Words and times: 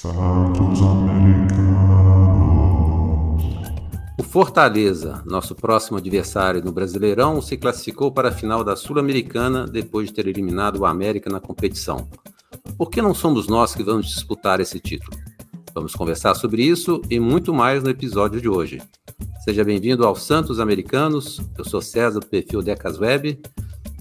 Santos 0.00 0.80
Americanos. 0.80 1.44
O 4.18 4.22
Fortaleza, 4.22 5.22
nosso 5.26 5.54
próximo 5.54 5.98
adversário 5.98 6.64
no 6.64 6.72
Brasileirão, 6.72 7.42
se 7.42 7.58
classificou 7.58 8.10
para 8.10 8.30
a 8.30 8.32
final 8.32 8.64
da 8.64 8.74
Sul-Americana 8.76 9.66
depois 9.66 10.08
de 10.08 10.14
ter 10.14 10.26
eliminado 10.26 10.78
o 10.78 10.86
América 10.86 11.28
na 11.28 11.38
competição. 11.38 12.08
Por 12.78 12.88
que 12.88 13.02
não 13.02 13.12
somos 13.12 13.46
nós 13.46 13.74
que 13.74 13.82
vamos 13.82 14.06
disputar 14.06 14.58
esse 14.58 14.80
título? 14.80 15.18
Vamos 15.74 15.94
conversar 15.94 16.34
sobre 16.34 16.62
isso 16.62 17.02
e 17.10 17.20
muito 17.20 17.52
mais 17.52 17.82
no 17.82 17.90
episódio 17.90 18.40
de 18.40 18.48
hoje. 18.48 18.80
Seja 19.44 19.62
bem-vindo 19.62 20.06
ao 20.06 20.16
Santos 20.16 20.58
Americanos. 20.60 21.42
Eu 21.58 21.64
sou 21.66 21.82
César 21.82 22.20
do 22.20 22.26
perfil 22.26 22.62
Decas 22.62 22.98
Web 22.98 23.38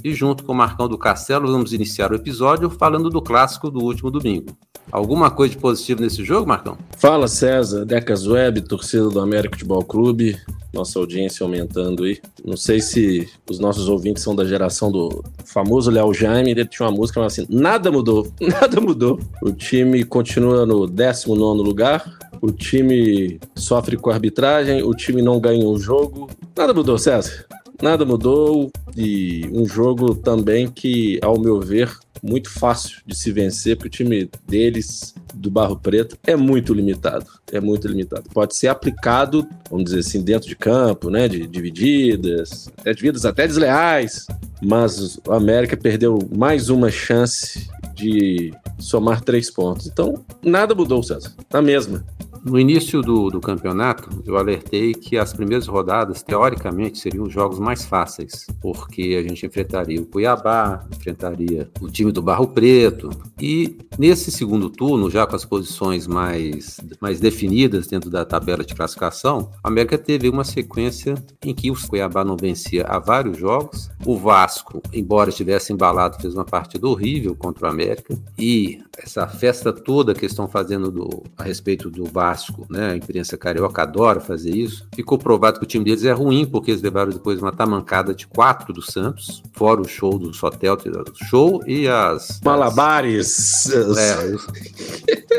e 0.04 0.14
junto 0.14 0.44
com 0.44 0.52
o 0.52 0.56
Marcão 0.56 0.88
do 0.88 0.98
Castelo 0.98 1.52
vamos 1.52 1.74
iniciar 1.74 2.12
o 2.12 2.16
episódio 2.16 2.70
falando 2.70 3.10
do 3.10 3.22
clássico 3.22 3.70
do 3.70 3.84
último 3.84 4.10
domingo. 4.12 4.58
Alguma 4.92 5.30
coisa 5.30 5.54
de 5.54 5.60
positivo 5.60 6.02
nesse 6.02 6.24
jogo, 6.24 6.48
Marcão? 6.48 6.78
Fala 6.98 7.28
César, 7.28 7.86
Decas 7.86 8.26
Web, 8.26 8.62
torcida 8.62 9.08
do 9.08 9.20
América 9.20 9.56
Futebol 9.56 9.84
Clube, 9.84 10.36
nossa 10.74 10.98
audiência 10.98 11.44
aumentando 11.44 12.04
aí. 12.04 12.20
Não 12.44 12.58
sei 12.58 12.82
se 12.82 13.30
os 13.50 13.60
nossos 13.60 13.88
ouvintes 13.88 14.24
são 14.24 14.36
da 14.36 14.46
geração 14.46 14.92
do 14.92 15.24
famoso 15.46 15.92
Léo 15.92 16.14
Jaime, 16.14 16.52
ele 16.52 16.66
tinha 16.66 16.88
uma 16.88 16.96
música 16.96 17.24
assim, 17.24 17.46
nada 17.50 17.92
mudou, 17.92 18.32
nada 18.42 18.82
mudou. 18.82 19.20
O 19.44 19.52
time 19.52 20.04
continua 20.04 20.66
no 20.66 20.88
19 20.88 21.62
lugar, 21.62 22.18
o 22.42 22.52
time 22.52 23.40
sofre 23.56 23.96
com 23.96 24.10
arbitragem, 24.10 24.82
o 24.82 24.94
time 24.94 25.22
não 25.22 25.40
ganha 25.40 25.68
um 25.68 25.78
jogo, 25.78 26.30
nada 26.56 26.74
mudou, 26.74 26.98
César. 26.98 27.46
Nada 27.82 28.06
mudou 28.06 28.72
e 28.96 29.50
um 29.54 29.66
jogo 29.66 30.16
também 30.16 30.68
que, 30.68 31.20
ao 31.22 31.40
meu 31.40 31.60
ver, 31.62 31.90
muito 32.22 32.50
fácil 32.50 33.00
de 33.06 33.16
se 33.16 33.32
vencer, 33.32 33.78
porque 33.78 33.88
o 33.88 33.92
time 33.92 34.30
deles, 34.48 35.14
do 35.34 35.50
Barro 35.50 35.78
Preto, 35.78 36.18
é 36.26 36.36
muito 36.36 36.74
limitado. 36.74 37.26
É 37.52 37.60
muito 37.60 37.88
limitado. 37.88 38.24
Pode 38.34 38.56
ser 38.56 38.68
aplicado, 38.68 39.48
vamos 39.70 39.86
dizer 39.86 40.00
assim, 40.00 40.22
dentro 40.22 40.48
de 40.48 40.56
campo, 40.56 41.10
né? 41.10 41.28
De 41.28 41.48
divididas, 41.48 42.70
até 42.78 42.94
divididas 42.94 43.26
até 43.26 43.48
desleais. 43.48 44.28
Mas 44.62 45.18
o 45.26 45.32
América 45.32 45.78
perdeu 45.78 46.20
mais 46.36 46.70
uma 46.70 46.92
chance 46.92 47.70
de 47.96 48.54
somar 48.78 49.22
três 49.22 49.50
pontos. 49.50 49.88
Então, 49.88 50.24
nada 50.44 50.76
mudou, 50.76 51.02
César. 51.02 51.34
Na 51.52 51.62
mesma. 51.62 52.04
No 52.44 52.60
início 52.60 53.02
do, 53.02 53.30
do, 53.30 53.42
campeonato, 53.42 54.10
eu 54.26 54.38
alertei 54.38 54.94
que 54.94 55.18
as 55.18 55.34
primeiras 55.34 55.68
rodadas, 55.68 56.24
teoricamente, 56.24 56.98
seriam 56.98 57.26
os 57.26 57.34
jogos 57.34 57.60
mais 57.60 57.86
fáceis, 57.86 58.48
porque 58.62 59.18
a 59.20 59.28
gente 59.28 59.46
enfrentaria 59.46 60.02
o 60.02 60.06
Cuiabá, 60.06 60.86
enfrentaria 60.96 61.70
o 61.82 61.90
time 61.90 62.12
do 62.12 62.22
Barro 62.22 62.48
Preto, 62.48 63.10
e 63.40 63.78
nesse 63.98 64.32
segundo 64.32 64.70
turno, 64.70 65.10
já 65.10 65.28
com 65.28 65.36
as 65.36 65.44
posições 65.44 66.08
mais, 66.08 66.80
mais 67.02 67.20
definidas 67.20 67.88
dentro 67.88 68.10
da 68.10 68.24
tabela 68.24 68.64
de 68.64 68.74
classificação, 68.74 69.52
a 69.64 69.68
América 69.68 69.98
teve 69.98 70.30
uma 70.30 70.44
sequência 70.44 71.16
em 71.44 71.54
que 71.54 71.70
o 71.70 71.88
Cuiabá 71.88 72.24
não 72.24 72.38
vencia 72.38 72.86
há 72.88 73.00
vários 73.00 73.38
jogos, 73.38 73.90
o 74.06 74.18
Vasco, 74.18 74.82
embora 74.94 75.30
estivesse 75.30 75.74
embalado, 75.74 76.22
fez 76.22 76.34
uma 76.34 76.46
partida 76.46 76.88
horrível 76.88 77.36
contra 77.36 77.68
o 77.68 77.70
América, 77.70 78.18
e 78.38 78.82
essa 78.98 79.28
festa 79.28 79.74
toda 79.74 80.14
que 80.14 80.26
estão 80.26 80.48
fazendo 80.48 80.90
do, 80.90 81.24
a 81.38 81.44
respeito 81.44 81.90
do 81.90 82.06
Vasco 82.06 82.29
clássico, 82.30 82.66
né? 82.70 82.92
A 82.92 82.96
imprensa 82.96 83.38
carioca 83.38 83.82
adora 83.82 84.20
fazer 84.20 84.56
isso. 84.56 84.88
Ficou 84.94 85.18
provado 85.18 85.60
que 85.60 85.66
o 85.66 85.68
time 85.68 85.84
deles 85.84 86.04
é 86.04 86.12
ruim, 86.12 86.46
porque 86.46 86.72
eles 86.72 86.82
levaram 86.82 87.12
depois 87.12 87.42
uma 87.42 87.52
tamancada 87.52 88.14
de 88.14 88.28
quatro 88.28 88.72
do 88.74 88.82
Santos, 88.82 89.42
fora 89.54 89.82
o 89.82 89.88
show 89.88 90.18
do 90.18 90.34
Sotel, 90.34 90.78
show 91.16 91.62
e 91.66 91.88
as. 91.88 92.40
Malabares! 92.44 93.68
As, 93.68 93.98
é, 93.98 94.36
os, 94.36 94.48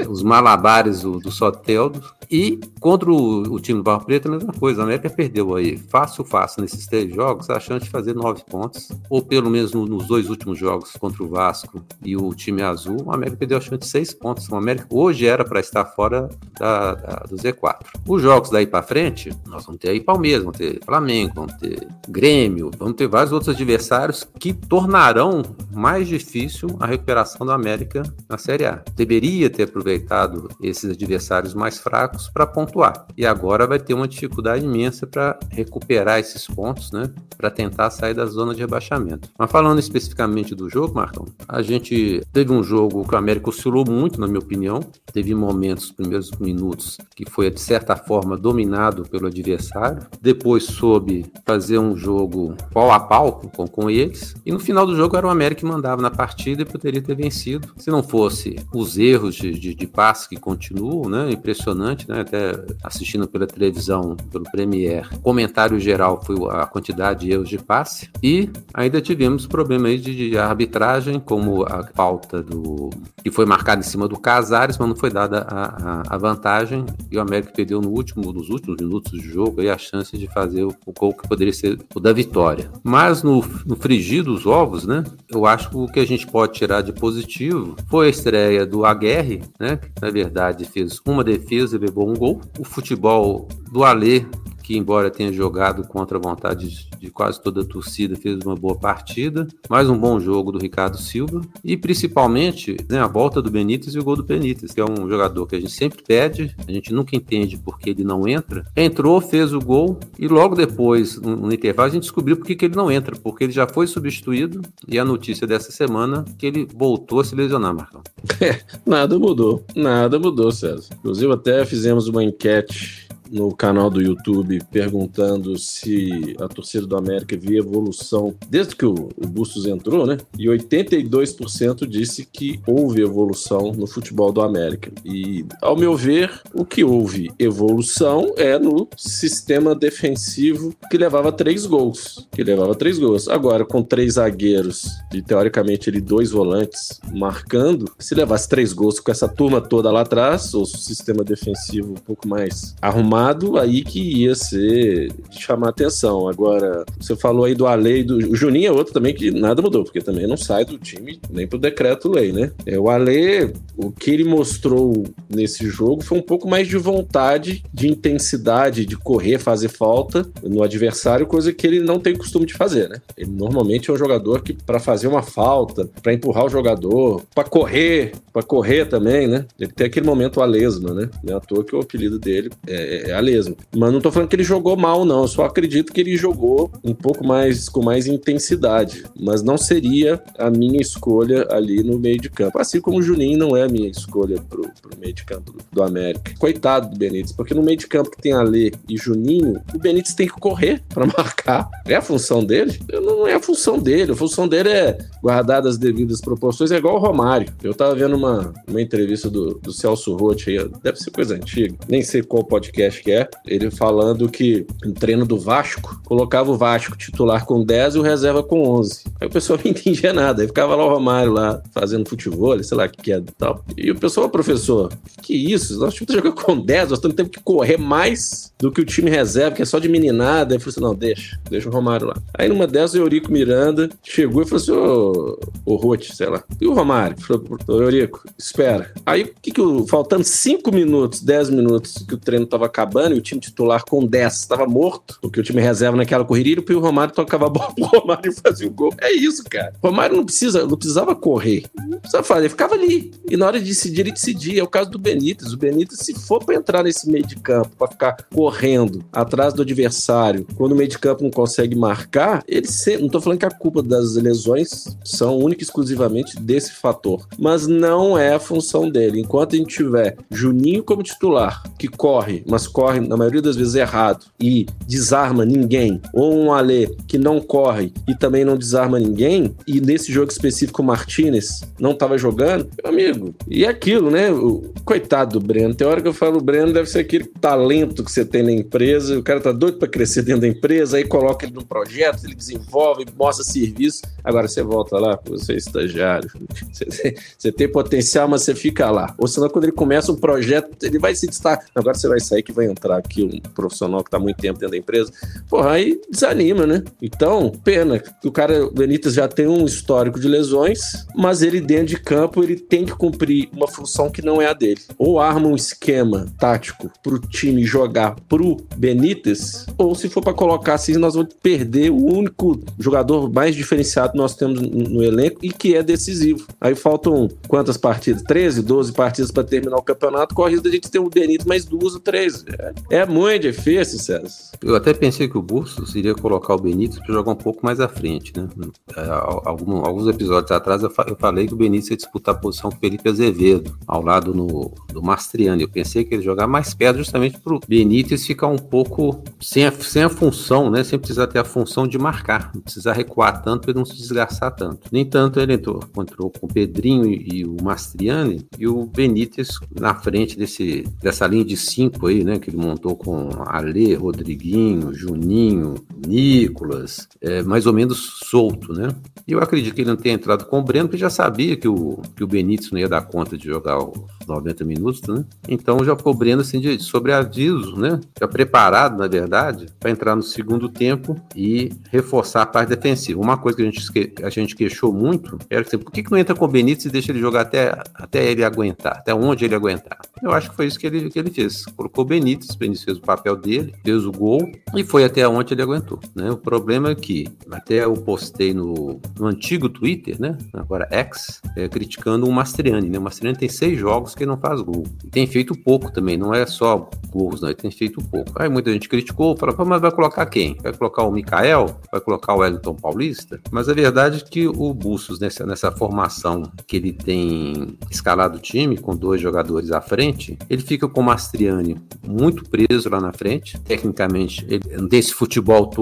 os, 0.09 0.23
malabares 0.23 1.03
do, 1.03 1.19
do 1.19 1.31
Sotel. 1.31 1.93
E 2.31 2.61
contra 2.79 3.11
o, 3.11 3.43
o, 3.55 3.59
time 3.59 3.79
do 3.79 3.83
Barro 3.83 4.05
Preto, 4.05 4.29
a 4.29 4.31
mesma 4.31 4.53
coisa. 4.53 4.83
A 4.83 4.85
América 4.85 5.11
perdeu 5.11 5.57
aí, 5.57 5.77
fácil, 5.77 6.25
fácil, 6.25 6.63
nesses 6.63 6.87
três 6.87 7.13
jogos, 7.13 7.51
a 7.51 7.59
chance 7.59 7.85
de 7.85 7.91
fazer 7.91 8.15
nove 8.15 8.43
pontos, 8.49 8.89
ou 9.09 9.21
pelo 9.21 9.51
menos 9.51 9.73
no, 9.73 9.85
nos 9.85 10.07
dois 10.07 10.31
últimos 10.31 10.57
jogos 10.57 10.93
contra 10.93 11.25
o 11.25 11.29
Vasco 11.29 11.83
e 12.05 12.17
o 12.17 12.33
time 12.33 12.63
azul, 12.63 13.05
a 13.09 13.15
América 13.17 13.39
perdeu 13.39 13.59
a 13.59 13.61
chance 13.61 13.79
de 13.79 13.87
seis 13.87 14.15
pontos. 14.15 14.49
O 14.49 14.55
América 14.55 14.87
hoje 14.91 15.27
era 15.27 15.45
para 15.45 15.59
estar 15.59 15.85
fora 15.85 16.29
da, 16.59 16.95
da, 16.95 17.25
do 17.29 17.37
Z4. 17.37 17.87
Os 18.07 18.23
jogos 18.23 18.51
daí 18.51 18.67
para 18.67 18.83
frente, 18.85 19.31
nós 19.49 19.67
vamos 19.67 19.81
ter 19.81 19.89
aí 19.89 20.01
Palmeiras, 20.01 20.45
vamos 20.45 20.59
ter 20.59 20.79
Flamengo, 20.85 21.33
vamos 21.35 21.55
ter 21.55 21.89
Grêmio, 22.09 22.71
vamos 22.79 22.95
ter 22.95 23.09
vários 23.09 23.33
outros 23.33 23.53
adversários 23.53 24.25
que 24.39 24.53
tornarão 24.53 25.43
mais 25.73 26.07
difícil 26.07 26.69
a 26.79 26.87
recuperação 26.87 27.45
do 27.45 27.53
América 27.53 28.05
na 28.29 28.39
Série 28.39 28.67
A. 28.67 28.83
Deveria 28.95 29.51
ter 29.51 29.65
aproveitado 29.65 30.49
esses 30.63 30.91
adversários 30.91 31.55
mais 31.55 31.79
fracos 31.79 32.20
para 32.29 32.47
pontuar. 32.47 33.07
E 33.17 33.25
agora 33.25 33.67
vai 33.67 33.79
ter 33.79 33.95
uma 33.95 34.09
dificuldade 34.09 34.65
imensa 34.65 35.07
para 35.07 35.39
recuperar 35.51 36.19
esses 36.19 36.47
pontos, 36.47 36.91
né? 36.93 37.11
Para 37.37 37.51
tentar 37.51 37.91
sair 37.91 38.15
da 38.15 38.27
zona 38.27 38.55
de 38.55 38.61
rebaixamento. 38.61 39.29
Mas 39.39 39.51
falando 39.51 39.79
especificamente 39.79 40.55
do 40.55 40.69
jogo, 40.69 40.95
Marcão, 40.95 41.27
a 41.49 41.63
gente 41.63 42.23
teve 42.33 42.53
um 42.53 42.63
jogo 42.63 43.07
que 43.07 43.15
o 43.15 43.19
América 43.19 43.51
oscilou 43.51 43.85
muito, 43.89 44.21
na 44.21 44.27
minha 44.27 44.39
opinião. 44.39 44.81
Teve 45.13 45.35
momentos, 45.35 45.93
primeiros 45.93 46.31
minutos 46.33 46.99
que 47.15 47.29
foi 47.29 47.51
de 47.51 47.61
certa 47.61 47.97
forma 47.97 48.37
dominado 48.37 49.03
pelo 49.09 49.27
adversário. 49.27 50.07
Depois 50.21 50.65
soube 50.65 51.31
fazer 51.47 51.79
um 51.79 51.97
jogo 51.97 52.55
pau 52.73 52.91
a 52.91 53.01
pau 53.01 53.41
com, 53.55 53.67
com 53.67 53.91
eles. 53.91 54.35
E 54.45 54.53
no 54.53 54.59
final 54.59 54.87
do 54.87 54.97
jogo 54.97 55.17
era 55.17 55.27
o 55.27 55.31
América 55.31 55.61
que 55.61 55.67
mandava 55.67 56.01
na 56.01 56.11
partida 56.11 56.63
e 56.63 56.65
poderia 56.65 57.03
ter 57.03 57.15
vencido. 57.15 57.69
Se 57.77 57.91
não 57.91 58.03
fosse 58.03 58.57
os 58.73 58.97
erros 58.97 59.35
de, 59.35 59.53
de, 59.53 59.75
de 59.75 59.87
passe 59.87 60.29
que 60.29 60.37
continuam, 60.37 61.09
né? 61.09 61.31
Impressionante, 61.31 62.09
né? 62.11 62.21
Até 62.21 62.53
assistindo 62.83 63.29
pela 63.29 63.47
televisão, 63.47 64.17
pelo 64.31 64.45
Premier, 64.51 65.09
comentário 65.21 65.79
geral 65.79 66.21
foi 66.25 66.37
a 66.51 66.67
quantidade 66.67 67.27
de 67.27 67.33
erros 67.33 67.49
de 67.49 67.59
passe. 67.59 68.11
E 68.23 68.51
ainda 68.75 69.01
tivemos 69.01 69.47
problema 69.47 69.89
aí 69.89 69.99
de, 69.99 70.31
de 70.31 70.39
arbitragem, 70.39 71.21
como 71.21 71.63
a 71.65 71.87
falta 71.95 72.43
do. 72.43 72.91
que 73.23 73.31
foi 73.31 73.47
marcada 73.47 73.81
em 73.81 73.85
cima 73.85 74.09
do 74.09 74.19
Casares, 74.19 74.77
mas 74.77 74.89
não 74.89 74.97
foi 74.97 75.11
dada 75.11 75.47
a, 75.49 75.65
a, 75.65 76.03
a 76.15 76.19
vantagem 76.19 76.85
e 77.11 77.17
o 77.17 77.21
América 77.21 77.53
perdeu 77.55 77.81
no 77.81 77.91
último, 77.91 78.33
nos 78.33 78.51
últimos 78.51 78.81
minutos 78.81 79.13
de 79.13 79.29
jogo 79.29 79.61
aí 79.61 79.71
a 79.71 79.79
chance 79.79 80.17
de 80.19 80.27
fazer 80.29 80.65
o, 80.65 80.75
o 80.85 80.93
gol 80.93 81.15
que 81.15 81.29
poderia 81.29 81.53
ser 81.53 81.79
o 81.95 82.01
da 82.01 82.13
vitória. 82.13 82.71
Mas 82.83 83.23
no, 83.23 83.45
no 83.65 83.77
frigir 83.77 84.25
dos 84.25 84.47
ovos, 84.47 84.87
né? 84.87 85.05
Eu 85.29 85.47
acho 85.47 85.71
que 85.71 85.77
o 85.77 85.87
que 85.87 86.01
a 86.01 86.07
gente 86.07 86.27
pode 86.27 86.55
tirar 86.55 86.83
de 86.83 86.93
positivo 86.93 87.77
foi 87.89 88.07
a 88.07 88.11
estreia 88.11 88.67
do 88.67 88.85
Aguerre, 88.85 89.43
né? 89.59 89.77
Que 89.77 89.91
na 90.03 90.11
verdade 90.11 90.65
fez 90.65 91.01
uma 91.07 91.23
defesa 91.23 91.77
e 91.77 91.79
levou 91.79 92.00
um 92.09 92.15
gol. 92.15 92.41
O 92.59 92.65
futebol 92.65 93.49
do 93.73 93.85
Alê, 93.85 94.25
que 94.71 94.77
embora 94.77 95.11
tenha 95.11 95.33
jogado 95.33 95.83
contra 95.83 96.17
a 96.17 96.21
vontade 96.21 96.89
de 96.97 97.11
quase 97.11 97.43
toda 97.43 97.63
a 97.63 97.65
torcida, 97.65 98.15
fez 98.15 98.39
uma 98.45 98.55
boa 98.55 98.79
partida. 98.79 99.49
Mais 99.69 99.91
um 99.91 99.99
bom 99.99 100.21
jogo 100.21 100.53
do 100.53 100.61
Ricardo 100.61 100.97
Silva. 100.97 101.41
E 101.65 101.77
principalmente 101.77 102.77
né, 102.89 103.01
a 103.01 103.09
volta 103.09 103.43
do 103.43 103.51
Benítez 103.51 103.97
e 103.97 103.99
o 103.99 104.05
gol 104.05 104.15
do 104.15 104.23
Benítez, 104.23 104.73
que 104.73 104.81
é 104.81 104.85
um 104.85 105.09
jogador 105.09 105.45
que 105.49 105.57
a 105.57 105.61
gente 105.61 105.73
sempre 105.73 106.05
pede, 106.05 106.55
a 106.69 106.71
gente 106.71 106.93
nunca 106.93 107.17
entende 107.17 107.57
por 107.57 107.81
que 107.81 107.91
ele 107.91 108.05
não 108.05 108.29
entra. 108.29 108.65
Entrou, 108.77 109.21
fez 109.21 109.53
o 109.53 109.59
gol 109.59 109.99
e 110.17 110.29
logo 110.29 110.55
depois, 110.55 111.21
no 111.21 111.53
intervalo, 111.53 111.89
a 111.89 111.93
gente 111.93 112.03
descobriu 112.03 112.37
por 112.37 112.47
que, 112.47 112.55
que 112.55 112.67
ele 112.67 112.77
não 112.77 112.93
entra, 112.93 113.17
porque 113.17 113.43
ele 113.43 113.53
já 113.53 113.67
foi 113.67 113.89
substituído 113.89 114.61
e 114.87 115.01
a 115.01 115.05
notícia 115.05 115.49
dessa 115.49 115.73
semana 115.73 116.25
que 116.39 116.47
ele 116.47 116.69
voltou 116.73 117.19
a 117.19 117.25
se 117.25 117.35
lesionar, 117.35 117.75
Marcão. 117.75 118.03
É, 118.41 118.61
nada 118.87 119.19
mudou, 119.19 119.65
nada 119.75 120.19
mudou, 120.19 120.51
César. 120.53 120.95
Inclusive 120.99 121.33
até 121.33 121.65
fizemos 121.67 122.09
uma 122.09 122.25
enquete 122.25 123.10
no 123.31 123.55
canal 123.55 123.89
do 123.89 124.03
YouTube 124.03 124.61
perguntando 124.71 125.57
se 125.59 126.35
a 126.41 126.49
torcida 126.49 126.87
do 126.87 126.97
América 126.97 127.37
via 127.37 127.59
evolução 127.59 128.35
desde 128.49 128.75
que 128.75 128.85
o, 128.85 129.09
o 129.17 129.27
Bustos 129.27 129.67
entrou, 129.67 130.07
né? 130.07 130.19
E 130.39 130.47
82% 130.47 131.87
disse 131.87 132.25
que 132.25 132.61
houve 132.67 133.03
evolução 133.03 133.73
no 133.73 133.87
futebol 133.87 134.33
do 134.33 134.43
América. 134.43 134.91
E, 135.05 135.45
ao 135.63 135.77
meu 135.77 135.97
ver, 135.97 136.41
o 136.53 136.65
que 136.65 136.83
houve 136.83 137.31
evolução 137.39 138.35
é 138.37 138.59
no 138.59 138.89
sistema 138.97 139.75
defensivo 139.75 140.75
que 140.91 140.99
levava 140.99 141.31
três 141.31 141.65
gols. 141.65 142.29
Que 142.33 142.43
levava 142.43 142.75
três 142.75 142.99
gols. 142.99 143.29
Agora, 143.29 143.65
com 143.65 143.83
três 143.83 144.15
zagueiros 144.15 144.89
e 145.15 145.23
teoricamente 145.23 145.89
ele 145.89 146.01
dois 146.01 146.31
volantes 146.31 147.01
marcando, 147.13 147.91
se 147.99 148.15
levasse 148.15 148.49
três 148.49 148.73
gols 148.73 148.99
com 148.99 149.11
essa 149.11 149.29
turma 149.29 149.61
toda 149.61 149.91
lá 149.91 150.01
atrás, 150.01 150.53
ou 150.55 150.67
sistema 150.67 151.23
defensivo 151.23 151.93
um 151.93 151.95
pouco 151.95 152.27
mais 152.27 152.75
arrumado 152.81 153.20
aí 153.59 153.83
que 153.83 154.01
ia 154.01 154.35
ser 154.35 155.13
chamar 155.31 155.71
atenção. 155.71 156.29
Agora, 156.29 156.85
você 156.99 157.17
falou 157.17 157.45
aí 157.45 157.55
do 157.55 157.67
Ale 157.67 158.03
do. 158.03 158.17
O 158.31 158.37
Juninho 158.37 158.69
é 158.69 158.73
outro 158.73 158.93
também 158.93 159.15
que 159.15 159.31
nada 159.31 159.63
mudou, 159.63 159.85
porque 159.85 160.01
também 160.01 160.27
não 160.27 160.37
sai 160.37 160.65
do 160.65 160.79
time 160.79 161.21
nem 161.31 161.47
pro 161.47 161.59
decreto-lei, 161.59 162.33
né? 162.33 162.53
É, 162.67 162.79
o 162.79 162.89
Ale, 162.89 163.53
o 163.77 163.91
que 163.91 164.11
ele 164.11 164.25
mostrou 164.25 165.05
nesse 165.29 165.69
jogo 165.69 166.03
foi 166.03 166.19
um 166.19 166.23
pouco 166.23 166.49
mais 166.49 166.69
de 166.69 166.77
vontade, 166.77 167.65
de 167.73 167.89
intensidade, 167.89 168.87
de 168.87 168.97
correr, 168.97 169.39
fazer 169.39 169.69
falta 169.69 170.27
no 170.43 170.63
adversário, 170.63 171.27
coisa 171.27 171.53
que 171.53 171.67
ele 171.67 171.81
não 171.81 171.99
tem 171.99 172.17
costume 172.17 172.47
de 172.47 172.55
fazer, 172.55 172.89
né? 172.89 173.01
Ele 173.17 173.31
normalmente 173.31 173.91
é 173.91 173.93
um 173.93 173.97
jogador 173.97 174.43
que, 174.43 174.53
para 174.53 174.79
fazer 174.79 175.09
uma 175.09 175.23
falta, 175.23 175.89
para 176.03 176.13
empurrar 176.13 176.45
o 176.45 176.49
jogador, 176.49 177.23
para 177.35 177.45
correr, 177.45 178.13
para 178.33 178.43
correr 178.43 178.87
também, 178.87 179.27
né? 179.27 179.47
Ele 179.59 179.73
tem 179.73 179.87
aquele 179.87 180.07
momento 180.07 180.41
alesma, 180.41 180.95
né? 180.95 181.09
Não 181.23 181.35
é 181.35 181.37
à 181.37 181.41
toa 181.41 181.65
que 181.65 181.75
o 181.75 181.81
apelido 181.81 182.19
dele 182.19 182.51
é, 182.67 183.10
alesma. 183.13 183.57
Mas 183.77 183.93
não 183.93 184.01
tô 184.01 184.11
falando 184.11 184.29
que 184.29 184.37
ele 184.37 184.45
jogou 184.45 184.77
mal, 184.77 185.05
não. 185.05 185.23
Eu 185.23 185.29
só 185.29 185.45
acredito 185.45 185.93
que 185.93 186.01
ele 186.01 186.17
jogou 186.17 186.71
um 186.85 186.95
pouco 186.95 187.27
mais, 187.27 187.69
com 187.69 187.83
mais 187.83 188.07
intensidade. 188.07 189.05
Mas 189.19 189.43
não 189.43 189.57
seria 189.57 190.23
a 190.39 190.51
minha 190.51 190.81
escolha 190.81 191.47
ali 191.51 191.83
no 191.83 191.99
meio 191.99 192.21
de 192.21 192.31
campo. 192.31 192.59
Assim 192.59 192.81
como 192.81 192.99
o 192.99 193.03
Juninho 193.03 193.39
não 193.39 193.57
é 193.57 193.63
a 193.63 193.69
minha 193.69 193.89
escolha 193.89 194.41
pro, 194.49 194.63
pro 194.81 194.99
meio 194.99 195.13
de 195.13 195.25
campo 195.25 195.53
do, 195.53 195.59
do 195.73 195.83
América. 195.83 196.33
Coitado 196.39 196.91
do 196.91 196.99
Benítez, 196.99 197.33
porque 197.33 197.55
no 197.55 197.63
meio 197.63 197.77
de 197.77 197.87
campo 197.87 198.11
que 198.11 198.21
tem 198.21 198.33
Ale 198.33 198.73
e 198.89 198.97
Juninho, 198.97 199.61
o 199.75 199.79
Benítez 199.79 200.15
tem 200.15 200.27
que 200.27 200.35
correr 200.35 200.83
para 200.89 201.07
marcar. 201.17 201.69
É 201.87 201.95
a 201.95 202.03
função 202.03 202.45
dele? 202.45 202.79
Não 202.93 203.27
é 203.27 203.35
a 203.35 203.41
função 203.41 203.79
dele. 203.79 204.13
A 204.13 204.17
função 204.17 204.49
dele 204.49 204.69
é 204.69 204.99
guardar 205.23 205.67
as 205.67 205.79
devidas 205.79 206.21
proporções, 206.21 206.71
é 206.71 206.77
igual 206.77 206.97
o 206.97 206.99
Romário. 206.99 207.53
Eu 207.63 207.75
tava 207.75 207.95
vendo 207.95 208.17
uma, 208.17 208.53
uma 208.69 208.81
entrevista 208.81 209.29
do, 209.29 209.55
do 209.55 209.73
Celso 209.73 210.15
Rotti 210.17 210.51
aí, 210.51 210.71
deve 210.83 210.99
ser 210.99 211.11
coisa 211.11 211.35
antiga, 211.35 211.77
nem 211.89 212.03
sei 212.03 212.23
qual 212.23 212.45
podcast 212.45 213.00
que 213.03 213.11
é, 213.11 213.29
ele 213.47 213.71
falando 213.71 214.29
que 214.29 214.67
no 214.85 214.93
treino 214.93 215.25
do 215.25 215.39
Vasco, 215.39 216.01
colocava 216.05 216.51
o 216.51 216.57
Vasco 216.57 216.97
titular 216.97 217.45
com 217.47 217.65
10 217.65 217.95
e 217.95 217.99
o 217.99 218.03
reserva 218.03 218.43
com 218.43 218.63
11. 218.69 219.05
Aí 219.21 219.29
o 219.29 219.31
pessoal 219.31 219.59
não 219.65 219.71
entendia 219.71 220.13
nada, 220.13 220.43
aí 220.43 220.49
ficava 220.49 220.75
lá 220.75 220.85
o 220.85 220.89
Romário 220.89 221.33
lá 221.33 221.63
fazendo 221.73 222.09
futebol, 222.09 222.63
sei 222.63 222.77
lá 222.77 222.87
o 222.87 222.89
que, 222.89 223.03
que 223.03 223.13
é 223.13 223.19
e 223.19 223.23
tal. 223.23 223.65
E 223.77 223.91
o 223.91 223.97
pessoal, 223.97 224.29
professor, 224.29 224.93
que 225.23 225.35
isso? 225.35 225.79
Nós 225.79 225.95
temos 225.95 226.07
que 226.07 226.13
jogar 226.15 226.33
com 226.33 226.61
10, 226.61 226.91
nós 226.91 226.99
estamos 226.99 227.17
tendo 227.17 227.29
que 227.29 227.41
correr 227.41 227.77
mais 227.77 228.53
do 228.59 228.71
que 228.71 228.81
o 228.81 228.85
time 228.85 229.11
reserva, 229.11 229.57
que 229.57 229.63
é 229.63 229.65
só 229.65 229.79
de 229.79 229.89
meninada. 229.89 230.55
Aí 230.55 230.57
eu 230.57 230.61
falei 230.61 230.71
assim: 230.71 230.81
não, 230.81 230.95
deixa, 230.95 231.41
deixa 231.49 231.69
o 231.69 231.73
Romário 231.73 232.07
lá. 232.07 232.17
Aí 232.37 232.49
numa 232.49 232.67
dessas, 232.67 232.95
o 232.95 232.99
Eurico 232.99 233.33
Miranda 233.33 233.89
chegou 234.03 234.43
e 234.43 234.47
falou 234.47 234.63
assim: 234.63 234.73
ô, 234.73 235.81
ô 235.87 235.99
sei 236.01 236.29
lá. 236.29 236.43
E 236.61 236.67
o 236.67 236.75
Romário? 236.75 237.17
Falou, 237.21 237.83
Eurico, 237.83 238.23
espera. 238.39 238.93
Aí 239.05 239.23
o 239.23 239.35
que 239.41 239.51
que 239.51 239.61
o. 239.61 239.87
Faltando 239.87 240.25
5 240.25 240.73
minutos, 240.73 241.23
10 241.23 241.51
minutos 241.51 242.05
que 242.07 242.15
o 242.15 242.19
treino 242.19 242.47
tava 242.47 242.69
acabando 242.81 243.15
e 243.15 243.19
o 243.19 243.23
time 243.23 243.41
titular 243.41 243.85
com 243.85 244.05
10 244.05 244.35
estava 244.35 244.67
morto, 244.67 245.19
porque 245.21 245.41
o 245.41 245.43
time 245.43 245.61
reserva 245.61 245.97
naquela 245.97 246.25
correria 246.25 246.57
e 246.57 246.75
o 246.75 246.81
Romário 246.81 247.15
tocava 247.15 247.47
a 247.47 247.51
bola 247.51 247.75
pro 247.75 247.85
Romário 247.85 248.31
e 248.31 248.35
fazia 248.35 248.67
o 248.67 248.71
gol. 248.71 248.95
É 249.01 249.13
isso, 249.13 249.45
cara. 249.45 249.75
O 249.83 249.89
Romário 249.89 250.17
não 250.17 250.25
precisa, 250.25 250.67
não 250.67 250.77
precisava 250.77 251.15
correr. 251.15 251.65
Não 251.77 251.99
precisava 251.99 252.25
fazer, 252.25 252.43
ele 252.43 252.49
ficava 252.49 252.75
ali. 252.75 253.13
E 253.29 253.37
na 253.37 253.47
hora 253.47 253.59
de 253.59 253.67
decidir, 253.67 254.01
ele 254.01 254.13
decidia. 254.13 254.61
É 254.61 254.63
o 254.63 254.69
caso 254.69 254.91
do 254.91 254.99
Benítez. 254.99 255.53
O 255.53 255.57
Benítez, 255.57 256.01
se 256.01 256.15
for 256.15 256.45
para 256.45 256.55
entrar 256.55 256.83
nesse 256.83 257.11
meio 257.11 257.27
de 257.27 257.37
campo, 257.37 257.71
para 257.77 257.89
ficar 257.89 258.17
correndo 258.35 259.05
atrás 259.13 259.53
do 259.53 259.63
adversário, 259.63 260.47
quando 260.57 260.73
o 260.73 260.77
meio 260.77 260.89
de 260.89 260.99
campo 260.99 261.23
não 261.23 261.31
consegue 261.31 261.75
marcar, 261.77 262.43
ele 262.49 262.67
sempre. 262.67 263.03
Não 263.03 263.09
tô 263.09 263.21
falando 263.21 263.39
que 263.39 263.47
a 263.47 263.51
culpa 263.51 263.83
das 263.83 264.15
lesões 264.15 264.97
são 265.05 265.39
única 265.39 265.63
e 265.63 265.65
exclusivamente 265.65 266.39
desse 266.39 266.73
fator. 266.73 267.27
Mas 267.39 267.67
não 267.67 268.17
é 268.17 268.35
a 268.35 268.41
função 268.41 268.89
dele. 268.89 269.21
Enquanto 269.21 269.55
a 269.55 269.59
gente 269.59 269.75
tiver 269.75 270.17
Juninho 270.31 270.83
como 270.83 271.03
titular, 271.03 271.63
que 271.79 271.89
corre, 271.89 272.43
mas 272.47 272.67
corre 272.71 273.01
na 273.01 273.17
maioria 273.17 273.43
das 273.43 273.57
vezes 273.57 273.75
errado 273.75 274.27
e 274.41 274.67
desarma 274.87 275.45
ninguém, 275.45 276.01
ou 276.13 276.35
um 276.35 276.53
Alê 276.53 276.87
que 277.07 277.19
não 277.19 277.41
corre 277.41 277.93
e 278.09 278.15
também 278.15 278.45
não 278.45 278.57
desarma 278.57 278.99
ninguém, 278.99 279.55
e 279.67 279.81
nesse 279.81 280.13
jogo 280.13 280.31
específico 280.31 280.83
o 280.83 280.85
Martinez 280.85 281.63
não 281.79 281.93
estava 281.93 282.17
jogando, 282.17 282.69
meu 282.83 282.93
amigo, 282.93 283.35
e 283.49 283.67
aquilo, 283.67 284.11
né? 284.11 284.31
O, 284.31 284.73
coitado 284.85 285.39
do 285.39 285.47
Breno. 285.47 285.75
Tem 285.75 285.87
hora 285.87 286.01
que 286.01 286.09
eu 286.09 286.15
falo, 286.15 286.39
o 286.39 286.43
Breno 286.43 286.73
deve 286.73 286.89
ser 286.89 287.01
aquele 287.01 287.25
talento 287.25 288.05
que 288.05 288.11
você 288.11 288.25
tem 288.25 288.43
na 288.43 288.53
empresa, 288.53 289.19
o 289.19 289.23
cara 289.23 289.41
tá 289.41 289.53
doido 289.53 289.79
para 289.79 289.89
crescer 289.89 290.23
dentro 290.23 290.43
da 290.43 290.49
empresa, 290.49 290.97
aí 290.97 291.05
coloca 291.05 291.45
ele 291.45 291.55
num 291.55 291.63
projeto, 291.63 292.25
ele 292.25 292.35
desenvolve, 292.35 293.05
mostra 293.17 293.45
serviço. 293.45 294.03
Agora 294.23 294.49
você 294.49 294.63
volta 294.63 294.99
lá, 294.99 295.19
você 295.25 295.55
é 295.55 295.57
estagiário, 295.57 296.31
você, 296.73 297.15
você 297.37 297.53
tem 297.53 297.71
potencial, 297.71 298.29
mas 298.29 298.43
você 298.43 298.55
fica 298.55 298.91
lá. 298.91 299.15
Ou 299.19 299.27
senão, 299.27 299.49
quando 299.49 299.65
ele 299.65 299.73
começa 299.73 300.13
um 300.13 300.17
projeto, 300.17 300.71
ele 300.83 300.99
vai 300.99 301.15
se 301.15 301.27
destacar. 301.27 301.67
Agora 301.75 301.97
você 301.97 302.09
vai 302.09 302.21
sair 302.21 302.43
que 302.43 302.53
vai 302.53 302.60
entrar 302.63 302.99
aqui 302.99 303.23
um 303.23 303.51
profissional 303.51 304.03
que 304.03 304.11
tá 304.11 304.19
muito 304.19 304.37
tempo 304.37 304.59
dentro 304.59 304.73
da 304.73 304.79
empresa. 304.79 305.13
Porra, 305.49 305.73
aí 305.73 306.01
desanima, 306.11 306.67
né? 306.67 306.83
Então, 307.01 307.53
pena 307.65 307.99
que 307.99 308.29
o 308.29 308.33
cara, 308.33 308.67
o 308.67 308.71
Benítez 308.71 309.15
já 309.15 309.29
tem 309.29 309.47
um 309.47 309.65
histórico 309.65 310.19
de 310.19 310.29
lesões, 310.29 311.07
mas 311.17 311.43
ele 311.43 311.61
dentro 311.61 311.87
de 311.87 312.01
campo, 312.01 312.43
ele 312.43 312.57
tem 312.57 312.85
que 312.85 312.93
cumprir 312.93 313.49
uma 313.53 313.69
função 313.69 314.11
que 314.11 314.23
não 314.23 314.41
é 314.41 314.47
a 314.47 314.53
dele. 314.53 314.81
Ou 314.99 315.21
arma 315.21 315.49
um 315.49 315.57
esquema 315.57 316.27
tático 316.39 316.91
pro 317.03 317.19
time 317.19 317.65
jogar 317.65 318.17
pro 318.29 318.57
Benítez, 318.77 319.67
ou 319.77 319.95
se 319.95 320.09
for 320.09 320.23
para 320.23 320.35
colocar 320.35 320.75
assim, 320.75 320.97
nós 320.97 321.15
vamos 321.15 321.35
perder 321.43 321.91
o 321.91 322.05
único 322.05 322.61
jogador 322.79 323.31
mais 323.33 323.55
diferenciado 323.55 324.13
que 324.13 324.19
nós 324.19 324.35
temos 324.35 324.61
no 324.61 325.03
elenco 325.03 325.39
e 325.43 325.51
que 325.53 325.75
é 325.75 325.83
decisivo. 325.83 326.47
Aí 326.61 326.75
faltam 326.75 327.29
quantas 327.49 327.77
partidas? 327.77 328.23
13, 328.23 328.63
12 328.63 328.93
partidas 328.93 329.31
para 329.31 329.45
terminar 329.45 329.77
o 329.77 329.83
campeonato. 329.83 330.35
Corre 330.35 330.59
a 330.59 330.69
gente 330.69 330.91
ter 330.91 330.99
o 330.99 331.09
Benítez 331.09 331.47
mais 331.47 331.65
duas 331.65 331.95
ou 331.95 332.01
três. 332.01 332.45
É, 332.59 332.99
é 332.99 333.07
muito 333.07 333.43
difícil, 333.43 333.99
César. 333.99 334.51
Eu 334.63 334.75
até 334.75 334.93
pensei 334.93 335.29
que 335.29 335.39
o 335.39 335.43
Bustos 335.43 335.95
iria 335.95 336.15
colocar 336.15 336.55
o 336.55 336.59
Benítez 336.59 336.99
para 336.99 337.15
jogar 337.15 337.33
um 337.33 337.37
pouco 337.37 337.65
mais 337.65 337.81
à 337.81 337.89
frente, 337.89 338.33
né? 338.37 338.49
É, 338.97 339.01
algum, 339.45 339.85
alguns 339.85 340.07
episódios 340.07 340.51
atrás 340.51 340.83
eu, 340.83 340.91
falei 340.91 341.47
que 341.47 341.55
o 341.55 341.57
Benítez 341.57 341.91
ia 341.91 341.97
disputar 341.97 342.35
a 342.35 342.39
posição 342.39 342.71
com 342.71 342.77
o 342.77 342.81
Felipe 342.81 343.09
Azevedo, 343.09 343.77
ao 343.87 344.03
lado 344.03 344.35
no, 344.35 344.75
do 344.93 345.03
Mastriani. 345.03 345.63
Eu 345.63 345.69
pensei 345.69 346.05
que 346.05 346.15
ele 346.15 346.23
ia 346.23 346.25
jogar 346.25 346.47
mais 346.47 346.75
perto 346.75 346.99
justamente 346.99 347.39
para 347.39 347.55
o 347.55 347.61
Benítez 347.67 348.27
ficar 348.27 348.49
um 348.49 348.59
pouco 348.59 349.23
sem 349.41 349.67
a, 349.67 349.73
sem 349.73 350.03
a 350.03 350.09
função, 350.09 350.71
né? 350.71 350.85
Sem 350.85 350.99
precisar 350.99 351.27
ter 351.27 351.39
a 351.39 351.45
função 351.45 351.87
de 351.87 351.99
marcar, 351.99 352.51
não 352.55 352.61
precisar 352.61 352.93
recuar 352.93 353.43
tanto 353.43 353.67
para 353.67 353.75
não 353.75 353.85
se 353.85 353.97
desgastar 353.97 354.55
tanto. 354.55 354.89
Nem 354.91 355.05
tanto 355.05 355.41
ele 355.41 355.55
entrou, 355.55 355.81
entrou 355.99 356.31
com 356.31 356.47
o 356.47 356.53
Pedrinho 356.53 357.07
e, 357.07 357.41
e, 357.41 357.45
o 357.45 357.57
Mastriani 357.63 358.47
e 358.59 358.67
o 358.67 358.85
Benítez 358.87 359.59
na 359.79 359.95
frente 359.95 360.37
desse, 360.37 360.85
dessa 361.03 361.27
linha 361.27 361.45
de 361.45 361.57
cinco 361.57 362.07
aí, 362.07 362.25
né? 362.25 362.39
Que 362.41 362.51
ele 362.51 362.57
montou 362.57 362.97
com 362.97 363.29
Ale, 363.47 363.95
Rodriguinho, 363.95 364.93
Juninho, 364.95 365.75
Nicolas, 366.07 367.09
é, 367.21 367.43
mais 367.43 367.67
ou 367.67 367.73
menos 367.73 368.21
solto, 368.25 368.73
né? 368.73 368.89
E 369.27 369.33
eu 369.33 369.41
acredito 369.41 369.75
que 369.75 369.83
ele 369.83 369.91
não 369.91 369.97
tenha 369.97 370.15
entrado 370.15 370.45
com 370.47 370.59
o 370.59 370.63
Breno, 370.63 370.89
porque 370.89 370.99
já 370.99 371.11
sabia 371.11 371.57
que 371.57 371.69
o, 371.69 372.03
que 372.17 372.25
o 372.25 372.27
Benítez 372.27 372.71
não 372.71 372.79
ia 372.79 372.89
dar 372.89 373.03
conta 373.03 373.37
de 373.37 373.47
jogar 373.47 373.79
os 373.79 374.27
90 374.27 374.65
minutos, 374.65 375.03
né? 375.03 375.25
Então 375.49 375.85
já 375.85 375.97
ficou 375.97 376.13
o 376.13 376.17
Breno 376.17 376.41
assim 376.41 376.61
de 376.61 376.79
sobreaviso, 376.79 377.77
né? 377.77 378.01
Já 378.19 378.27
preparado, 378.27 378.99
na 378.99 379.07
verdade, 379.07 379.67
para 379.79 379.91
entrar 379.91 380.17
no 380.17 380.23
segundo 380.23 380.69
tempo 380.69 381.17
e 381.35 381.73
reforçar 381.91 382.43
a 382.43 382.47
parte 382.47 382.71
defensiva. 382.71 383.21
Uma 383.21 383.37
coisa 383.37 383.57
que 383.57 383.63
a 383.63 383.67
gente, 383.67 384.15
a 384.23 384.31
gente 384.31 384.57
queixou 384.57 384.93
muito 384.93 385.39
era 385.49 385.65
que 385.65 385.79
por 385.79 385.93
que, 385.93 386.03
que 386.03 386.11
não 386.11 386.19
entra 386.19 386.35
com 386.35 386.45
o 386.45 386.49
Benítez 386.49 386.87
e 386.87 386.91
deixa 386.91 387.13
ele 387.13 387.21
jogar 387.21 387.43
até, 387.43 387.71
até 387.95 388.31
ele 388.31 388.45
aguentar, 388.45 388.99
até 388.99 389.15
onde 389.15 389.45
ele 389.45 389.55
aguentar? 389.55 389.99
Eu 390.23 390.33
acho 390.33 390.51
que 390.51 390.57
foi 390.57 390.67
isso 390.67 390.79
que 390.79 390.87
ele, 390.87 391.11
que 391.11 391.19
ele 391.19 391.31
fez. 391.31 391.65
Colocou 391.77 392.05
o 392.05 392.09
Benítez, 392.09 392.51
o 392.51 392.59
Benítez 392.59 392.85
fez 392.85 392.99
o 392.99 393.03
papel 393.03 393.37
dele, 393.37 393.75
fez 393.85 394.05
o 394.05 394.13
gol 394.13 394.51
e 394.75 394.85
foi 394.85 395.05
até 395.05 395.27
onde 395.27 395.55
ele 395.55 395.63
aguentou. 395.63 395.90
Né? 396.15 396.31
O 396.31 396.37
problema 396.37 396.91
é 396.91 396.95
que, 396.95 397.27
até 397.51 397.85
eu 397.85 397.95
postei 397.95 398.53
no, 398.53 399.01
no 399.19 399.27
antigo 399.27 399.69
Twitter, 399.69 400.21
né? 400.21 400.37
agora 400.53 400.87
X, 400.91 401.41
é, 401.57 401.69
criticando 401.69 402.29
o 402.29 402.33
Mastriani. 402.33 402.89
Né? 402.89 402.99
O 402.99 403.03
Mastriani 403.03 403.39
tem 403.39 403.49
seis 403.49 403.79
jogos 403.79 404.15
que 404.15 404.27
não 404.27 404.37
faz 404.37 404.61
gol. 404.61 404.85
E 405.05 405.09
tem 405.09 405.27
feito 405.27 405.55
pouco 405.55 405.93
também, 405.93 406.17
não 406.17 406.35
é 406.35 406.47
só 406.47 406.89
gols, 407.11 407.41
não, 407.41 407.49
ele 407.49 407.57
tem 407.57 407.71
feito 407.71 408.03
pouco. 408.05 408.31
Aí 408.37 408.49
muita 408.49 408.73
gente 408.73 408.89
criticou, 408.89 409.37
falou, 409.37 409.67
mas 409.67 409.81
vai 409.81 409.91
colocar 409.91 410.27
quem? 410.27 410.57
Vai 410.63 410.73
colocar 410.73 411.03
o 411.03 411.11
Mikael? 411.11 411.81
Vai 411.91 412.01
colocar 412.01 412.35
o 412.35 412.39
Wellington 412.39 412.75
Paulista? 412.75 413.41
Mas 413.51 413.69
a 413.69 413.75
verdade 413.75 414.19
é 414.19 414.29
que 414.29 414.47
o 414.47 414.75
Bustos, 414.75 415.19
nessa, 415.19 415.47
nessa 415.47 415.73
formação 415.73 416.43
que 416.67 416.77
ele 416.77 416.93
tem 416.93 417.77
escalado 417.91 418.39
o 418.39 418.41
time, 418.41 418.79
com 418.79 418.97
dois 418.97 419.21
jogadores 419.21 419.71
à 419.73 419.81
frente, 419.81 420.39
ele 420.49 420.63
fica 420.63 420.89
com 420.89 421.01
o 421.01 421.05
Mastriani 421.05 421.77
muito 422.07 422.45
preso 422.49 422.89
lá 422.89 423.01
na 423.01 423.13
frente, 423.13 423.59
tecnicamente, 423.61 424.45
ele, 424.49 424.89
desse 424.89 425.13
futebol 425.15 425.67
todo, 425.67 425.80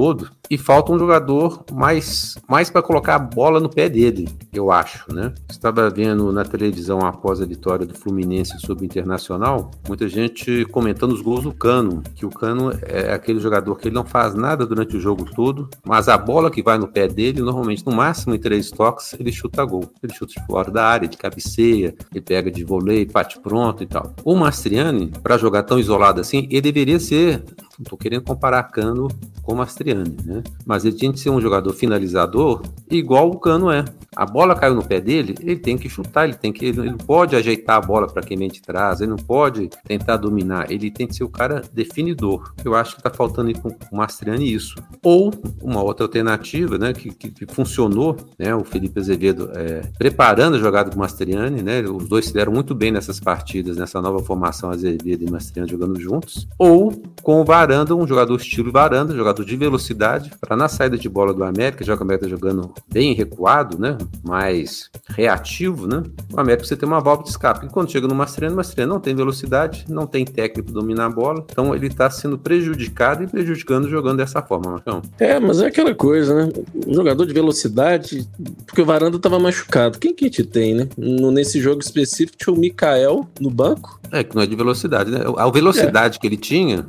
e 0.51 0.57
falta 0.57 0.93
um 0.93 0.99
jogador 0.99 1.65
mais, 1.73 2.37
mais 2.49 2.71
para 2.71 2.83
colocar 2.83 3.17
a 3.17 3.19
bola 3.19 3.61
no 3.61 3.69
pé 3.69 3.89
dele, 3.89 4.29
eu 4.53 4.71
acho, 4.71 5.13
né? 5.13 5.35
Estava 5.51 5.91
vendo 5.91 6.33
na 6.33 6.45
televisão 6.45 7.01
após 7.01 7.41
a 7.41 7.45
vitória 7.45 7.85
do 7.85 7.95
Fluminense 7.95 8.59
sobre 8.61 8.85
o 8.85 8.87
Internacional, 8.87 9.71
muita 9.87 10.09
gente 10.09 10.65
comentando 10.67 11.13
os 11.13 11.21
gols 11.21 11.43
do 11.43 11.53
Cano, 11.53 12.03
que 12.15 12.25
o 12.25 12.31
Cano 12.31 12.73
é 12.83 13.13
aquele 13.13 13.41
jogador 13.41 13.77
que 13.77 13.89
ele 13.89 13.95
não 13.95 14.05
faz 14.05 14.35
nada 14.35 14.65
durante 14.65 14.97
o 14.97 15.01
jogo 15.01 15.25
todo, 15.35 15.69
mas 15.85 16.09
a 16.09 16.17
bola 16.17 16.51
que 16.51 16.63
vai 16.63 16.79
no 16.79 16.89
pé 16.89 17.07
dele, 17.09 17.43
normalmente 17.43 17.85
no 17.85 17.93
máximo 17.93 18.35
em 18.35 18.39
três 18.39 18.71
toques, 18.71 19.15
ele 19.19 19.33
chuta 19.33 19.65
gol. 19.65 19.91
Ele 20.03 20.13
chuta 20.13 20.33
de 20.33 20.47
fora 20.47 20.71
da 20.71 20.85
área, 20.87 21.09
de 21.09 21.17
cabeceia, 21.17 21.95
ele 22.13 22.21
pega 22.21 22.51
de 22.51 22.65
voleio, 22.65 23.11
bate 23.11 23.39
pronto 23.41 23.83
e 23.83 23.87
tal. 23.87 24.15
O 24.25 24.35
Mastriani, 24.35 25.13
para 25.23 25.37
jogar 25.37 25.63
tão 25.63 25.79
isolado 25.79 26.21
assim, 26.21 26.47
ele 26.51 26.61
deveria 26.61 26.99
ser 26.99 27.45
não 27.79 27.85
estou 27.85 27.97
querendo 27.97 28.23
comparar 28.23 28.65
Cano 28.65 29.09
com 29.43 29.55
Mastriani, 29.55 30.17
né? 30.25 30.43
Mas 30.67 30.85
ele 30.85 30.97
tinha 30.97 31.13
que 31.13 31.21
ser 31.21 31.31
um 31.31 31.41
jogador 31.41 31.73
finalizador 31.73 32.63
igual 32.91 33.31
o 33.31 33.39
Cano 33.39 33.71
é. 33.71 33.85
A 34.17 34.27
bola 34.27 34.57
caiu 34.57 34.75
no 34.75 34.85
pé 34.85 35.01
dele, 35.01 35.35
ele 35.41 35.57
tem 35.57 35.79
que 35.79 35.89
chutar, 35.89 36.25
ele 36.25 36.35
tem 36.35 36.53
que, 36.53 36.67
ele 36.67 36.91
não 36.91 36.97
pode 36.97 37.37
ajeitar 37.37 37.77
a 37.77 37.81
bola 37.81 38.09
para 38.09 38.23
quem 38.23 38.37
vem 38.37 38.49
de 38.49 38.61
trás, 38.61 39.01
ele 39.01 39.11
não 39.11 39.17
pode 39.17 39.71
tentar 39.87 40.17
dominar, 40.17 40.71
ele 40.73 40.91
tem 40.91 41.07
que 41.07 41.15
ser 41.15 41.23
o 41.23 41.29
cara 41.29 41.63
definidor. 41.73 42.53
Eu 42.65 42.75
acho 42.75 42.95
que 42.95 43.01
está 43.01 43.11
faltando 43.11 43.53
com 43.61 43.69
o 43.69 43.97
Mastriani 43.97 44.53
isso. 44.53 44.75
Ou 45.05 45.33
uma 45.63 45.83
outra 45.83 46.05
alternativa, 46.05 46.77
né, 46.77 46.93
que, 46.93 47.11
que, 47.11 47.31
que 47.31 47.47
funcionou, 47.47 48.17
né, 48.37 48.53
o 48.55 48.65
Felipe 48.65 48.99
Azevedo 48.99 49.51
é, 49.55 49.83
preparando 49.97 50.57
a 50.57 50.59
jogada 50.59 50.91
do 50.91 50.99
Mastriani, 50.99 51.63
né, 51.63 51.83
os 51.83 52.09
dois 52.09 52.27
se 52.27 52.35
deram 52.35 52.53
muito 52.53 52.75
bem 52.75 52.91
nessas 52.91 53.21
partidas, 53.21 53.77
nessa 53.77 54.03
nova 54.03 54.19
formação 54.19 54.71
Azevedo 54.71 55.25
e 55.25 55.31
Mastriani 55.31 55.71
jogando 55.71 56.01
juntos. 56.01 56.49
Ou 56.59 56.93
com 57.23 57.41
o 57.41 57.45
Varanda, 57.69 57.95
um 57.95 58.07
jogador 58.07 58.35
estilo 58.37 58.73
Varanda, 58.73 59.15
jogador 59.15 59.45
de 59.45 59.55
velocidade, 59.55 60.31
para 60.41 60.57
na 60.57 60.69
saída 60.69 60.97
de 60.97 61.07
bola 61.07 61.35
do 61.35 61.45
América, 61.45 61.85
já 61.85 61.95
que 61.95 62.01
o 62.01 62.03
América 62.03 62.25
está 62.25 62.35
jogando 62.35 62.73
bem 62.91 63.13
recuado, 63.13 63.79
né, 63.79 63.99
mais 64.25 64.91
reativo, 65.11 65.87
né? 65.87 66.03
O 66.33 66.41
América 66.41 66.65
você 66.65 66.75
tem 66.75 66.89
uma 66.89 66.99
válvula 66.99 67.25
de 67.25 67.31
escape. 67.31 67.67
E 67.67 67.69
quando 67.69 67.91
chega 67.91 68.09
no 68.09 68.15
Mastriano, 68.15 68.55
o 68.55 68.57
Mastriano 68.57 68.95
não 68.95 69.01
tem 69.01 69.15
velocidade, 69.15 69.85
não 69.87 70.07
tem 70.07 70.25
técnico 70.25 70.73
para 70.73 70.81
dominar 70.81 71.07
a 71.07 71.11
bola, 71.11 71.45
então 71.47 71.75
ele 71.75 71.89
está 71.89 72.09
sendo 72.09 72.39
prejudicado 72.39 73.23
e 73.23 73.27
prejudicando 73.27 73.87
jogando 73.87 74.17
dessa 74.17 74.41
forma, 74.41 74.71
Marcão. 74.73 75.03
É, 75.19 75.39
mas 75.39 75.61
é 75.61 75.67
aquela 75.67 75.95
coisa, 75.95 76.35
né? 76.35 76.53
Um 76.87 76.95
jogador 76.95 77.27
de 77.27 77.35
velocidade, 77.35 78.27
porque 78.65 78.81
o 78.81 78.87
Varanda 78.87 79.19
estava 79.19 79.39
machucado. 79.39 79.99
Quem 79.99 80.15
que 80.15 80.25
a 80.25 80.29
gente 80.29 80.43
tem, 80.45 80.75
né? 80.75 80.89
No, 80.97 81.31
nesse 81.31 81.61
jogo 81.61 81.83
específico 81.83 82.39
tinha 82.39 82.55
o 82.55 82.59
Mikael 82.59 83.29
no 83.39 83.51
banco. 83.51 84.01
É, 84.11 84.25
que 84.25 84.35
não 84.35 84.43
é 84.43 84.47
de 84.47 84.57
velocidade, 84.57 85.11
né? 85.11 85.21
A 85.37 85.51
velocidade 85.51 86.17
é. 86.17 86.21
que 86.21 86.27
ele 86.27 86.39
tinha, 86.39 86.87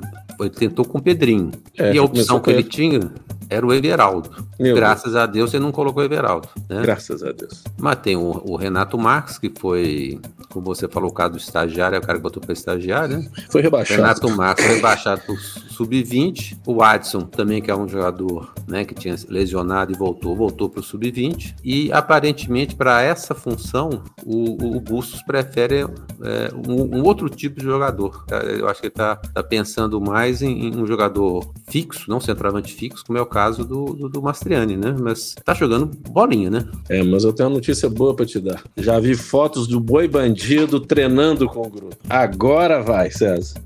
tentou 0.48 0.86
com 0.86 1.00
o 1.00 1.02
Pedrinho. 1.02 1.52
É, 1.78 1.94
e 1.94 1.98
a 1.98 2.04
opção 2.04 2.40
que 2.40 2.52
ele 2.52 2.64
tinha 2.64 3.00
era 3.50 3.66
o 3.66 3.74
Everaldo. 3.74 4.48
Meu 4.60 4.76
Graças 4.76 5.14
Deus. 5.14 5.16
a 5.16 5.26
Deus 5.26 5.52
você 5.52 5.60
não 5.60 5.72
colocou 5.72 6.04
o 6.04 6.06
Everaldo. 6.06 6.48
Né? 6.70 6.82
Graças 6.82 7.24
a 7.24 7.32
Deus. 7.32 7.64
Mas 7.78 7.96
tem 7.98 8.16
o, 8.16 8.42
o, 8.46 8.56
Renato 8.56 8.98
Marques, 8.98 9.38
que 9.38 9.52
foi, 9.58 10.20
como 10.50 10.66
você 10.66 10.88
falou, 10.88 11.10
o 11.10 11.14
caso 11.14 11.32
do 11.32 11.38
estagiário, 11.38 11.96
é 11.96 12.00
o 12.00 12.02
cara 12.02 12.18
que 12.18 12.24
botou 12.24 12.42
para 12.42 12.54
estagiário, 12.54 13.18
né? 13.18 13.30
Foi 13.50 13.62
rebaixado. 13.62 14.02
Renato 14.02 14.30
Marques 14.30 14.66
foi 14.66 14.76
rebaixado 14.76 15.22
para 15.22 15.36
sub-20. 15.36 16.60
O 16.68 16.84
Adson 16.84 17.22
também, 17.22 17.62
que 17.62 17.72
é 17.72 17.76
um 17.76 17.88
jogador 17.88 18.54
né, 18.68 18.86
que 18.86 18.94
tinha 18.94 19.16
lesionado 19.28 19.92
e 19.92 19.96
voltou, 19.96 20.36
voltou 20.36 20.70
para 20.70 20.82
o 20.82 20.84
sub-20. 20.84 21.56
E 21.64 21.92
aparentemente, 21.92 22.76
para 22.76 23.02
essa 23.02 23.34
função, 23.34 24.04
o, 24.24 24.76
o 24.78 24.80
Bustos 24.80 25.22
prefere 25.24 25.82
é, 25.82 26.52
um, 26.68 26.98
um, 26.98 27.04
outro 27.04 27.30
tipo 27.30 27.60
de 27.60 27.66
jogador. 27.66 28.26
Eu 28.58 28.68
acho 28.68 28.82
que 28.82 28.88
ele 28.88 28.94
está 28.94 29.16
tá 29.16 29.42
pensando 29.42 30.00
mais 30.00 30.42
em, 30.42 30.68
em, 30.68 30.78
um 30.78 30.86
jogador 30.86 31.52
fixo, 31.68 32.10
não 32.10 32.20
centroavante 32.20 32.74
fixo, 32.74 33.04
como 33.06 33.18
é 33.18 33.22
o 33.22 33.26
caso 33.26 33.39
do, 33.48 33.94
do, 33.94 34.10
do 34.10 34.22
Mastriani, 34.22 34.76
né? 34.76 34.96
Mas 35.00 35.36
tá 35.44 35.54
jogando 35.54 35.86
bolinha, 35.86 36.50
né? 36.50 36.68
É, 36.90 37.04
mas 37.04 37.24
eu 37.24 37.34
tenho 37.34 37.50
uma 37.50 37.56
notícia 37.56 37.90
boa 37.90 38.14
para 38.14 38.26
te 38.26 38.40
dar. 38.40 38.64
Já 38.78 39.00
vi 39.00 39.16
fotos 39.16 39.68
do 39.68 39.80
boi 39.80 40.08
bandido 40.08 40.80
treinando 40.80 41.48
com 41.48 41.62
o 41.62 41.70
grupo. 41.70 41.96
Agora 42.10 42.82
vai, 42.82 43.12
César. 43.12 43.62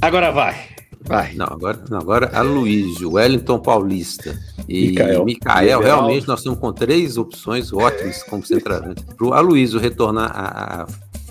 Agora 0.00 0.30
vai. 0.30 0.54
Vai. 1.04 1.34
Não, 1.34 1.46
agora, 1.46 1.80
não, 1.90 1.98
agora 1.98 2.30
Aloysio, 2.32 3.12
Wellington 3.12 3.58
Paulista 3.58 4.38
e. 4.68 4.94
Mikael 5.24 5.80
realmente 5.80 6.28
nós 6.28 6.40
estamos 6.40 6.58
com 6.58 6.72
três 6.72 7.16
opções 7.16 7.72
ótimas 7.72 8.22
como 8.22 8.44
centroavante. 8.46 9.02
Para 9.16 9.26
o 9.26 9.34
Aloysio 9.34 9.80
retornar 9.80 10.30
a, 10.32 10.82
a 10.82 10.86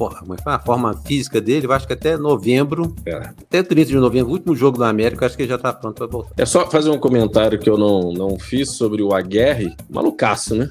forma, 0.10 0.38
a 0.46 0.60
forma 0.60 0.94
física 1.06 1.40
dele, 1.40 1.68
eu 1.68 1.72
acho 1.72 1.86
que 1.86 1.94
até 1.94 2.18
novembro, 2.18 2.96
é. 3.06 3.14
até 3.14 3.62
30 3.62 3.90
de 3.90 3.96
novembro, 3.98 4.32
último 4.32 4.56
jogo 4.56 4.80
da 4.80 4.90
América, 4.90 5.26
acho 5.26 5.36
que 5.36 5.44
ele 5.44 5.50
já 5.50 5.56
está 5.56 5.72
pronto 5.72 5.96
para 5.96 6.08
voltar. 6.08 6.32
É 6.38 6.46
só 6.46 6.68
fazer 6.70 6.90
um 6.90 6.98
comentário 6.98 7.60
que 7.60 7.70
eu 7.70 7.78
não, 7.78 8.12
não 8.12 8.40
fiz 8.40 8.72
sobre 8.72 9.04
o 9.04 9.14
Aguerre, 9.14 9.76
malucaço, 9.90 10.56
né? 10.56 10.70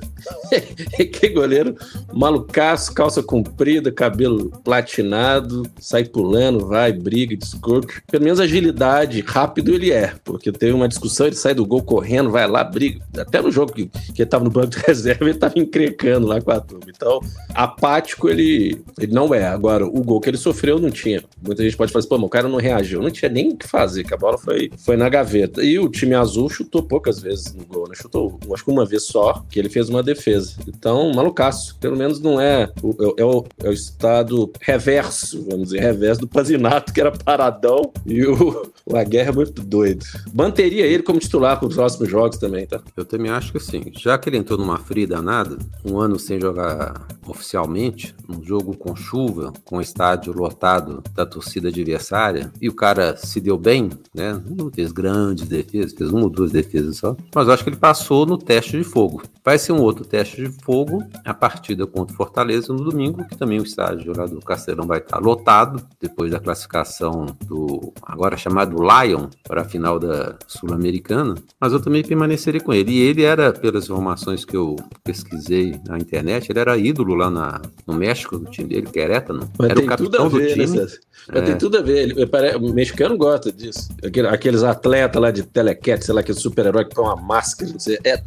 que 1.12 1.28
goleiro 1.28 1.76
malucaço, 2.12 2.92
calça 2.92 3.22
comprida, 3.22 3.92
cabelo 3.92 4.50
platinado, 4.64 5.62
sai 5.78 6.04
pulando, 6.04 6.66
vai, 6.66 6.92
briga, 6.92 7.36
discute. 7.36 8.02
Pelo 8.10 8.24
menos 8.24 8.40
agilidade, 8.40 9.20
rápido 9.20 9.72
ele 9.72 9.92
é, 9.92 10.14
porque 10.24 10.50
teve 10.50 10.72
uma 10.72 10.88
discussão, 10.88 11.26
ele 11.26 11.36
sai 11.36 11.54
do 11.54 11.66
gol 11.66 11.82
correndo, 11.82 12.30
vai 12.30 12.46
lá, 12.46 12.64
briga. 12.64 13.00
Até 13.16 13.40
no 13.40 13.50
jogo 13.50 13.72
que, 13.72 13.86
que 13.86 14.22
ele 14.22 14.22
estava 14.24 14.44
no 14.44 14.50
banco 14.50 14.70
de 14.70 14.78
reserva, 14.86 15.24
ele 15.24 15.32
estava 15.32 15.54
encrecando 15.56 16.26
lá 16.26 16.40
com 16.40 16.50
a 16.50 16.60
turma. 16.60 16.84
Então, 16.88 17.20
apático 17.54 18.28
ele, 18.28 18.82
ele 18.98 19.12
não 19.12 19.19
é. 19.34 19.46
Agora, 19.46 19.86
o 19.86 20.02
gol 20.02 20.20
que 20.20 20.30
ele 20.30 20.36
sofreu 20.36 20.78
não 20.78 20.90
tinha. 20.90 21.22
Muita 21.42 21.62
gente 21.62 21.76
pode 21.76 21.92
falar 21.92 22.00
assim, 22.00 22.08
pô, 22.08 22.16
o 22.16 22.28
cara 22.28 22.48
não 22.48 22.58
reagiu. 22.58 23.00
Não 23.00 23.10
tinha 23.10 23.30
nem 23.30 23.50
o 23.50 23.56
que 23.56 23.68
fazer, 23.68 24.04
que 24.04 24.14
a 24.14 24.16
bola 24.16 24.38
foi, 24.38 24.70
foi 24.78 24.96
na 24.96 25.08
gaveta. 25.08 25.62
E 25.62 25.78
o 25.78 25.88
time 25.88 26.14
azul 26.14 26.48
chutou 26.48 26.82
poucas 26.82 27.20
vezes 27.20 27.54
no 27.54 27.64
gol, 27.64 27.88
né? 27.88 27.94
Chutou, 27.94 28.38
acho 28.52 28.64
que 28.64 28.70
uma 28.70 28.84
vez 28.84 29.04
só, 29.04 29.44
que 29.50 29.58
ele 29.58 29.68
fez 29.68 29.88
uma 29.88 30.02
defesa. 30.02 30.54
Então, 30.66 31.12
malucaço. 31.12 31.76
Pelo 31.80 31.96
menos 31.96 32.20
não 32.20 32.40
é 32.40 32.70
o, 32.82 32.90
é, 32.90 33.22
é, 33.22 33.24
o, 33.24 33.44
é 33.64 33.68
o 33.68 33.72
estado 33.72 34.50
reverso, 34.60 35.44
vamos 35.48 35.68
dizer, 35.68 35.80
reverso 35.80 36.20
do 36.20 36.28
Pazinato, 36.28 36.92
que 36.92 37.00
era 37.00 37.10
paradão, 37.10 37.92
e 38.06 38.24
o, 38.24 38.72
o 38.86 38.96
Aguerra 38.96 39.30
é 39.30 39.34
muito 39.34 39.62
doido. 39.62 40.04
Manteria 40.32 40.86
ele 40.86 41.02
como 41.02 41.18
titular 41.18 41.58
para 41.58 41.68
os 41.68 41.74
próximos 41.74 42.08
jogos 42.08 42.38
também, 42.38 42.66
tá? 42.66 42.80
Eu 42.96 43.04
também 43.04 43.30
acho 43.30 43.52
que 43.52 43.60
sim. 43.60 43.84
Já 43.98 44.18
que 44.18 44.28
ele 44.28 44.36
entrou 44.36 44.58
numa 44.58 44.78
fria 44.78 45.06
danada, 45.06 45.58
um 45.84 45.98
ano 45.98 46.18
sem 46.18 46.40
jogar 46.40 47.06
oficialmente, 47.26 48.14
um 48.28 48.42
jogo 48.42 48.76
com 48.76 48.94
chuva, 49.10 49.52
com 49.64 49.78
o 49.78 49.80
estádio 49.80 50.32
lotado 50.32 51.02
da 51.14 51.26
torcida 51.26 51.68
adversária, 51.68 52.52
e 52.60 52.68
o 52.68 52.74
cara 52.74 53.16
se 53.16 53.40
deu 53.40 53.58
bem, 53.58 53.90
né? 54.14 54.40
Não 54.48 54.70
fez 54.70 54.92
grandes 54.92 55.48
defesas, 55.48 55.92
fez 55.92 56.10
uma 56.10 56.22
ou 56.22 56.30
duas 56.30 56.52
defesas 56.52 56.98
só, 56.98 57.16
mas 57.34 57.48
eu 57.48 57.52
acho 57.52 57.64
que 57.64 57.70
ele 57.70 57.76
passou 57.76 58.24
no 58.24 58.38
teste 58.38 58.78
de 58.78 58.84
fogo. 58.84 59.22
Vai 59.44 59.58
ser 59.58 59.72
um 59.72 59.80
outro 59.80 60.04
teste 60.04 60.44
de 60.44 60.50
fogo, 60.62 61.02
a 61.24 61.34
partida 61.34 61.86
contra 61.86 62.14
o 62.14 62.16
Fortaleza 62.16 62.72
no 62.72 62.84
domingo, 62.84 63.24
que 63.24 63.36
também 63.36 63.58
o 63.58 63.64
estádio 63.64 64.12
lá 64.16 64.26
do 64.26 64.38
Castelão 64.40 64.86
vai 64.86 64.98
estar 64.98 65.18
lotado, 65.18 65.84
depois 66.00 66.30
da 66.30 66.38
classificação 66.38 67.26
do 67.46 67.92
agora 68.02 68.36
chamado 68.36 68.76
Lion 68.76 69.28
para 69.44 69.62
a 69.62 69.64
final 69.64 69.98
da 69.98 70.36
Sul-Americana, 70.46 71.34
mas 71.60 71.72
eu 71.72 71.80
também 71.80 72.04
permaneceria 72.04 72.60
com 72.60 72.72
ele. 72.72 72.92
E 72.92 73.00
ele 73.00 73.22
era, 73.22 73.52
pelas 73.52 73.84
informações 73.84 74.44
que 74.44 74.56
eu 74.56 74.76
pesquisei 75.02 75.80
na 75.88 75.98
internet, 75.98 76.50
ele 76.50 76.58
era 76.58 76.76
ídolo 76.76 77.14
lá 77.14 77.30
na, 77.30 77.60
no 77.86 77.94
México, 77.94 78.38
do 78.38 78.50
time 78.50 78.68
dele, 78.68 78.86
Querétaro. 79.00 79.40
Mas 79.58 79.70
era 79.70 79.80
o 79.80 79.86
capitão 79.86 80.28
ver, 80.28 80.54
do 80.54 80.58
né, 80.58 80.66
time. 80.66 80.78
Né, 80.78 80.86
mas 81.28 81.42
é. 81.42 81.46
tem 81.46 81.58
tudo 81.58 81.78
a 81.78 81.82
ver. 81.82 81.98
Ele, 81.98 82.26
o 82.56 82.72
mexicano 82.72 83.16
gosta 83.16 83.52
disso. 83.52 83.88
Aqueles 84.30 84.62
atletas 84.62 85.20
lá 85.20 85.30
de 85.30 85.42
telecat, 85.42 86.04
sei 86.04 86.14
lá, 86.14 86.20
aquele 86.20 86.38
super-herói 86.38 86.84
que 86.84 86.94
põe 86.94 87.04
uma 87.04 87.16
máscara. 87.16 87.72
Sei, 87.78 87.98
é, 88.04 88.22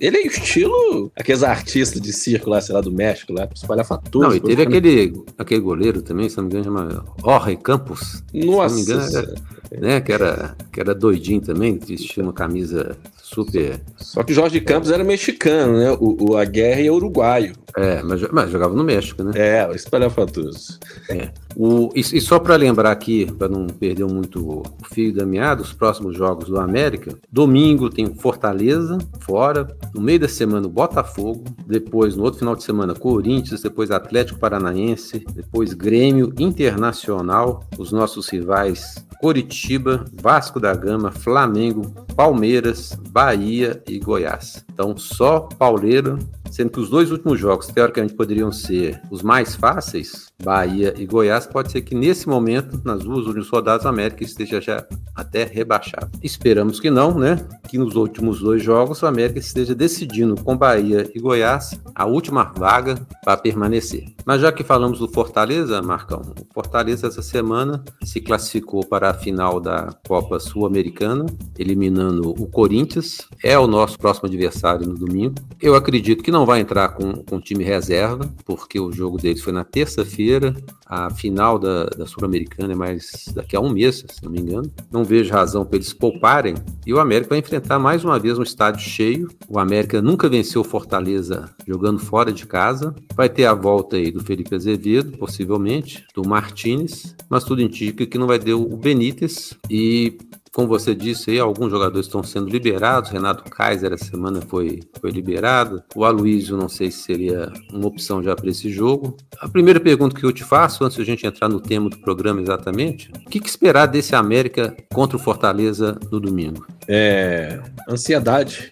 ele 0.00 0.18
é 0.18 0.26
estilo 0.26 1.10
aqueles 1.16 1.42
artistas 1.42 2.00
de 2.00 2.12
circo 2.12 2.50
lá, 2.50 2.60
sei 2.60 2.74
lá, 2.74 2.80
do 2.80 2.92
México, 2.92 3.32
lá, 3.32 3.48
espalhafatoso. 3.54 4.28
Não, 4.28 4.34
e 4.34 4.40
teve 4.40 4.62
aquele, 4.62 5.24
aquele 5.38 5.60
goleiro 5.60 6.02
também, 6.02 6.28
se 6.28 6.36
não 6.36 6.44
me 6.44 6.50
engano, 6.50 6.64
chama 6.64 7.04
Jorge 7.20 7.56
Campos. 7.56 8.22
Nossa! 8.32 8.76
Se 8.76 8.90
não 8.90 8.98
me 8.98 9.06
engano, 9.06 9.34
era, 9.70 9.80
né, 9.80 10.00
que, 10.00 10.12
era, 10.12 10.56
que 10.72 10.80
era 10.80 10.94
doidinho 10.94 11.40
também, 11.40 11.78
vestia 11.78 12.22
uma 12.22 12.32
camisa 12.32 12.96
super. 13.24 13.80
Só 13.96 14.22
que 14.22 14.34
Jorge 14.34 14.60
Campos 14.60 14.90
era 14.90 15.02
mexicano, 15.02 15.78
né? 15.78 15.90
O, 15.98 16.32
o 16.32 16.36
Aguerre 16.36 16.86
é 16.86 16.92
uruguaio. 16.92 17.54
É, 17.76 18.02
mas, 18.02 18.20
mas 18.30 18.50
jogava 18.50 18.74
no 18.74 18.84
México, 18.84 19.22
né? 19.24 19.32
É, 19.34 19.66
o 19.66 19.72
espalhafatoso. 19.72 20.78
É. 21.08 21.30
O, 21.56 21.90
e, 21.94 22.00
e 22.00 22.20
só 22.20 22.38
para 22.38 22.56
lembrar 22.56 22.90
aqui, 22.90 23.30
para 23.32 23.48
não 23.48 23.66
perder 23.66 24.06
muito 24.06 24.46
o 24.48 24.62
fio 24.92 25.12
da 25.14 25.24
meada, 25.24 25.62
os 25.62 25.72
próximos 25.72 26.16
jogos 26.16 26.46
do 26.46 26.58
América, 26.58 27.16
domingo 27.30 27.88
tem 27.88 28.14
Fortaleza, 28.14 28.98
fora, 29.20 29.66
no 29.94 30.00
meio 30.00 30.20
da 30.20 30.28
semana 30.28 30.68
Botafogo, 30.68 31.44
depois 31.66 32.16
no 32.16 32.24
outro 32.24 32.40
final 32.40 32.56
de 32.56 32.64
semana 32.64 32.94
Corinthians, 32.94 33.62
depois 33.62 33.90
Atlético 33.90 34.38
Paranaense, 34.38 35.24
depois 35.34 35.72
Grêmio 35.72 36.32
Internacional, 36.38 37.64
os 37.78 37.92
nossos 37.92 38.28
rivais 38.28 39.04
Coritiba, 39.24 40.04
Vasco 40.20 40.60
da 40.60 40.74
Gama, 40.74 41.10
Flamengo, 41.10 41.90
Palmeiras, 42.14 42.98
Bahia 43.08 43.82
e 43.88 43.98
Goiás. 43.98 44.64
Então 44.74 44.96
só 44.96 45.40
pauleiro 45.40 46.18
sendo 46.50 46.70
que 46.70 46.78
os 46.78 46.88
dois 46.88 47.10
últimos 47.10 47.40
jogos, 47.40 47.66
teoricamente, 47.66 48.14
poderiam 48.14 48.52
ser 48.52 49.00
os 49.10 49.22
mais 49.22 49.56
fáceis, 49.56 50.32
Bahia 50.40 50.94
e 50.96 51.04
Goiás, 51.04 51.48
pode 51.48 51.72
ser 51.72 51.82
que 51.82 51.96
nesse 51.96 52.28
momento, 52.28 52.80
nas 52.84 53.02
duas 53.02 53.26
últimas 53.26 53.48
rodadas, 53.48 53.86
a 53.86 53.88
América 53.88 54.22
esteja 54.22 54.60
já 54.60 54.86
até 55.14 55.44
rebaixado. 55.44 56.10
Esperamos 56.22 56.80
que 56.80 56.90
não, 56.90 57.18
né? 57.18 57.46
Que 57.68 57.78
nos 57.78 57.94
últimos 57.94 58.40
dois 58.40 58.62
jogos 58.62 59.02
o 59.02 59.06
América 59.06 59.38
esteja 59.38 59.74
decidindo 59.74 60.34
com 60.42 60.56
Bahia 60.56 61.10
e 61.14 61.20
Goiás 61.20 61.78
a 61.94 62.04
última 62.04 62.44
vaga 62.44 62.96
para 63.24 63.36
permanecer. 63.36 64.14
Mas 64.24 64.40
já 64.40 64.50
que 64.50 64.64
falamos 64.64 64.98
do 64.98 65.08
Fortaleza, 65.08 65.80
Marcão, 65.82 66.22
o 66.40 66.54
Fortaleza 66.54 67.06
essa 67.06 67.22
semana 67.22 67.84
se 68.02 68.20
classificou 68.20 68.84
para 68.84 69.10
a 69.10 69.14
final 69.14 69.60
da 69.60 69.94
Copa 70.06 70.40
Sul-Americana, 70.40 71.26
eliminando 71.58 72.30
o 72.30 72.46
Corinthians. 72.46 73.28
É 73.42 73.58
o 73.58 73.66
nosso 73.66 73.98
próximo 73.98 74.28
adversário 74.28 74.86
no 74.86 74.94
domingo. 74.94 75.34
Eu 75.60 75.74
acredito 75.74 76.22
que 76.22 76.30
não 76.30 76.46
vai 76.46 76.60
entrar 76.60 76.90
com, 76.90 77.12
com 77.14 77.40
time 77.40 77.62
reserva, 77.62 78.32
porque 78.44 78.80
o 78.80 78.92
jogo 78.92 79.18
deles 79.18 79.42
foi 79.42 79.52
na 79.52 79.64
terça-feira. 79.64 80.54
A 80.86 81.10
final 81.10 81.58
da, 81.58 81.84
da 81.86 82.06
Sul-Americana 82.06 82.72
é 82.72 82.76
mais 82.76 83.26
daqui 83.34 83.56
a 83.56 83.60
um 83.60 83.70
mês, 83.70 84.04
se 84.08 84.22
não 84.22 84.30
me 84.30 84.40
engano. 84.40 84.70
Não 84.90 85.03
vejo 85.04 85.32
razão 85.32 85.64
para 85.64 85.76
eles 85.76 85.92
pouparem. 85.92 86.54
E 86.86 86.92
o 86.92 86.98
América 86.98 87.30
vai 87.30 87.38
enfrentar 87.38 87.78
mais 87.78 88.04
uma 88.04 88.18
vez 88.18 88.38
um 88.38 88.42
estádio 88.42 88.80
cheio. 88.80 89.28
O 89.48 89.58
América 89.58 90.00
nunca 90.00 90.28
venceu 90.28 90.64
Fortaleza 90.64 91.50
jogando 91.66 91.98
fora 91.98 92.32
de 92.32 92.46
casa. 92.46 92.94
Vai 93.14 93.28
ter 93.28 93.44
a 93.44 93.54
volta 93.54 93.96
aí 93.96 94.10
do 94.10 94.22
Felipe 94.22 94.54
Azevedo, 94.54 95.16
possivelmente, 95.18 96.04
do 96.14 96.26
Martinez, 96.26 97.14
mas 97.28 97.44
tudo 97.44 97.62
indica 97.62 98.06
que 98.06 98.18
não 98.18 98.26
vai 98.26 98.38
ter 98.38 98.54
o 98.54 98.76
Benítez. 98.76 99.54
E 99.70 100.18
como 100.54 100.68
você 100.68 100.94
disse 100.94 101.32
aí, 101.32 101.40
alguns 101.40 101.68
jogadores 101.68 102.06
estão 102.06 102.22
sendo 102.22 102.48
liberados. 102.48 103.10
Renato 103.10 103.42
Kaiser 103.50 103.92
essa 103.92 104.04
semana 104.04 104.40
foi, 104.40 104.80
foi 105.00 105.10
liberado. 105.10 105.82
O 105.96 106.04
Aloysio, 106.04 106.56
não 106.56 106.68
sei 106.68 106.92
se 106.92 106.98
seria 106.98 107.52
uma 107.72 107.88
opção 107.88 108.22
já 108.22 108.36
para 108.36 108.48
esse 108.48 108.70
jogo. 108.70 109.16
A 109.40 109.48
primeira 109.48 109.80
pergunta 109.80 110.14
que 110.14 110.24
eu 110.24 110.32
te 110.32 110.44
faço, 110.44 110.84
antes 110.84 110.94
de 110.94 111.02
a 111.02 111.06
gente 111.06 111.26
entrar 111.26 111.48
no 111.48 111.60
tema 111.60 111.90
do 111.90 111.98
programa 111.98 112.40
exatamente, 112.40 113.10
o 113.26 113.28
que, 113.28 113.40
que 113.40 113.48
esperar 113.48 113.86
desse 113.86 114.14
América 114.14 114.76
contra 114.92 115.16
o 115.16 115.20
Fortaleza 115.20 115.98
no 116.08 116.20
domingo? 116.20 116.64
É. 116.86 117.60
Ansiedade. 117.88 118.70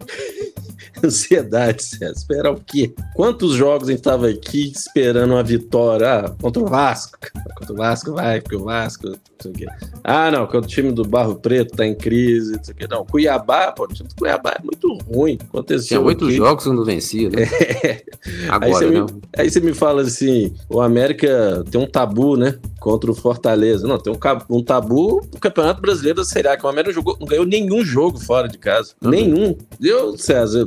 ansiedade, 1.06 1.82
César. 1.82 2.12
Esperar 2.12 2.52
o 2.52 2.60
quê? 2.60 2.94
Quantos 3.14 3.54
jogos 3.54 3.88
a 3.88 3.90
gente 3.90 4.00
estava 4.00 4.28
aqui 4.28 4.72
esperando 4.74 5.32
uma 5.32 5.42
vitória? 5.42 6.26
Ah, 6.26 6.34
contra 6.40 6.62
o 6.62 6.66
Vasco. 6.66 7.18
Contra 7.56 7.72
o 7.72 7.76
Vasco 7.76 8.12
vai, 8.12 8.40
porque 8.40 8.56
o 8.56 8.64
Vasco. 8.64 9.08
Não 9.08 9.16
sei 9.40 9.50
o 9.50 9.54
quê. 9.54 9.66
Ah, 10.04 10.30
não, 10.30 10.46
quando 10.46 10.64
o 10.64 10.68
time 10.68 10.92
do 10.92 11.04
Barro 11.04 11.36
Preto 11.36 11.76
tá 11.76 11.86
em 11.86 11.94
crise, 11.94 12.56
não 12.56 12.64
sei 12.64 12.74
o 12.74 12.76
quê. 12.76 12.86
Não, 12.88 13.04
Cuiabá, 13.04 13.72
pô, 13.72 13.84
o 13.84 13.88
time 13.88 14.08
do 14.08 14.14
Cuiabá 14.14 14.56
é 14.58 14.62
muito 14.62 14.96
ruim. 15.12 15.38
Aconteceu 15.48 15.98
Tinha 15.98 16.00
oito 16.00 16.30
jogos 16.30 16.64
que 16.64 16.70
não 16.70 16.84
vencia, 16.84 17.28
né? 17.30 17.42
É. 17.82 18.02
Agora, 18.48 18.86
aí 18.86 18.90
né? 18.92 19.00
Me, 19.00 19.22
aí 19.36 19.50
você 19.50 19.60
me 19.60 19.74
fala 19.74 20.02
assim: 20.02 20.54
o 20.68 20.80
América 20.80 21.64
tem 21.70 21.80
um 21.80 21.86
tabu, 21.86 22.36
né? 22.36 22.58
Contra 22.80 23.10
o 23.10 23.14
Fortaleza. 23.14 23.86
Não, 23.86 23.98
tem 23.98 24.12
um, 24.12 24.56
um 24.56 24.62
tabu 24.62 25.20
do 25.30 25.38
Campeonato 25.38 25.80
Brasileiro 25.80 26.18
da 26.18 26.24
Série 26.24 26.48
A, 26.48 26.56
que 26.56 26.64
o 26.64 26.68
América 26.68 26.92
jogou, 26.92 27.16
não 27.18 27.26
ganhou 27.26 27.44
nenhum 27.44 27.84
jogo 27.84 28.18
fora 28.18 28.48
de 28.48 28.58
casa. 28.58 28.94
Uhum. 29.02 29.10
Nenhum. 29.10 29.56
Eu, 29.80 30.16
César, 30.16 30.64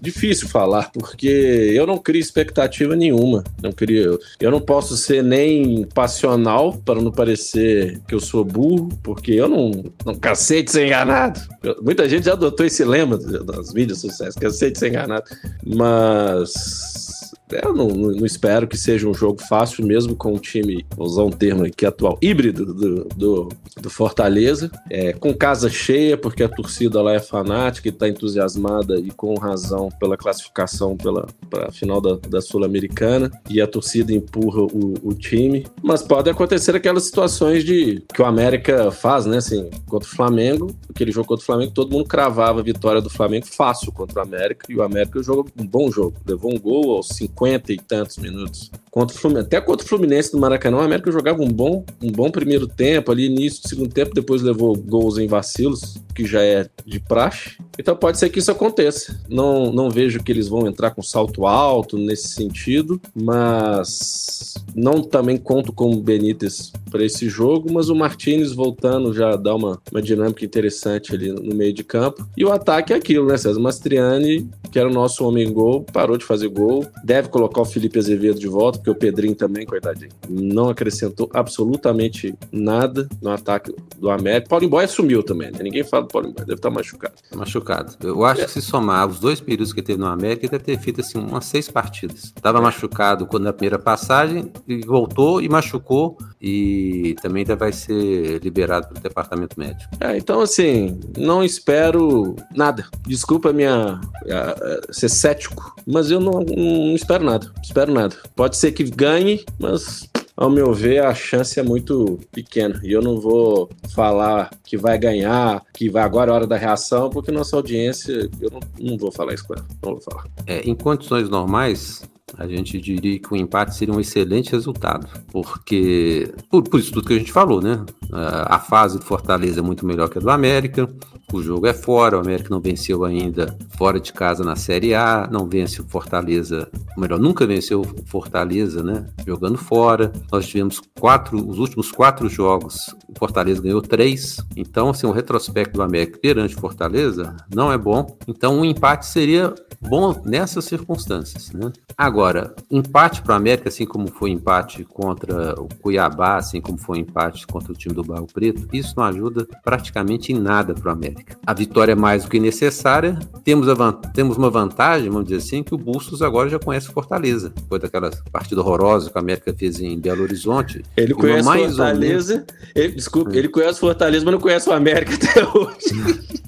difícil 0.00 0.48
falar, 0.48 0.90
porque 0.92 1.26
eu 1.26 1.86
não 1.86 1.98
crio 1.98 2.20
expectativa 2.20 2.94
nenhuma. 2.94 3.44
Não 3.62 3.72
crio. 3.72 4.18
Eu 4.40 4.50
não 4.50 4.60
posso 4.60 4.96
ser 4.96 5.22
nem 5.22 5.84
passional 5.94 6.74
para 6.84 7.00
não 7.00 7.10
parecer 7.10 8.00
que 8.06 8.14
eu 8.14 8.20
sou 8.20 8.44
burro, 8.44 8.88
porque 9.02 9.32
eu 9.32 9.48
não, 9.48 9.92
não 10.04 10.14
cansei 10.14 10.62
de 10.62 10.70
ser 10.70 10.86
enganado. 10.86 11.40
muita 11.82 12.08
gente 12.08 12.26
já 12.26 12.32
adotou 12.32 12.66
esse 12.66 12.84
lema 12.84 13.16
das 13.16 13.72
mídias 13.72 14.00
sociais, 14.00 14.34
cansei 14.34 14.70
de 14.70 14.78
ser 14.78 14.88
enganado. 14.88 15.24
Mas 15.64 17.32
eu 17.62 17.74
não, 17.74 17.88
não, 17.88 18.26
espero 18.26 18.66
que 18.66 18.76
seja 18.76 19.08
um 19.08 19.14
jogo 19.14 19.42
fácil, 19.42 19.86
mesmo 19.86 20.16
com 20.16 20.32
o 20.32 20.38
time, 20.38 20.84
vou 20.96 21.06
usar 21.06 21.22
um 21.22 21.30
termo 21.30 21.64
aqui 21.64 21.86
atual, 21.86 22.18
híbrido 22.20 22.66
do, 22.66 23.04
do, 23.04 23.48
do 23.80 23.90
Fortaleza, 23.90 24.70
é, 24.90 25.12
com 25.12 25.34
casa 25.34 25.68
cheia, 25.68 26.16
porque 26.16 26.42
a 26.42 26.48
torcida 26.48 27.00
lá 27.02 27.12
é 27.12 27.20
fanática 27.20 27.88
e 27.88 27.90
está 27.90 28.08
entusiasmada 28.08 28.98
e 28.98 29.10
com 29.10 29.34
razão 29.34 29.88
pela 30.00 30.16
classificação 30.16 30.96
pela 30.96 31.26
a 31.66 31.70
final 31.70 32.00
da, 32.00 32.16
da 32.16 32.40
Sul-Americana, 32.40 33.30
e 33.48 33.60
a 33.60 33.66
torcida 33.66 34.12
empurra 34.12 34.62
o, 34.62 34.94
o, 35.02 35.14
time. 35.14 35.66
Mas 35.82 36.02
pode 36.02 36.28
acontecer 36.28 36.74
aquelas 36.74 37.04
situações 37.04 37.64
de 37.64 38.02
que 38.12 38.20
o 38.20 38.24
América 38.24 38.90
faz, 38.90 39.24
né? 39.26 39.36
Assim, 39.36 39.70
contra 39.86 40.08
o 40.08 40.12
Flamengo, 40.12 40.74
aquele 40.90 41.12
jogo 41.12 41.28
contra 41.28 41.42
o 41.42 41.46
Flamengo, 41.46 41.72
todo 41.72 41.92
mundo 41.92 42.06
cravava 42.06 42.60
a 42.60 42.62
vitória 42.62 43.00
do 43.00 43.10
Flamengo 43.10 43.46
fácil 43.46 43.92
contra 43.92 44.20
o 44.20 44.22
América, 44.22 44.66
e 44.68 44.76
o 44.76 44.82
América 44.82 45.22
jogou 45.22 45.46
um 45.56 45.66
bom 45.66 45.90
jogo, 45.90 46.16
levou 46.26 46.52
um 46.52 46.58
gol 46.58 46.96
aos 46.96 47.08
50 47.08 47.43
50 47.44 47.72
e 47.72 47.76
tantos 47.76 48.16
minutos. 48.16 48.70
Contra 48.90 49.16
Fluminense, 49.16 49.46
até 49.46 49.60
contra 49.60 49.84
o 49.84 49.88
Fluminense 49.88 50.32
do 50.32 50.38
Maracanã, 50.38 50.78
o 50.78 50.80
América 50.80 51.10
jogava 51.10 51.42
um 51.42 51.48
bom, 51.48 51.84
um 52.02 52.10
bom 52.10 52.30
primeiro 52.30 52.66
tempo, 52.66 53.10
ali 53.10 53.26
início 53.26 53.62
do 53.62 53.68
segundo 53.68 53.92
tempo, 53.92 54.14
depois 54.14 54.40
levou 54.40 54.76
gols 54.76 55.18
em 55.18 55.26
vacilos, 55.26 55.96
que 56.14 56.24
já 56.24 56.42
é 56.42 56.68
de 56.86 57.00
praxe. 57.00 57.58
Então 57.78 57.96
pode 57.96 58.18
ser 58.18 58.30
que 58.30 58.38
isso 58.38 58.52
aconteça. 58.52 59.20
Não, 59.28 59.72
não 59.72 59.90
vejo 59.90 60.22
que 60.22 60.30
eles 60.30 60.46
vão 60.46 60.66
entrar 60.66 60.92
com 60.92 61.02
salto 61.02 61.44
alto 61.44 61.98
nesse 61.98 62.28
sentido, 62.28 63.00
mas 63.14 64.54
não 64.74 65.02
também 65.02 65.36
conto 65.36 65.72
com 65.72 65.92
o 65.92 66.00
Benítez 66.00 66.72
para 66.88 67.04
esse 67.04 67.28
jogo, 67.28 67.72
mas 67.72 67.88
o 67.88 67.96
Martinez 67.96 68.52
voltando 68.52 69.12
já 69.12 69.34
dá 69.34 69.54
uma, 69.56 69.80
uma 69.90 70.00
dinâmica 70.00 70.44
interessante 70.44 71.12
ali 71.12 71.32
no 71.32 71.54
meio 71.54 71.72
de 71.72 71.82
campo. 71.82 72.24
E 72.36 72.44
o 72.44 72.52
ataque 72.52 72.92
é 72.92 72.96
aquilo, 72.96 73.26
né, 73.26 73.36
César? 73.36 73.60
Mastriani, 73.60 74.48
que 74.70 74.78
era 74.78 74.88
o 74.88 74.92
nosso 74.92 75.26
homem 75.26 75.52
gol, 75.52 75.84
parou 75.92 76.16
de 76.16 76.24
fazer 76.24 76.48
gol, 76.48 76.86
deve 77.02 77.23
colocar 77.28 77.60
o 77.60 77.64
Felipe 77.64 77.98
Azevedo 77.98 78.38
de 78.38 78.48
volta, 78.48 78.78
porque 78.78 78.90
o 78.90 78.94
Pedrinho 78.94 79.34
também, 79.34 79.66
coitadinho, 79.66 80.10
não 80.28 80.68
acrescentou 80.68 81.28
absolutamente 81.32 82.34
nada 82.50 83.08
no 83.22 83.30
ataque 83.30 83.74
do 83.98 84.10
América. 84.10 84.48
Paulo 84.48 84.68
Boy 84.68 84.86
sumiu 84.88 85.22
também, 85.22 85.50
né? 85.50 85.58
Ninguém 85.62 85.84
fala 85.84 86.04
do 86.04 86.08
Paulo 86.08 86.32
Boy, 86.32 86.44
deve 86.44 86.54
estar 86.54 86.70
tá 86.70 86.74
machucado. 86.74 87.14
Tá 87.30 87.36
machucado. 87.36 87.96
Eu 88.02 88.24
acho 88.24 88.42
é. 88.42 88.44
que 88.44 88.50
se 88.50 88.62
somar 88.62 89.06
os 89.06 89.20
dois 89.20 89.40
períodos 89.40 89.72
que 89.72 89.82
teve 89.82 89.98
no 89.98 90.06
América, 90.06 90.46
ele 90.46 90.50
deve 90.50 90.64
ter 90.64 90.78
feito 90.78 91.00
assim 91.00 91.18
umas 91.18 91.44
seis 91.44 91.68
partidas. 91.68 92.32
Tava 92.40 92.58
é. 92.58 92.62
machucado 92.62 93.26
quando 93.26 93.44
na 93.44 93.52
primeira 93.52 93.78
passagem, 93.78 94.50
e 94.66 94.84
voltou 94.84 95.40
e 95.40 95.48
machucou, 95.48 96.16
e 96.40 97.14
também 97.22 97.44
vai 97.44 97.72
ser 97.72 98.42
liberado 98.42 98.88
pelo 98.88 99.00
departamento 99.00 99.58
médico. 99.58 99.90
É, 100.00 100.16
então 100.16 100.40
assim, 100.40 100.98
não 101.16 101.44
espero 101.44 102.34
nada. 102.54 102.86
Desculpa 103.06 103.52
minha, 103.52 104.00
minha 104.24 104.54
ser 104.90 105.08
cético, 105.08 105.74
mas 105.86 106.10
eu 106.10 106.20
não, 106.20 106.40
não 106.40 106.94
espero 106.94 107.13
nada. 107.22 107.52
Espero 107.62 107.92
nada. 107.92 108.16
Pode 108.34 108.56
ser 108.56 108.72
que 108.72 108.82
ganhe, 108.84 109.44
mas 109.58 110.08
ao 110.36 110.50
meu 110.50 110.72
ver, 110.72 111.04
a 111.04 111.14
chance 111.14 111.60
é 111.60 111.62
muito 111.62 112.18
pequena. 112.32 112.80
E 112.82 112.92
eu 112.92 113.00
não 113.00 113.20
vou 113.20 113.70
falar 113.94 114.50
que 114.64 114.76
vai 114.76 114.98
ganhar, 114.98 115.62
que 115.72 115.88
vai 115.88 116.02
agora 116.02 116.32
é 116.32 116.34
hora 116.34 116.46
da 116.46 116.56
reação, 116.56 117.08
porque 117.10 117.30
nossa 117.30 117.54
audiência, 117.54 118.28
eu 118.40 118.50
não, 118.50 118.60
não 118.80 118.98
vou 118.98 119.12
falar 119.12 119.34
isso 119.34 119.46
com 119.46 119.54
ela. 119.54 119.66
Não 119.82 119.92
vou 119.92 120.00
falar. 120.00 120.24
É, 120.46 120.60
em 120.68 120.74
condições 120.74 121.28
normais, 121.28 122.02
a 122.36 122.48
gente 122.48 122.80
diria 122.80 123.18
que 123.18 123.32
o 123.32 123.36
empate 123.36 123.76
seria 123.76 123.94
um 123.94 124.00
excelente 124.00 124.50
resultado, 124.50 125.06
porque, 125.30 126.32
por, 126.50 126.64
por 126.64 126.80
isso 126.80 126.92
tudo 126.92 127.06
que 127.06 127.14
a 127.14 127.18
gente 127.18 127.32
falou, 127.32 127.60
né? 127.60 127.84
A 128.10 128.58
fase 128.58 128.98
do 128.98 129.04
Fortaleza 129.04 129.60
é 129.60 129.62
muito 129.62 129.86
melhor 129.86 130.08
que 130.08 130.18
a 130.18 130.20
do 130.20 130.30
América, 130.30 130.88
o 131.32 131.42
jogo 131.42 131.66
é 131.66 131.74
fora, 131.74 132.16
o 132.16 132.20
América 132.20 132.50
não 132.50 132.60
venceu 132.60 133.04
ainda 133.04 133.56
fora 133.76 133.98
de 133.98 134.12
casa 134.12 134.44
na 134.44 134.56
Série 134.56 134.94
A, 134.94 135.28
não 135.30 135.46
vence 135.46 135.80
o 135.80 135.84
Fortaleza, 135.84 136.68
melhor, 136.96 137.18
nunca 137.18 137.46
venceu 137.46 137.80
o 137.80 138.06
Fortaleza, 138.06 138.82
né? 138.82 139.06
Jogando 139.26 139.58
fora. 139.58 140.12
Nós 140.30 140.46
tivemos 140.46 140.80
quatro, 140.98 141.36
os 141.48 141.58
últimos 141.58 141.90
quatro 141.90 142.28
jogos, 142.28 142.94
o 143.08 143.18
Fortaleza 143.18 143.60
ganhou 143.60 143.82
três, 143.82 144.36
então, 144.56 144.90
assim, 144.90 145.06
o 145.06 145.12
retrospecto 145.12 145.74
do 145.74 145.82
América 145.82 146.18
perante 146.18 146.54
Fortaleza 146.54 147.36
não 147.52 147.72
é 147.72 147.78
bom, 147.78 148.16
então 148.28 148.58
um 148.58 148.64
empate 148.64 149.06
seria 149.06 149.54
bom 149.80 150.20
nessas 150.24 150.64
circunstâncias, 150.64 151.52
né? 151.52 151.72
Agora, 151.96 152.54
empate 152.70 153.22
para 153.22 153.34
o 153.34 153.36
América, 153.36 153.68
assim 153.68 153.86
como 153.86 154.08
foi 154.08 154.30
empate 154.30 154.84
contra 154.84 155.60
o 155.60 155.68
Cuiabá, 155.80 156.36
assim 156.36 156.60
como 156.60 156.78
foi 156.78 156.98
empate 156.98 157.46
contra 157.46 157.72
o 157.72 157.76
time 157.76 157.94
do 157.94 158.02
Barro 158.02 158.26
Preto, 158.26 158.66
isso 158.72 158.94
não 158.96 159.04
ajuda 159.04 159.46
praticamente 159.62 160.32
em 160.32 160.38
nada 160.38 160.74
para 160.74 160.88
o 160.88 160.92
América. 160.92 161.13
A 161.46 161.52
vitória 161.52 161.92
é 161.92 161.94
mais 161.94 162.24
do 162.24 162.30
que 162.30 162.40
necessária. 162.40 163.18
Temos, 163.44 163.68
a, 163.68 163.92
temos 163.92 164.36
uma 164.36 164.50
vantagem, 164.50 165.10
vamos 165.10 165.28
dizer 165.28 165.36
assim, 165.36 165.62
que 165.62 165.74
o 165.74 165.78
Bustos 165.78 166.22
agora 166.22 166.48
já 166.48 166.58
conhece 166.58 166.88
Fortaleza. 166.88 167.52
Foi 167.68 167.78
daquela 167.78 168.10
partida 168.32 168.60
horrorosa 168.60 169.10
que 169.10 169.18
a 169.18 169.20
América 169.20 169.54
fez 169.56 169.80
em 169.80 169.98
Belo 169.98 170.22
Horizonte. 170.22 170.82
Ele 170.96 171.14
conhece 171.14 171.44
Fortaleza. 171.44 172.46
Ele, 172.74 172.92
desculpa, 172.94 173.30
hum. 173.30 173.34
ele 173.34 173.48
conhece 173.48 173.80
Fortaleza, 173.80 174.24
mas 174.24 174.34
não 174.34 174.40
conhece 174.40 174.68
o 174.68 174.72
América 174.72 175.14
até 175.16 175.44
hoje. 175.46 176.44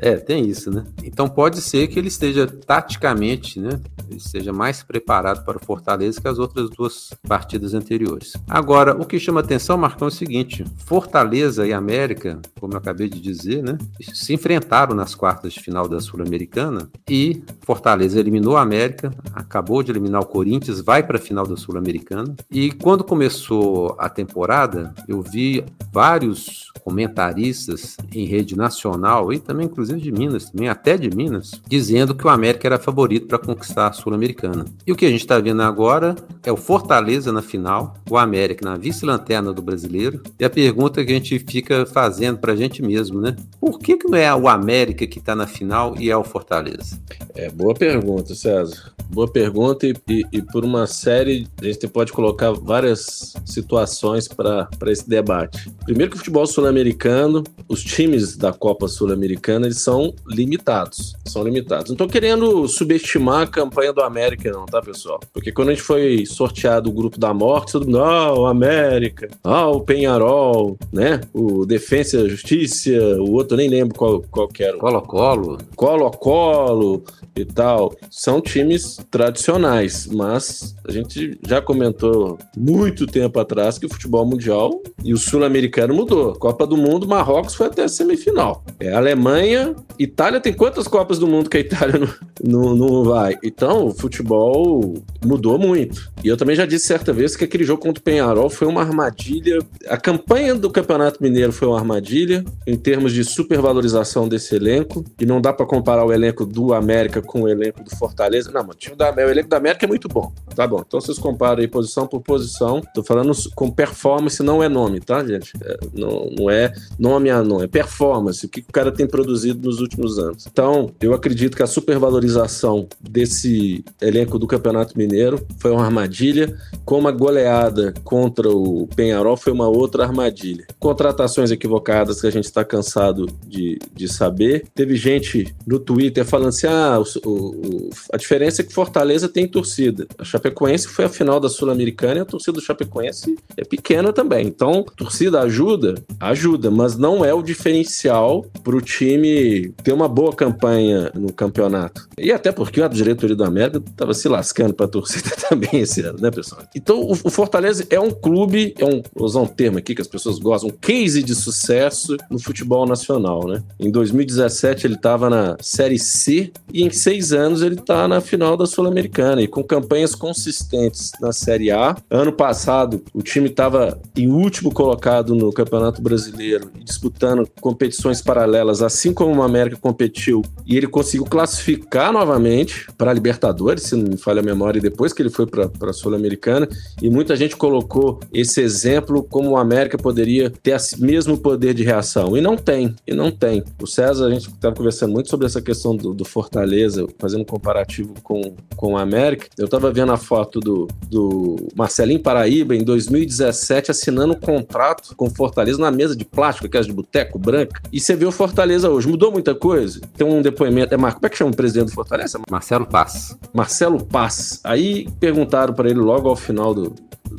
É, 0.00 0.16
tem 0.16 0.46
isso, 0.46 0.70
né? 0.70 0.84
Então 1.02 1.28
pode 1.28 1.60
ser 1.60 1.86
que 1.88 1.98
ele 1.98 2.08
esteja 2.08 2.46
taticamente, 2.46 3.60
né? 3.60 3.80
Ele 4.08 4.18
esteja 4.18 4.52
mais 4.52 4.82
preparado 4.82 5.44
para 5.44 5.56
o 5.56 5.64
Fortaleza 5.64 6.20
que 6.20 6.28
as 6.28 6.38
outras 6.38 6.70
duas 6.70 7.10
partidas 7.26 7.74
anteriores. 7.74 8.34
Agora, 8.48 8.94
o 9.00 9.06
que 9.06 9.18
chama 9.18 9.40
atenção, 9.40 9.76
Marcão, 9.76 10.08
é 10.08 10.10
o 10.10 10.14
seguinte: 10.14 10.64
Fortaleza 10.84 11.66
e 11.66 11.72
América, 11.72 12.40
como 12.60 12.74
eu 12.74 12.78
acabei 12.78 13.08
de 13.08 13.20
dizer, 13.20 13.62
né? 13.62 13.78
Se 14.12 14.34
enfrentaram 14.34 14.94
nas 14.94 15.14
quartas 15.14 15.52
de 15.52 15.60
final 15.60 15.88
da 15.88 16.00
Sul-Americana 16.00 16.88
e 17.08 17.42
Fortaleza 17.62 18.18
eliminou 18.18 18.56
a 18.56 18.62
América, 18.62 19.12
acabou 19.32 19.82
de 19.82 19.90
eliminar 19.90 20.22
o 20.22 20.26
Corinthians, 20.26 20.80
vai 20.80 21.02
para 21.02 21.16
a 21.16 21.20
final 21.20 21.46
da 21.46 21.56
Sul-Americana. 21.56 22.34
E 22.50 22.70
quando 22.72 23.04
começou 23.04 23.96
a 23.98 24.08
temporada, 24.08 24.92
eu 25.08 25.22
vi 25.22 25.64
vários 25.92 26.72
comentaristas 26.84 27.96
em 28.12 28.26
rede 28.26 28.56
nacional 28.56 29.32
e 29.32 29.38
também, 29.38 29.66
inclusive, 29.66 29.93
inclusive 29.94 30.00
de 30.00 30.12
Minas 30.12 30.50
também, 30.50 30.68
até 30.68 30.96
de 30.96 31.14
Minas, 31.14 31.60
dizendo 31.66 32.14
que 32.14 32.26
o 32.26 32.30
América 32.30 32.68
era 32.68 32.78
favorito 32.78 33.26
para 33.26 33.38
conquistar 33.38 33.88
a 33.88 33.92
Sul-Americana. 33.92 34.64
E 34.86 34.92
o 34.92 34.96
que 34.96 35.06
a 35.06 35.10
gente 35.10 35.20
está 35.20 35.38
vendo 35.38 35.62
agora 35.62 36.14
é 36.42 36.52
o 36.52 36.56
Fortaleza 36.56 37.32
na 37.32 37.42
final, 37.42 37.94
o 38.10 38.16
América 38.16 38.68
na 38.68 38.76
vice-lanterna 38.76 39.52
do 39.52 39.62
brasileiro. 39.62 40.22
E 40.38 40.44
a 40.44 40.50
pergunta 40.50 41.04
que 41.04 41.12
a 41.12 41.14
gente 41.14 41.38
fica 41.38 41.86
fazendo 41.86 42.38
para 42.38 42.52
a 42.52 42.56
gente 42.56 42.82
mesmo, 42.82 43.20
né? 43.20 43.36
Por 43.60 43.78
que, 43.78 43.96
que 43.96 44.08
não 44.08 44.18
é 44.18 44.34
o 44.34 44.48
América 44.48 45.06
que 45.06 45.18
está 45.18 45.34
na 45.34 45.46
final 45.46 45.94
e 45.98 46.10
é 46.10 46.16
o 46.16 46.24
Fortaleza? 46.24 47.00
É, 47.34 47.50
boa 47.50 47.74
pergunta, 47.74 48.34
César. 48.34 48.94
Boa 49.10 49.30
pergunta, 49.30 49.86
e, 49.86 49.94
e, 50.08 50.24
e, 50.32 50.42
por 50.42 50.64
uma 50.64 50.86
série, 50.86 51.46
a 51.60 51.66
gente 51.66 51.86
pode 51.86 52.12
colocar 52.12 52.52
várias 52.52 53.34
situações 53.44 54.26
para 54.26 54.68
esse 54.86 55.08
debate. 55.08 55.70
Primeiro 55.84 56.10
que 56.10 56.16
o 56.16 56.18
futebol 56.18 56.46
sul-americano, 56.46 57.44
os 57.68 57.84
times 57.84 58.36
da 58.36 58.52
Copa 58.52 58.88
Sul-Americana, 58.88 59.68
eles 59.74 59.80
são 59.80 60.14
limitados. 60.26 61.14
São 61.26 61.42
limitados. 61.42 61.88
Não 61.88 61.94
estou 61.94 62.08
querendo 62.08 62.66
subestimar 62.68 63.42
a 63.42 63.46
campanha 63.46 63.92
do 63.92 64.00
América, 64.00 64.50
não, 64.50 64.64
tá, 64.64 64.80
pessoal? 64.80 65.20
Porque 65.32 65.50
quando 65.50 65.70
a 65.70 65.74
gente 65.74 65.82
foi 65.82 66.24
sorteado 66.24 66.88
o 66.88 66.92
grupo 66.92 67.18
da 67.18 67.34
morte, 67.34 67.72
todo 67.72 67.86
mundo, 67.86 68.02
ah, 68.02 68.32
o 68.32 68.46
América, 68.46 69.28
ah, 69.42 69.68
o 69.68 69.80
Penharol, 69.80 70.78
né? 70.92 71.20
O 71.32 71.66
Defensa 71.66 72.18
e 72.18 72.28
Justiça, 72.28 72.90
o 73.18 73.32
outro 73.32 73.56
nem 73.56 73.68
lembro 73.68 73.96
qual, 73.96 74.22
qual 74.30 74.48
que 74.48 74.62
era. 74.62 74.78
Colo-Colo. 74.78 75.58
Colo-Colo 75.74 77.02
e 77.36 77.44
tal. 77.44 77.94
São 78.10 78.40
times 78.40 78.98
tradicionais, 79.10 80.06
mas 80.06 80.76
a 80.86 80.92
gente 80.92 81.38
já 81.46 81.60
comentou 81.60 82.38
muito 82.56 83.06
tempo 83.06 83.38
atrás 83.40 83.78
que 83.78 83.86
o 83.86 83.88
futebol 83.88 84.24
mundial 84.24 84.82
e 85.02 85.12
o 85.12 85.16
sul-americano 85.16 85.94
mudou. 85.94 86.34
Copa 86.34 86.66
do 86.66 86.76
Mundo, 86.76 87.08
Marrocos 87.08 87.54
foi 87.54 87.66
até 87.66 87.84
a 87.84 87.88
semifinal. 87.88 88.62
É 88.78 88.92
Alemanha, 88.92 89.63
Itália 89.98 90.40
tem 90.40 90.52
quantas 90.52 90.88
Copas 90.88 91.18
do 91.18 91.26
Mundo 91.26 91.48
que 91.48 91.56
a 91.56 91.60
Itália 91.60 91.98
não, 91.98 92.14
não, 92.42 92.76
não 92.76 93.04
vai? 93.04 93.36
Então, 93.42 93.86
o 93.86 93.94
futebol 93.94 94.94
mudou 95.24 95.58
muito. 95.58 96.10
E 96.22 96.28
eu 96.28 96.36
também 96.36 96.56
já 96.56 96.66
disse 96.66 96.86
certa 96.86 97.12
vez 97.12 97.36
que 97.36 97.44
aquele 97.44 97.64
jogo 97.64 97.82
contra 97.82 98.00
o 98.00 98.04
Penharol 98.04 98.50
foi 98.50 98.66
uma 98.66 98.80
armadilha. 98.80 99.58
A 99.88 99.96
campanha 99.96 100.54
do 100.54 100.70
Campeonato 100.70 101.22
Mineiro 101.22 101.52
foi 101.52 101.68
uma 101.68 101.78
armadilha 101.78 102.44
em 102.66 102.76
termos 102.76 103.12
de 103.12 103.24
supervalorização 103.24 104.28
desse 104.28 104.54
elenco. 104.54 105.04
E 105.20 105.26
não 105.26 105.40
dá 105.40 105.52
para 105.52 105.66
comparar 105.66 106.04
o 106.04 106.12
elenco 106.12 106.44
do 106.44 106.74
América 106.74 107.22
com 107.22 107.42
o 107.42 107.48
elenco 107.48 107.82
do 107.82 107.90
Fortaleza. 107.96 108.50
Não, 108.50 108.62
mano, 108.62 108.78
o, 108.92 108.96
da, 108.96 109.12
o 109.12 109.20
elenco 109.20 109.48
da 109.48 109.56
América 109.56 109.86
é 109.86 109.88
muito 109.88 110.08
bom. 110.08 110.32
Tá 110.54 110.66
bom. 110.66 110.82
Então 110.86 111.00
vocês 111.00 111.18
comparam 111.18 111.60
aí 111.60 111.68
posição 111.68 112.06
por 112.06 112.20
posição. 112.20 112.80
Tô 112.94 113.02
falando 113.02 113.32
com 113.54 113.70
performance, 113.70 114.42
não 114.42 114.62
é 114.62 114.68
nome, 114.68 115.00
tá, 115.00 115.24
gente? 115.24 115.52
É, 115.62 115.78
não, 115.94 116.30
não 116.38 116.50
é 116.50 116.72
nome 116.98 117.30
a 117.30 117.42
nome, 117.42 117.64
é 117.64 117.68
performance. 117.68 118.46
O 118.46 118.48
que 118.48 118.60
o 118.60 118.72
cara 118.72 118.90
tem 118.90 119.06
produzido 119.06 119.53
nos 119.54 119.80
últimos 119.80 120.18
anos. 120.18 120.46
Então, 120.50 120.90
eu 121.00 121.14
acredito 121.14 121.56
que 121.56 121.62
a 121.62 121.66
supervalorização 121.66 122.86
desse 123.00 123.84
elenco 124.00 124.38
do 124.38 124.46
Campeonato 124.46 124.96
Mineiro 124.96 125.44
foi 125.58 125.70
uma 125.70 125.84
armadilha, 125.84 126.56
como 126.84 127.08
a 127.08 127.12
goleada 127.12 127.94
contra 128.04 128.48
o 128.48 128.86
Penharol 128.94 129.36
foi 129.36 129.52
uma 129.52 129.68
outra 129.68 130.04
armadilha. 130.04 130.66
Contratações 130.78 131.50
equivocadas 131.50 132.20
que 132.20 132.26
a 132.26 132.30
gente 132.30 132.44
está 132.44 132.64
cansado 132.64 133.26
de, 133.46 133.78
de 133.92 134.08
saber. 134.08 134.64
Teve 134.74 134.96
gente 134.96 135.54
no 135.66 135.78
Twitter 135.78 136.24
falando 136.24 136.48
assim: 136.48 136.66
ah, 136.66 137.00
o, 137.24 137.28
o, 137.28 137.90
a 138.12 138.16
diferença 138.16 138.62
é 138.62 138.64
que 138.64 138.72
Fortaleza 138.72 139.28
tem 139.28 139.46
torcida. 139.46 140.06
A 140.18 140.24
Chapecoense 140.24 140.88
foi 140.88 141.04
a 141.04 141.08
final 141.08 141.40
da 141.40 141.48
Sul-Americana 141.48 142.18
e 142.18 142.20
a 142.20 142.24
torcida 142.24 142.52
do 142.52 142.60
Chapecoense 142.60 143.36
é 143.56 143.64
pequena 143.64 144.12
também. 144.12 144.46
Então, 144.46 144.84
torcida 144.96 145.40
ajuda? 145.40 145.94
Ajuda, 146.20 146.70
mas 146.70 146.96
não 146.96 147.24
é 147.24 147.32
o 147.32 147.42
diferencial 147.42 148.44
para 148.62 148.76
o 148.76 148.80
time 148.80 149.43
ter 149.82 149.92
uma 149.92 150.08
boa 150.08 150.32
campanha 150.34 151.10
no 151.14 151.32
campeonato. 151.32 152.08
E 152.18 152.32
até 152.32 152.52
porque 152.52 152.80
a 152.80 152.88
diretoria 152.88 153.36
do 153.36 153.44
América 153.44 153.82
estava 153.84 154.14
se 154.14 154.28
lascando 154.28 154.74
para 154.74 154.86
a 154.86 154.88
torcida 154.88 155.30
também 155.48 155.80
esse 155.80 156.00
ano, 156.02 156.18
né, 156.20 156.30
pessoal? 156.30 156.62
Então, 156.74 157.00
o, 157.00 157.12
o 157.12 157.30
Fortaleza 157.30 157.86
é 157.90 157.98
um 157.98 158.10
clube, 158.10 158.74
é 158.78 158.84
um, 158.84 159.02
vou 159.14 159.26
usar 159.26 159.40
um 159.40 159.46
termo 159.46 159.78
aqui 159.78 159.94
que 159.94 160.02
as 160.02 160.08
pessoas 160.08 160.38
gostam, 160.38 160.70
um 160.70 160.72
case 160.72 161.22
de 161.22 161.34
sucesso 161.34 162.16
no 162.30 162.38
futebol 162.38 162.86
nacional, 162.86 163.46
né? 163.46 163.62
Em 163.78 163.90
2017 163.90 164.86
ele 164.86 164.94
estava 164.94 165.28
na 165.28 165.56
Série 165.60 165.98
C 165.98 166.52
e 166.72 166.82
em 166.82 166.90
seis 166.90 167.32
anos 167.32 167.62
ele 167.62 167.74
está 167.74 168.06
na 168.08 168.20
final 168.20 168.56
da 168.56 168.66
Sul-Americana 168.66 169.42
e 169.42 169.48
com 169.48 169.62
campanhas 169.62 170.14
consistentes 170.14 171.12
na 171.20 171.32
Série 171.32 171.70
A. 171.70 171.96
Ano 172.10 172.32
passado 172.32 173.02
o 173.12 173.22
time 173.22 173.48
estava 173.48 174.00
em 174.16 174.30
último 174.30 174.72
colocado 174.72 175.34
no 175.34 175.52
Campeonato 175.52 176.02
Brasileiro 176.02 176.70
disputando 176.82 177.48
competições 177.60 178.20
paralelas, 178.20 178.82
assim 178.82 179.12
como 179.12 179.33
o 179.40 179.42
América 179.42 179.76
competiu 179.76 180.42
e 180.66 180.76
ele 180.76 180.86
conseguiu 180.86 181.24
classificar 181.24 182.12
novamente 182.12 182.86
para 182.96 183.10
a 183.10 183.14
Libertadores, 183.14 183.84
se 183.84 183.96
não 183.96 184.10
me 184.10 184.16
falha 184.16 184.40
a 184.40 184.42
memória, 184.42 184.80
depois 184.80 185.12
que 185.12 185.22
ele 185.22 185.30
foi 185.30 185.46
para 185.46 185.90
a 185.90 185.92
Sul-Americana. 185.92 186.68
E 187.00 187.10
muita 187.10 187.36
gente 187.36 187.56
colocou 187.56 188.20
esse 188.32 188.60
exemplo 188.60 189.22
como 189.22 189.50
o 189.50 189.56
América 189.56 189.98
poderia 189.98 190.50
ter 190.50 190.76
o 190.76 191.00
mesmo 191.00 191.38
poder 191.38 191.74
de 191.74 191.82
reação. 191.82 192.36
E 192.36 192.40
não 192.40 192.56
tem, 192.56 192.94
e 193.06 193.14
não 193.14 193.30
tem. 193.30 193.62
O 193.80 193.86
César, 193.86 194.26
a 194.26 194.30
gente 194.30 194.48
estava 194.48 194.74
conversando 194.74 195.12
muito 195.12 195.28
sobre 195.28 195.46
essa 195.46 195.60
questão 195.60 195.96
do, 195.96 196.12
do, 196.12 196.24
Fortaleza, 196.24 197.06
fazendo 197.18 197.42
um 197.42 197.44
comparativo 197.44 198.14
com, 198.22 198.54
com 198.76 198.94
o 198.94 198.96
América. 198.96 199.46
Eu 199.58 199.66
estava 199.66 199.92
vendo 199.92 200.12
a 200.12 200.16
foto 200.16 200.58
do, 200.60 200.88
do 201.08 201.56
Marcelinho 201.76 202.20
Paraíba 202.20 202.74
em 202.74 202.82
2017 202.82 203.90
assinando 203.90 204.32
um 204.32 204.40
contrato 204.40 205.14
com 205.16 205.30
Fortaleza 205.30 205.78
na 205.78 205.90
mesa 205.90 206.16
de 206.16 206.24
plástico, 206.24 206.66
aquelas 206.66 206.86
de 206.86 206.92
boteco 206.92 207.38
branca. 207.38 207.80
E 207.92 208.00
você 208.00 208.16
vê 208.16 208.24
o 208.24 208.32
Fortaleza 208.32 208.90
hoje. 208.90 209.08
Mudou 209.08 209.23
muita 209.30 209.54
coisa? 209.54 210.00
Tem 210.16 210.26
um 210.26 210.42
depoimento. 210.42 210.94
É 210.94 210.96
Marco, 210.96 211.20
como 211.20 211.26
é 211.26 211.30
que 211.30 211.36
chama 211.36 211.50
o 211.50 211.56
presidente 211.56 211.86
do 211.86 211.92
Fortaleza? 211.92 212.40
Marcelo 212.50 212.86
Paz. 212.86 213.36
Marcelo 213.52 214.04
Paz. 214.04 214.60
Aí 214.64 215.08
perguntaram 215.20 215.74
para 215.74 215.88
ele 215.88 216.00
logo 216.00 216.28
ao 216.28 216.36
final 216.36 216.74
do, 216.74 216.94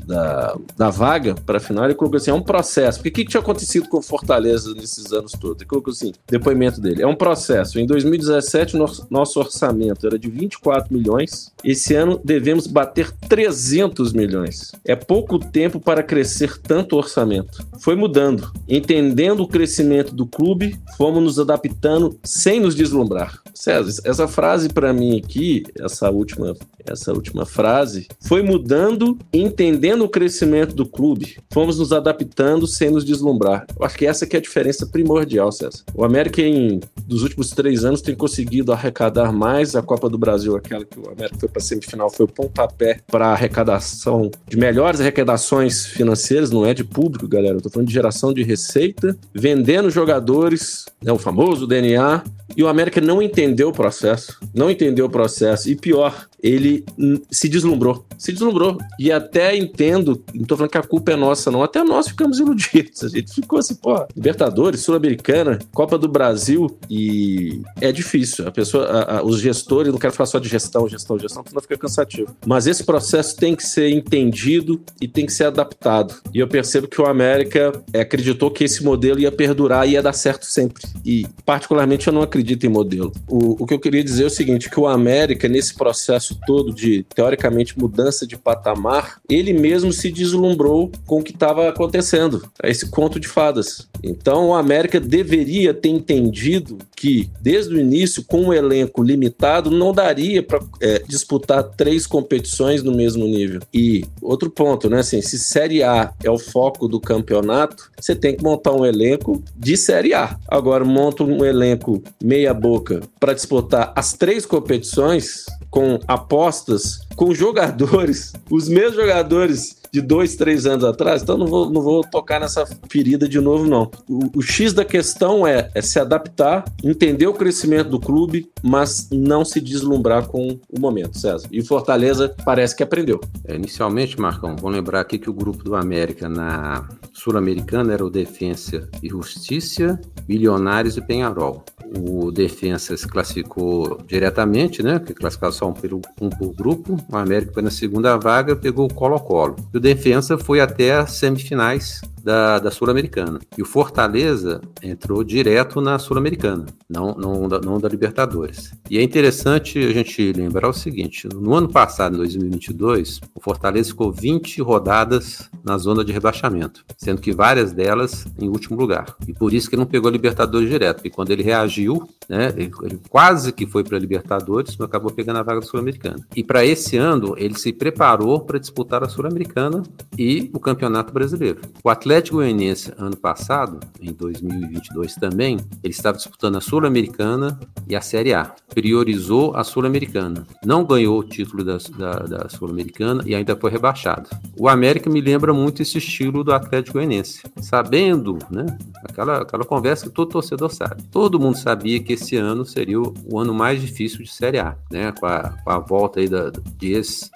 da, 0.06 0.56
da 0.78 0.90
vaga 0.90 1.36
para 1.36 1.58
a 1.58 1.62
final, 1.62 1.86
ele 1.86 1.96
colocou 1.96 2.18
assim: 2.18 2.32
é 2.32 2.34
um 2.34 2.42
processo. 2.42 3.00
Porque 3.00 3.10
o 3.10 3.14
que, 3.14 3.26
que 3.26 3.32
tinha 3.32 3.42
acontecido 3.42 3.88
com 3.88 4.02
Fortaleza 4.02 4.74
nesses 4.74 5.12
anos 5.12 5.32
todos? 5.34 5.62
Ele 5.62 5.70
colocou 5.70 5.92
assim: 5.92 6.14
depoimento 6.28 6.82
dele. 6.82 7.02
É 7.02 7.08
um 7.08 7.16
processo. 7.16 7.80
Em 7.80 7.86
2017, 7.86 8.78
nosso, 8.78 9.08
nosso 9.10 9.40
orçamento 9.40 10.06
era 10.06 10.18
de 10.18 10.30
24 10.30 10.94
milhões. 10.94 11.52
Esse 11.64 11.96
ano 11.96 12.20
devemos 12.24 12.68
bater 12.68 13.12
300 13.12 14.14
milhões. 14.14 14.72
É 14.84 14.96
pouco 14.96 15.40
tempo 15.40 15.80
para 15.80 16.04
crescer 16.04 16.58
tanto 16.58 16.96
orçamento. 16.96 17.66
Foi 17.80 17.96
mudando. 17.96 18.52
Entendendo 18.68 19.42
o 19.42 19.48
crescimento 19.48 20.14
do 20.14 20.26
clube, 20.26 20.78
fomos 20.98 21.24
nos 21.24 21.40
adaptando 21.40 22.18
sem 22.24 22.60
nos 22.60 22.76
deslumbrar. 22.76 23.42
César, 23.54 24.02
essa 24.04 24.28
frase 24.28 24.70
para 24.70 24.94
mim 24.94 25.18
aqui, 25.18 25.64
essa 25.80 26.10
última, 26.10 26.56
essa 26.86 27.14
última 27.14 27.46
frase, 27.46 28.08
foi 28.20 28.42
mudando, 28.42 29.18
entendendo 29.34 29.85
o 29.94 30.10
crescimento 30.10 30.76
do 30.76 30.86
clube, 30.86 31.38
fomos 31.52 31.78
nos 31.80 31.92
adaptando 31.92 32.68
sem 32.68 32.90
nos 32.90 33.04
deslumbrar. 33.04 33.66
Eu 33.78 33.86
acho 33.86 33.98
que 33.98 34.06
essa 34.06 34.26
que 34.26 34.36
é 34.36 34.40
a 34.40 34.42
diferença 34.42 34.86
primordial, 34.86 35.52
César. 35.52 35.84
O 35.94 36.04
América, 36.04 36.42
em, 36.42 36.80
dos 37.06 37.24
últimos 37.24 37.52
três 37.52 37.86
anos, 37.86 38.02
tem 38.02 38.16
conseguido 38.16 38.72
arrecadar 38.72 39.32
mais. 39.32 39.76
A 39.76 39.82
Copa 39.82 40.10
do 40.10 40.18
Brasil, 40.18 40.56
aquela 40.56 40.86
que 40.86 41.00
o 41.00 41.10
América 41.10 41.38
foi 41.40 41.50
para 41.50 41.62
semifinal, 41.62 42.10
foi 42.10 42.26
o 42.26 42.30
pontapé 42.30 43.00
para 43.08 43.28
arrecadação 43.28 44.30
de 44.48 44.58
melhores 44.58 45.00
arrecadações 45.00 45.86
financeiras, 45.86 46.52
não 46.52 46.66
é 46.66 46.74
de 46.74 46.84
público, 46.84 47.28
galera. 47.28 47.58
Eu 47.58 47.62
tô 47.62 47.70
falando 47.70 47.88
de 47.88 47.94
geração 47.94 48.34
de 48.34 48.44
receita, 48.44 49.18
vendendo 49.34 49.90
jogadores, 49.90 50.86
né, 51.04 51.12
o 51.12 51.18
famoso 51.18 51.68
DNA, 51.68 52.24
e 52.56 52.64
o 52.64 52.68
América 52.68 53.02
não 53.02 53.22
entendeu 53.22 53.70
o 53.70 53.74
processo, 53.74 54.38
não 54.54 54.70
entendeu 54.70 55.06
o 55.06 55.10
processo. 55.10 55.70
E 55.70 55.76
pior, 55.76 56.28
ele 56.42 56.86
se 57.32 57.50
deslumbrou. 57.50 58.06
Se 58.18 58.32
deslumbrou. 58.32 58.78
E 59.00 59.12
até 59.12 59.56
entendo, 59.56 60.24
não 60.34 60.46
tô 60.46 60.56
falando 60.56 60.72
que 60.72 60.78
a 60.78 60.84
culpa 60.84 61.12
é 61.12 61.16
nossa, 61.16 61.52
não. 61.52 61.64
Até 61.64 61.84
nós 61.84 62.08
ficamos 62.08 62.40
iludidos. 62.40 63.04
A 63.04 63.10
gente 63.10 63.34
ficou 63.34 63.60
assim, 63.60 63.76
pô, 63.76 64.06
Libertadores, 64.16 64.82
Sul-Americana, 64.82 65.60
Copa 65.74 65.98
do 65.98 66.08
Brasil. 66.08 66.78
E 66.90 67.62
é 67.82 67.92
difícil. 67.92 68.48
A 68.48 68.52
pessoa, 68.52 68.86
a, 68.86 69.18
a, 69.18 69.24
os 69.24 69.40
gestores, 69.40 69.92
não 69.92 70.00
quero 70.00 70.14
falar 70.14 70.28
só 70.28 70.40
de 70.40 70.48
gestão, 70.48 70.88
gestão, 70.88 71.18
gestão, 71.18 71.44
porque 71.44 71.56
não 71.56 71.62
fica 71.62 71.78
cansativo. 71.78 72.36
Mas 72.46 72.68
esse 72.68 72.84
processo 72.84 73.36
tem 73.36 73.56
que 73.56 73.64
ser 73.64 73.90
entendido 73.90 74.82
e 75.02 75.08
tem 75.08 75.26
que 75.26 75.34
ser 75.34 75.46
adaptado. 75.46 76.16
E 76.34 76.40
eu 76.40 76.48
percebo 76.48 76.88
que 76.88 77.02
o 77.02 77.06
América 77.06 77.72
é, 77.94 78.02
acreditou 78.02 78.52
que 78.52 78.64
esse 78.64 78.84
modelo 78.84 79.20
ia 79.20 79.32
perdurar 79.32 79.88
e 79.88 79.92
ia 79.92 80.02
dar 80.02 80.14
certo 80.14 80.46
sempre. 80.46 80.84
E, 81.06 81.26
particularmente, 81.46 82.08
eu 82.08 82.14
não 82.14 82.22
acredito 82.22 82.66
em 82.66 82.70
modelo. 82.70 83.12
O, 83.28 83.64
o 83.64 83.66
que 83.66 83.74
eu 83.74 83.80
queria 83.80 84.04
dizer 84.04 84.24
é 84.24 84.28
o 84.28 84.30
seguinte: 84.30 84.70
que 84.70 84.80
o 84.80 84.88
América, 84.88 85.48
nesse 85.48 85.74
processo 85.74 86.25
todo 86.34 86.74
de, 86.74 87.06
teoricamente, 87.14 87.78
mudança 87.78 88.26
de 88.26 88.38
patamar, 88.38 89.20
ele 89.30 89.54
mesmo 89.54 89.92
se 89.92 90.10
deslumbrou 90.10 90.92
com 91.06 91.20
o 91.20 91.24
que 91.24 91.32
estava 91.32 91.70
acontecendo, 91.70 92.50
esse 92.64 92.90
conto 92.90 93.20
de 93.20 93.28
fadas. 93.28 93.88
Então, 94.02 94.50
o 94.50 94.56
América 94.56 95.00
deveria 95.00 95.74
ter 95.74 95.90
entendido 95.90 96.78
que, 96.96 97.30
desde 97.42 97.76
o 97.76 97.80
início, 97.80 98.24
com 98.24 98.46
um 98.46 98.54
elenco 98.54 99.04
limitado, 99.04 99.70
não 99.70 99.92
daria 99.92 100.42
para 100.42 100.60
é, 100.82 101.04
disputar 101.08 101.64
três 101.64 102.08
competições 102.08 102.82
no 102.82 102.94
mesmo 102.94 103.26
nível. 103.26 103.62
E 103.74 104.06
outro 104.22 104.50
ponto, 104.50 104.90
né? 104.90 105.00
Assim, 105.00 105.22
se 105.22 105.38
Série 105.38 105.84
A 105.84 106.14
é 106.24 106.30
o 106.30 106.38
foco 106.38 106.88
do 106.88 107.00
campeonato, 107.00 107.92
você 108.00 108.16
tem 108.16 108.36
que 108.36 108.44
montar 108.44 108.72
um 108.72 108.86
elenco 108.86 109.44
de 109.56 109.76
Série 109.76 110.14
A. 110.14 110.38
Agora, 110.48 110.86
monta 110.86 111.24
um 111.24 111.44
elenco 111.44 112.02
meia 112.24 112.54
boca 112.54 113.02
para 113.20 113.34
disputar 113.34 113.92
as 113.96 114.14
três 114.14 114.46
competições 114.46 115.46
com 115.76 116.00
apostas 116.08 117.05
com 117.16 117.34
jogadores, 117.34 118.34
os 118.50 118.68
mesmos 118.68 118.96
jogadores 118.96 119.78
de 119.96 120.02
dois, 120.02 120.36
três 120.36 120.66
anos 120.66 120.84
atrás, 120.84 121.22
então 121.22 121.38
não 121.38 121.48
vou, 121.48 121.70
não 121.70 121.82
vou 121.82 122.02
tocar 122.04 122.42
nessa 122.42 122.66
ferida 122.90 123.30
de 123.30 123.40
novo, 123.40 123.66
não. 123.66 123.90
O, 124.10 124.40
o 124.40 124.42
X 124.42 124.74
da 124.74 124.84
questão 124.84 125.48
é, 125.48 125.70
é, 125.74 125.82
se 125.82 125.98
adaptar, 125.98 126.66
entender 126.84 127.28
o 127.28 127.34
crescimento 127.34 127.90
do 127.92 128.00
clube, 128.00 128.50
mas 128.62 129.08
não 129.10 129.46
se 129.46 129.62
deslumbrar 129.62 130.28
com 130.28 130.60
o 130.70 130.80
momento, 130.80 131.18
César. 131.18 131.48
E 131.50 131.64
Fortaleza 131.64 132.36
parece 132.44 132.76
que 132.76 132.84
aprendeu. 132.84 133.22
É, 133.46 133.56
inicialmente, 133.56 134.20
Marcão, 134.20 134.58
vou 134.58 134.70
lembrar 134.70 135.00
aqui 135.00 135.18
que 135.18 135.30
o 135.30 135.34
grupo 135.34 135.64
do 135.64 135.76
América 135.76 136.28
na 136.28 136.86
Sul-Americana 137.14 137.94
era 137.94 138.06
o 138.06 138.10
Defensa 138.10 138.90
e 139.02 139.08
Justiça, 139.08 139.98
Milionários 140.28 140.98
e 140.98 141.02
Penharol. 141.02 141.64
O 141.98 142.32
Defensa 142.32 142.98
se 142.98 143.08
classificou 143.08 144.02
diretamente, 144.06 144.84
né? 144.84 145.00
Que 145.00 145.14
classificação 145.14 145.72
pelo 145.72 146.02
um 146.20 146.30
por 146.30 146.54
grupo. 146.54 146.98
O 147.12 147.18
América 147.18 147.54
foi 147.54 147.64
na 147.64 147.72
segunda 147.72 148.18
vaga, 148.18 148.56
pegou 148.56 148.88
o 148.88 148.94
Colo-Colo. 148.94 149.56
E 149.74 149.78
o 149.78 149.80
Defensa 149.80 150.38
foi 150.38 150.60
até 150.60 150.94
as 150.94 151.12
semifinais 151.14 152.02
da, 152.26 152.58
da 152.58 152.72
Sul-Americana. 152.72 153.40
E 153.56 153.62
o 153.62 153.66
Fortaleza 153.66 154.60
entrou 154.82 155.24
direto 155.24 155.80
na 155.80 156.00
Sul-Americana, 156.00 156.66
não, 156.90 157.14
não, 157.14 157.48
da, 157.48 157.62
não 157.62 157.80
da 157.80 157.88
Libertadores. 157.88 158.74
E 158.90 158.98
é 158.98 159.04
interessante 159.04 159.78
a 159.78 159.94
gente 159.94 160.34
lembrar 160.34 160.68
o 160.68 160.74
seguinte: 160.74 161.30
no 161.32 161.54
ano 161.54 161.70
passado, 161.70 162.16
em 162.16 162.18
2022, 162.18 163.22
o 163.36 163.40
Fortaleza 163.40 163.90
ficou 163.90 164.12
20 164.12 164.60
rodadas 164.64 165.48
na 165.64 165.78
zona 165.78 166.04
de 166.04 166.12
rebaixamento, 166.12 166.84
sendo 166.98 167.22
que 167.22 167.32
várias 167.32 167.72
delas 167.72 168.26
em 168.40 168.50
último 168.50 168.76
lugar. 168.76 169.16
E 169.28 169.34
por 169.34 169.54
isso 169.54 169.70
que 169.70 169.78
não 169.78 169.86
pegou 169.86 170.10
a 170.10 170.12
Libertadores 170.12 170.68
direto, 170.68 170.98
porque 170.98 171.12
quando 171.12 171.30
ele 171.30 171.44
reagiu, 171.44 172.10
né, 172.28 172.52
ele, 172.58 172.72
ele 172.82 173.00
quase 173.08 173.54
que 173.54 173.68
foi 173.68 173.84
para 173.84 173.98
a 173.98 174.00
Libertadores, 174.00 174.76
mas 174.78 174.88
acabou 174.88 175.12
pegando 175.12 175.38
a 175.38 175.44
vaga 175.44 175.60
da 175.60 175.68
Sul-Americana. 175.68 176.26
E 176.36 176.44
para 176.44 176.66
esse 176.66 176.98
ano, 176.98 177.36
ele 177.38 177.54
se 177.54 177.72
preparou 177.72 178.40
para 178.40 178.58
disputar 178.58 179.04
a 179.04 179.10
Sul-Americana 179.10 179.84
e 180.18 180.50
o 180.54 180.60
Campeonato 180.60 181.14
Brasileiro. 181.14 181.62
O 181.84 181.90
Atlético 181.90 182.15
Atlético 182.16 182.38
Goianiense, 182.38 182.94
ano 182.98 183.18
passado, 183.18 183.78
em 184.00 184.14
2022 184.14 185.16
também, 185.16 185.58
ele 185.84 185.92
estava 185.92 186.16
disputando 186.16 186.56
a 186.56 186.62
Sul-Americana 186.62 187.60
e 187.90 187.94
a 187.94 188.00
Série 188.00 188.34
A. 188.34 188.56
Priorizou 188.74 189.54
a 189.54 189.66
Sul-Americana. 189.66 190.48
Não 190.66 190.86
ganhou 190.86 191.20
o 191.20 191.24
título 191.26 191.62
da, 191.62 191.78
da, 191.98 192.20
da 192.20 192.48
Sul-Americana 192.48 193.22
e 193.26 193.36
ainda 193.36 193.54
foi 193.58 193.70
rebaixado. 193.70 194.30
O 194.58 194.70
América 194.70 195.10
me 195.10 195.20
lembra 195.20 195.54
muito 195.54 195.82
esse 195.82 195.98
estilo 195.98 196.42
do 196.42 196.54
Atlético 196.54 196.94
Goianiense. 196.94 197.42
Sabendo, 197.58 198.40
né? 198.50 198.66
Aquela, 199.04 199.42
aquela 199.42 199.66
conversa 199.66 200.08
que 200.08 200.16
todo 200.16 200.30
torcedor 200.30 200.74
sabe. 200.74 201.04
Todo 201.12 201.38
mundo 201.38 201.58
sabia 201.58 202.02
que 202.02 202.14
esse 202.14 202.38
ano 202.38 202.66
seria 202.66 203.02
o, 203.02 203.38
ano 203.38 203.54
mais 203.54 203.82
difícil 203.82 204.24
de 204.24 204.32
Série 204.32 204.60
A, 204.60 204.78
né? 204.90 205.12
Com 205.12 205.26
a, 205.26 205.50
com 205.50 205.70
a 205.70 205.80
volta 205.80 206.22
aí 206.22 206.30
da, 206.30 206.50
de 206.78 206.94